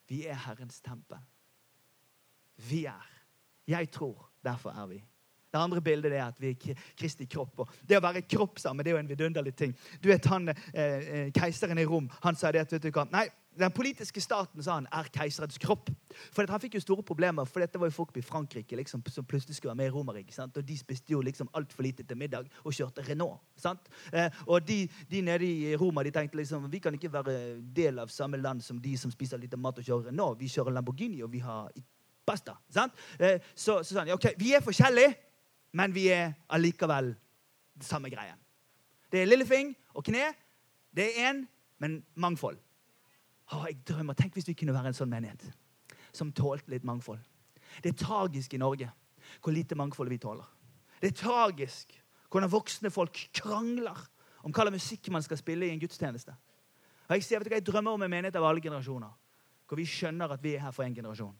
Vi 0.09 0.27
er 0.27 0.35
Herrens 0.35 0.81
tempel. 0.81 1.19
Vi 2.69 2.85
er. 2.85 3.13
Jeg 3.67 3.91
tror, 3.91 4.31
derfor 4.45 4.71
er 4.71 4.87
vi. 4.87 5.03
Det 5.53 5.63
andre 5.63 5.81
bildet 5.81 6.13
er 6.13 6.27
at 6.27 6.41
vi 6.41 6.51
er 6.53 6.77
Kristi 6.99 7.25
kropp. 7.25 7.65
Og 7.65 7.73
det 7.89 7.97
å 7.97 8.05
være 8.05 8.27
kropp 8.29 8.59
sammen 8.61 8.85
det 8.85 8.93
er 8.93 8.99
jo 8.99 9.03
en 9.05 9.09
vidunderlig 9.09 9.55
ting. 9.57 9.75
Du 10.03 10.11
vet 10.11 10.25
han, 10.29 10.49
eh, 10.49 11.33
Keiseren 11.35 11.79
i 11.79 11.87
Rom 11.89 12.11
han 12.23 12.37
sa 12.37 12.53
det 12.53 12.67
at 12.67 12.73
vet 12.73 12.83
du 12.83 12.91
hva, 12.91 13.07
nei, 13.11 13.29
den 13.57 13.73
politiske 13.73 14.21
staten 14.21 14.63
sa 14.63 14.75
han, 14.77 14.89
er 14.93 15.09
keiserens 15.13 15.57
kropp. 15.59 15.89
For 16.33 16.47
Han 16.49 16.61
fikk 16.61 16.77
jo 16.77 16.83
store 16.85 17.03
problemer, 17.03 17.45
for 17.49 17.65
dette 17.65 17.81
var 17.81 17.89
jo 17.89 17.97
folk 17.97 18.17
i 18.17 18.25
Frankrike 18.25 18.77
liksom, 18.77 19.03
som 19.09 19.25
plutselig 19.25 19.57
skulle 19.57 19.73
være 19.73 19.81
med 19.81 19.87
i 19.87 19.95
Romerriket. 19.95 20.57
Og 20.57 20.67
de 20.67 20.77
spiste 20.77 21.13
jo 21.13 21.23
liksom 21.25 21.49
altfor 21.57 21.83
lite 21.83 22.05
til 22.05 22.17
middag 22.17 22.51
og 22.65 22.73
kjørte 22.73 23.05
Renault. 23.09 23.41
sant? 23.57 23.89
Eh, 24.13 24.29
og 24.47 24.67
de, 24.67 24.89
de, 25.11 25.23
nede 25.23 25.45
i 25.45 25.77
Roma 25.77 26.03
de 26.05 26.11
tenkte 26.11 26.37
liksom 26.37 26.71
vi 26.71 26.79
kan 26.79 26.95
ikke 26.95 27.13
være 27.13 27.61
del 27.73 27.99
av 27.99 28.13
samme 28.13 28.37
land 28.37 28.63
som 28.63 28.81
de 28.81 28.97
som 28.97 29.11
spiser 29.11 29.39
lite 29.39 29.57
mat 29.57 29.79
og 29.79 29.85
kjører 29.85 30.11
Renault. 30.11 30.41
Vi 30.41 30.49
kjører 30.49 30.77
Lamborghini, 30.77 31.23
og 31.23 31.33
vi 31.33 31.39
har 31.39 31.73
pasta. 32.27 32.57
sant? 32.73 32.95
Eh, 33.19 33.39
så, 33.55 33.81
så 33.83 33.97
sånn, 33.97 34.11
ok, 34.17 34.33
vi 34.41 34.55
er 34.57 34.65
forskjellige, 34.65 35.15
men 35.77 35.95
vi 35.95 36.09
er 36.13 36.35
allikevel 36.53 37.13
det 37.77 37.87
samme 37.87 38.11
greien. 38.13 38.39
Det 39.13 39.23
er 39.23 39.31
lillefing 39.31 39.75
og 39.95 40.05
kne. 40.07 40.33
Det 40.97 41.07
er 41.07 41.31
én, 41.31 41.45
men 41.83 42.01
mangfold. 42.15 42.59
Å, 43.53 43.63
jeg 43.69 43.79
drømmer. 43.87 44.17
Tenk 44.19 44.35
hvis 44.35 44.49
vi 44.49 44.57
kunne 44.59 44.75
være 44.75 44.91
en 44.91 44.97
sånn 44.97 45.13
menighet 45.13 45.45
som 46.17 46.33
tålte 46.35 46.73
litt 46.73 46.87
mangfold. 46.89 47.21
Det 47.85 47.93
er 47.93 48.01
tragisk 48.01 48.57
i 48.57 48.61
Norge 48.61 48.89
hvor 49.43 49.55
lite 49.55 49.77
mangfold 49.79 50.11
vi 50.11 50.21
tåler. 50.23 50.47
Det 51.01 51.13
er 51.13 51.19
tragisk 51.19 51.93
hvordan 52.31 52.51
voksne 52.51 52.91
folk 52.93 53.19
krangler 53.37 53.99
om 54.47 54.55
hva 54.55 54.65
slags 54.65 54.77
musikk 54.77 55.11
man 55.15 55.25
skal 55.25 55.39
spille 55.41 55.69
i 55.69 55.75
en 55.75 55.83
gudstjeneste. 55.83 56.35
Og 57.07 57.15
Jeg 57.15 57.25
sier, 57.25 57.39
vet 57.39 57.49
du 57.49 57.53
hva, 57.53 57.61
jeg 57.61 57.67
drømmer 57.67 57.97
om 57.97 58.03
en 58.03 58.11
menighet 58.11 58.37
av 58.39 58.47
alle 58.49 58.63
generasjoner, 58.63 59.13
hvor 59.67 59.79
vi 59.79 59.87
skjønner 59.87 60.33
at 60.33 60.43
vi 60.43 60.57
er 60.57 60.65
her 60.65 60.75
for 60.75 60.87
en 60.87 60.95
generasjon. 60.95 61.35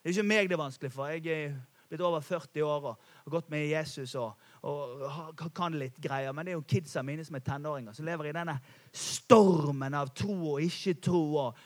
Det 0.00 0.08
er 0.08 0.16
ikke 0.16 0.30
meg 0.30 0.48
det 0.48 0.56
er 0.56 0.62
vanskelig 0.62 0.92
for. 0.94 1.12
Jeg 1.12 1.26
er 1.28 1.56
blitt 1.90 2.04
over 2.06 2.22
40 2.24 2.62
år 2.64 2.86
og, 2.92 3.08
har 3.24 3.34
gått 3.34 3.50
med 3.52 3.66
Jesus 3.68 4.14
og, 4.16 4.38
og, 4.62 5.02
og, 5.04 5.42
kan 5.54 5.76
litt 5.76 5.98
greier. 6.00 6.32
Men 6.32 6.46
det 6.46 6.54
er 6.54 6.58
jo 6.58 6.68
kidsa 6.72 7.02
mine 7.04 7.24
som 7.26 7.36
er 7.36 7.44
tenåringer, 7.44 7.96
som 7.96 8.06
lever 8.08 8.30
i 8.30 8.36
denne 8.36 8.56
stormen 8.96 9.96
av 9.98 10.14
tro 10.16 10.36
og 10.54 10.64
ikke-tro 10.64 11.24
og 11.42 11.60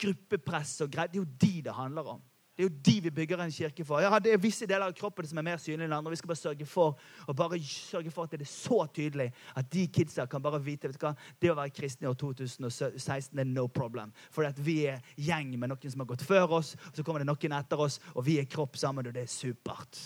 gruppepress 0.00 0.78
og 0.86 0.94
greier. 0.94 1.12
Det 1.12 1.20
er 1.20 1.24
jo 1.26 1.42
de 1.44 1.52
det 1.68 1.76
handler 1.76 2.14
om. 2.16 2.22
Det 2.54 2.62
er 2.62 2.68
jo 2.68 2.74
de 2.86 3.00
vi 3.02 3.10
bygger 3.10 3.40
en 3.42 3.50
kirke 3.50 3.84
for. 3.84 3.98
Ja, 3.98 4.18
det 4.22 4.30
er 4.32 4.38
visse 4.38 4.66
deler 4.70 4.86
av 4.86 4.94
kroppen 4.94 5.26
som 5.26 5.38
er 5.40 5.46
mer 5.48 5.58
synlige 5.58 5.88
enn 5.88 5.96
andre. 5.96 6.12
Vi 6.14 6.20
skal 6.20 6.30
bare 6.30 6.38
sørge 6.38 6.66
for 6.70 7.00
og 7.26 7.36
bare 7.36 7.58
sørge 7.66 8.12
for 8.14 8.28
at 8.28 8.36
det 8.36 8.46
er 8.46 8.50
så 8.52 8.84
tydelig 8.94 9.32
at 9.58 9.72
de 9.72 9.88
kidsa 9.90 10.28
kan 10.30 10.42
bare 10.42 10.60
vite 10.62 10.86
vet 10.86 11.00
du 11.00 11.02
hva, 11.02 11.16
det 11.42 11.50
å 11.50 11.58
være 11.58 11.74
kristen 11.74 12.06
i 12.06 12.10
år 12.12 12.14
2016 12.20 13.42
er 13.42 13.50
no 13.50 13.66
problem. 13.66 14.14
For 14.30 14.46
vi 14.62 14.84
er 14.86 15.02
gjeng 15.18 15.50
med 15.58 15.74
noen 15.74 15.96
som 15.96 16.06
har 16.06 16.12
gått 16.14 16.22
før 16.22 16.60
oss, 16.60 16.76
og 16.78 16.94
så 16.94 17.02
kommer 17.02 17.24
det 17.24 17.30
noen 17.32 17.58
etter 17.58 17.86
oss, 17.88 17.98
og 18.14 18.22
vi 18.28 18.38
er 18.38 18.46
kropp 18.46 18.78
sammen, 18.78 19.10
og 19.10 19.18
det 19.18 19.26
er 19.26 19.34
supert. 19.34 19.98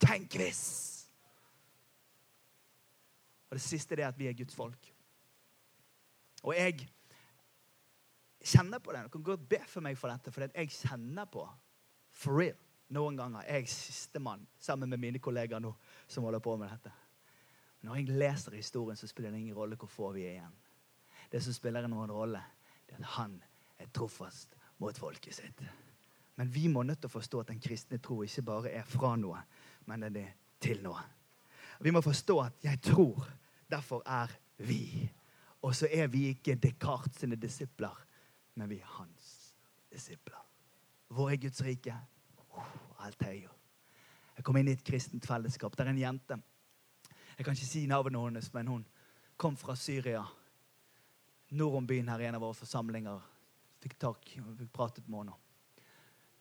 Tenk 0.00 0.40
hvis! 0.40 0.64
Og 3.50 3.58
det 3.58 3.64
siste 3.66 3.98
er 3.98 4.08
at 4.08 4.18
vi 4.18 4.30
er 4.30 4.38
Guds 4.38 4.56
folk. 4.56 4.92
Og 6.46 6.54
jeg 6.56 6.86
kjenner 8.40 8.80
på 8.80 8.94
det. 8.94 9.04
Du 9.04 9.18
kan 9.18 9.32
godt 9.34 9.48
be 9.50 9.60
for 9.68 9.84
meg 9.84 9.98
for 10.00 10.08
dette, 10.08 10.32
for 10.32 10.48
jeg 10.48 10.78
kjenner 10.80 11.28
på 11.28 11.44
For 12.20 12.36
real. 12.36 12.58
Noen 12.90 13.16
ganger 13.16 13.46
er 13.46 13.60
jeg 13.60 13.70
sistemann 13.70 14.42
sammen 14.58 14.90
med 14.90 14.98
mine 14.98 15.20
kollegaer 15.22 15.62
nå 15.62 15.70
som 16.10 16.24
holder 16.26 16.42
på 16.42 16.56
med 16.58 16.72
dette. 16.72 16.90
Når 17.86 18.00
jeg 18.00 18.16
leser 18.18 18.56
historien, 18.58 18.98
så 18.98 19.06
spiller 19.06 19.30
det 19.30 19.38
ingen 19.38 19.56
rolle 19.56 19.78
hvor 19.78 19.88
få 19.88 20.10
vi 20.16 20.26
er 20.26 20.40
igjen. 20.40 20.56
Det 21.30 21.38
som 21.44 21.54
spiller 21.54 21.86
noen 21.88 22.10
rolle, 22.10 22.42
det 22.88 22.98
er 22.98 23.04
at 23.04 23.14
han 23.14 23.38
er 23.78 23.92
trofast 23.94 24.56
mot 24.82 24.98
folket 24.98 25.38
sitt. 25.38 25.62
Men 26.36 26.50
vi 26.50 26.66
må 26.72 26.82
nødt 26.82 27.00
til 27.00 27.08
å 27.08 27.14
forstå 27.14 27.44
at 27.44 27.54
den 27.54 27.62
kristne 27.62 28.00
tro 28.02 28.18
ikke 28.26 28.44
bare 28.50 28.74
er 28.74 28.84
fra 28.88 29.14
noe, 29.16 29.40
men 29.86 30.04
den 30.08 30.20
er 30.24 30.34
til 30.60 30.82
noe. 30.82 31.06
Vi 31.80 31.94
må 31.94 32.02
forstå 32.04 32.40
at 32.42 32.64
'jeg 32.64 32.82
tror, 32.82 33.28
derfor 33.70 34.02
er 34.06 34.28
vi'. 34.58 35.08
Og 35.62 35.74
så 35.74 35.88
er 35.90 36.06
vi 36.06 36.28
ikke 36.28 36.54
Descartes 36.54 37.20
sine 37.20 37.36
disipler, 37.36 38.06
men 38.54 38.68
vi 38.68 38.80
er 38.80 38.86
hans 38.86 39.54
disipler. 39.92 40.49
Hvor 41.10 41.30
er 41.30 41.36
Guds 41.36 41.64
rike? 41.64 41.94
Alt 43.00 43.22
er 43.22 43.32
jo. 43.32 43.50
Jeg 44.36 44.44
kom 44.46 44.56
inn 44.56 44.68
i 44.70 44.76
et 44.76 44.84
kristent 44.86 45.26
fellesskap. 45.26 45.74
Det 45.74 45.82
er 45.82 45.90
en 45.90 45.98
jente. 45.98 46.36
Jeg 47.36 47.44
kan 47.44 47.56
ikke 47.56 47.66
si 47.66 47.82
navnet 47.90 48.20
hennes, 48.20 48.52
men 48.54 48.68
hun 48.70 48.86
kom 49.36 49.56
fra 49.56 49.74
Syria. 49.76 50.22
Nord 51.50 51.76
om 51.80 51.86
byen 51.86 52.08
her 52.08 52.22
i 52.22 52.28
en 52.28 52.38
av 52.38 52.44
våre 52.44 52.54
forsamlinger. 52.54 53.26
Fikk 53.82 53.98
tak, 53.98 54.30
fikk 54.60 54.72
pratet 54.72 55.08
med 55.08 55.24
henne. 55.24 55.36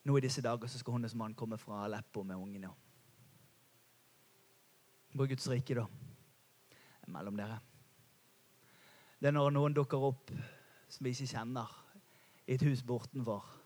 Nå 0.05 0.17
i 0.17 0.23
disse 0.23 0.43
dager 0.45 0.69
så 0.69 0.79
skal 0.79 0.99
hennes 0.99 1.15
mann 1.17 1.34
komme 1.36 1.58
fra 1.58 1.84
Aleppo 1.88 2.23
med 2.23 2.38
ungene. 2.38 2.69
Hvor 5.13 5.25
er 5.25 5.34
Guds 5.34 5.49
rike, 5.49 5.75
da? 5.75 5.88
Mellom 7.10 7.39
dere. 7.39 7.58
Det 9.19 9.32
er 9.32 9.36
når 9.36 9.49
noen 9.55 9.73
dukker 9.73 10.12
opp 10.12 10.29
som 10.89 11.05
vi 11.05 11.15
ikke 11.15 11.34
kjenner, 11.34 11.73
i 12.45 12.53
et 12.53 12.63
hus 12.65 12.86
bortenfor 12.86 13.59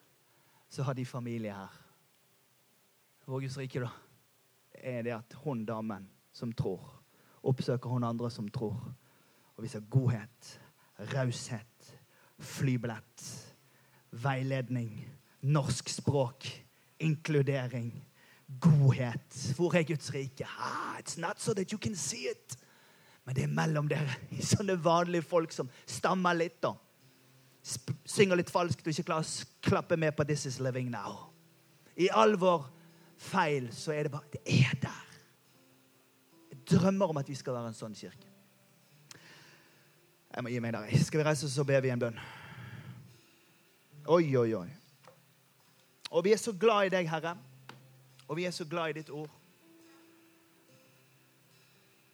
så 0.73 0.83
har 0.83 0.93
de 0.93 1.05
familie 1.05 1.53
her. 1.53 1.73
Vår 3.25 3.43
Guds 3.43 3.57
rike, 3.57 3.83
da, 3.83 3.91
er 4.73 5.03
det 5.05 5.11
at 5.13 5.35
hun 5.43 5.61
damen 5.69 6.07
som 6.33 6.49
tror, 6.57 6.81
oppsøker 7.45 7.93
hun 7.93 8.03
andre 8.07 8.31
som 8.33 8.47
tror, 8.49 8.79
og 9.53 9.61
viser 9.61 9.83
godhet, 9.93 10.47
raushet, 11.13 11.91
flybillett, 12.41 13.25
veiledning, 14.23 14.95
norsk 15.45 15.93
språk, 15.93 16.49
inkludering, 16.99 17.91
godhet. 18.59 19.53
Hvor 19.55 19.77
er 19.77 19.85
Guds 19.85 20.09
rike? 20.13 20.47
Ah, 20.57 20.97
it's 20.97 21.19
not 21.21 21.39
so 21.39 21.53
that 21.53 21.71
you 21.71 21.77
can 21.77 21.95
see 21.95 22.25
it. 22.31 22.57
Men 23.25 23.35
det 23.35 23.45
er 23.45 23.53
mellom 23.61 23.93
dere, 23.93 24.17
sånne 24.55 24.79
vanlige 24.81 25.29
folk 25.29 25.53
som 25.53 25.69
stammer 25.85 26.33
litt, 26.33 26.63
da 26.65 26.73
synger 27.63 28.39
litt 28.39 28.51
falskt 28.51 28.83
og 28.83 28.91
ikke 28.91 29.07
klarer 29.07 29.27
å 29.27 29.45
klappe 29.63 29.97
med 29.97 30.15
på 30.15 30.23
'This 30.23 30.45
is 30.45 30.59
living 30.59 30.89
now'. 30.91 31.29
I 31.95 32.09
all 32.09 32.35
vår 32.35 32.65
feil 33.17 33.71
så 33.71 33.93
er 33.93 34.03
det 34.03 34.11
bare 34.11 34.29
Det 34.31 34.41
er 34.45 34.75
der. 34.81 35.07
Jeg 36.51 36.59
drømmer 36.79 37.09
om 37.09 37.17
at 37.17 37.29
vi 37.29 37.35
skal 37.35 37.53
være 37.53 37.67
en 37.67 37.73
sånn 37.73 37.95
kirke. 37.95 38.27
Jeg 40.35 40.43
må 40.43 40.49
gi 40.49 40.59
meg 40.59 40.73
der. 40.73 41.03
Skal 41.03 41.19
vi 41.19 41.23
reise 41.23 41.45
oss 41.45 41.57
og 41.57 41.67
be 41.67 41.81
vi 41.81 41.89
en 41.89 41.99
bønn? 41.99 42.19
Oi, 44.07 44.35
oi, 44.35 44.53
oi. 44.53 44.69
Og 46.11 46.23
vi 46.23 46.33
er 46.33 46.37
så 46.37 46.51
glad 46.51 46.85
i 46.85 46.89
deg, 46.89 47.09
Herre. 47.09 47.37
Og 48.27 48.37
vi 48.37 48.45
er 48.45 48.51
så 48.51 48.65
glad 48.65 48.89
i 48.89 48.99
ditt 48.99 49.09
ord. 49.09 49.29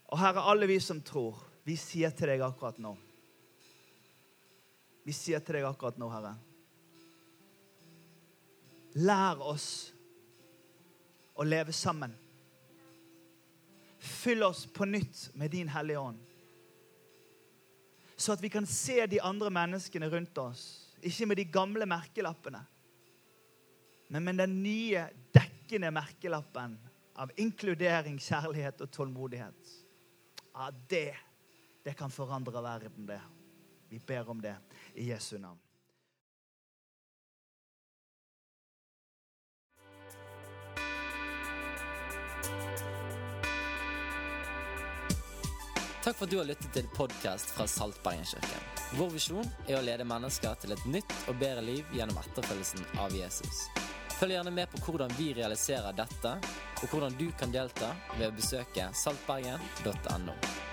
Og 0.08 0.20
Herre, 0.20 0.42
alle 0.52 0.68
vi 0.68 0.80
som 0.80 1.02
tror, 1.02 1.40
vi 1.64 1.76
sier 1.76 2.10
til 2.10 2.28
deg 2.28 2.42
akkurat 2.42 2.78
nå 2.78 2.98
vi 5.10 5.14
sier 5.18 5.42
til 5.42 5.58
deg 5.58 5.66
akkurat 5.66 5.98
nå, 5.98 6.06
Herre. 6.14 6.36
Lær 9.02 9.40
oss 9.42 9.70
å 11.40 11.46
leve 11.48 11.74
sammen. 11.74 12.14
Fyll 14.00 14.46
oss 14.46 14.68
på 14.70 14.86
nytt 14.86 15.30
med 15.40 15.50
din 15.56 15.72
Hellige 15.74 16.04
Ånd. 16.12 16.20
Så 18.20 18.36
at 18.36 18.44
vi 18.44 18.52
kan 18.54 18.68
se 18.70 19.00
de 19.10 19.22
andre 19.24 19.50
menneskene 19.56 20.12
rundt 20.12 20.38
oss, 20.44 20.64
ikke 21.02 21.30
med 21.32 21.40
de 21.40 21.48
gamle 21.50 21.88
merkelappene, 21.90 22.62
men 24.12 24.26
med 24.28 24.42
den 24.44 24.58
nye, 24.62 25.08
dekkende 25.34 25.94
merkelappen 25.96 26.76
av 27.20 27.34
inkludering, 27.40 28.20
kjærlighet 28.22 28.86
og 28.86 28.94
tålmodighet. 28.94 29.76
Ja, 30.52 30.70
det, 30.92 31.14
det 31.86 31.98
kan 31.98 32.12
forandre 32.14 32.62
verden, 32.62 33.10
det. 33.10 33.22
Vi 33.90 34.00
ber 34.00 34.30
om 34.30 34.42
det 34.42 34.56
i 34.94 35.10
Jesu 35.10 35.38
navn. 35.38 35.60
Takk 46.04 46.18
for 46.18 46.26
at 46.26 46.32
du 46.32 46.38
har 46.38 46.46
lyttet 46.48 46.72
til 46.74 46.86
podkast 46.96 47.52
fra 47.54 47.68
Saltbergenkirken. 47.68 48.62
Vår 48.98 49.10
visjon 49.14 49.50
er 49.68 49.78
å 49.78 49.84
lede 49.86 50.08
mennesker 50.08 50.56
til 50.62 50.74
et 50.74 50.86
nytt 50.90 51.12
og 51.28 51.38
bedre 51.42 51.62
liv 51.66 51.92
gjennom 51.94 52.18
etterfølgelsen 52.24 52.86
av 53.04 53.14
Jesus. 53.14 53.68
Følg 54.16 54.34
gjerne 54.38 54.54
med 54.56 54.72
på 54.72 54.82
hvordan 54.88 55.14
vi 55.20 55.34
realiserer 55.38 55.94
dette, 55.96 56.34
og 56.80 56.88
hvordan 56.90 57.20
du 57.20 57.28
kan 57.40 57.54
delta 57.54 57.94
ved 58.16 58.30
å 58.32 58.36
besøke 58.36 58.90
saltbergen.no. 59.04 60.69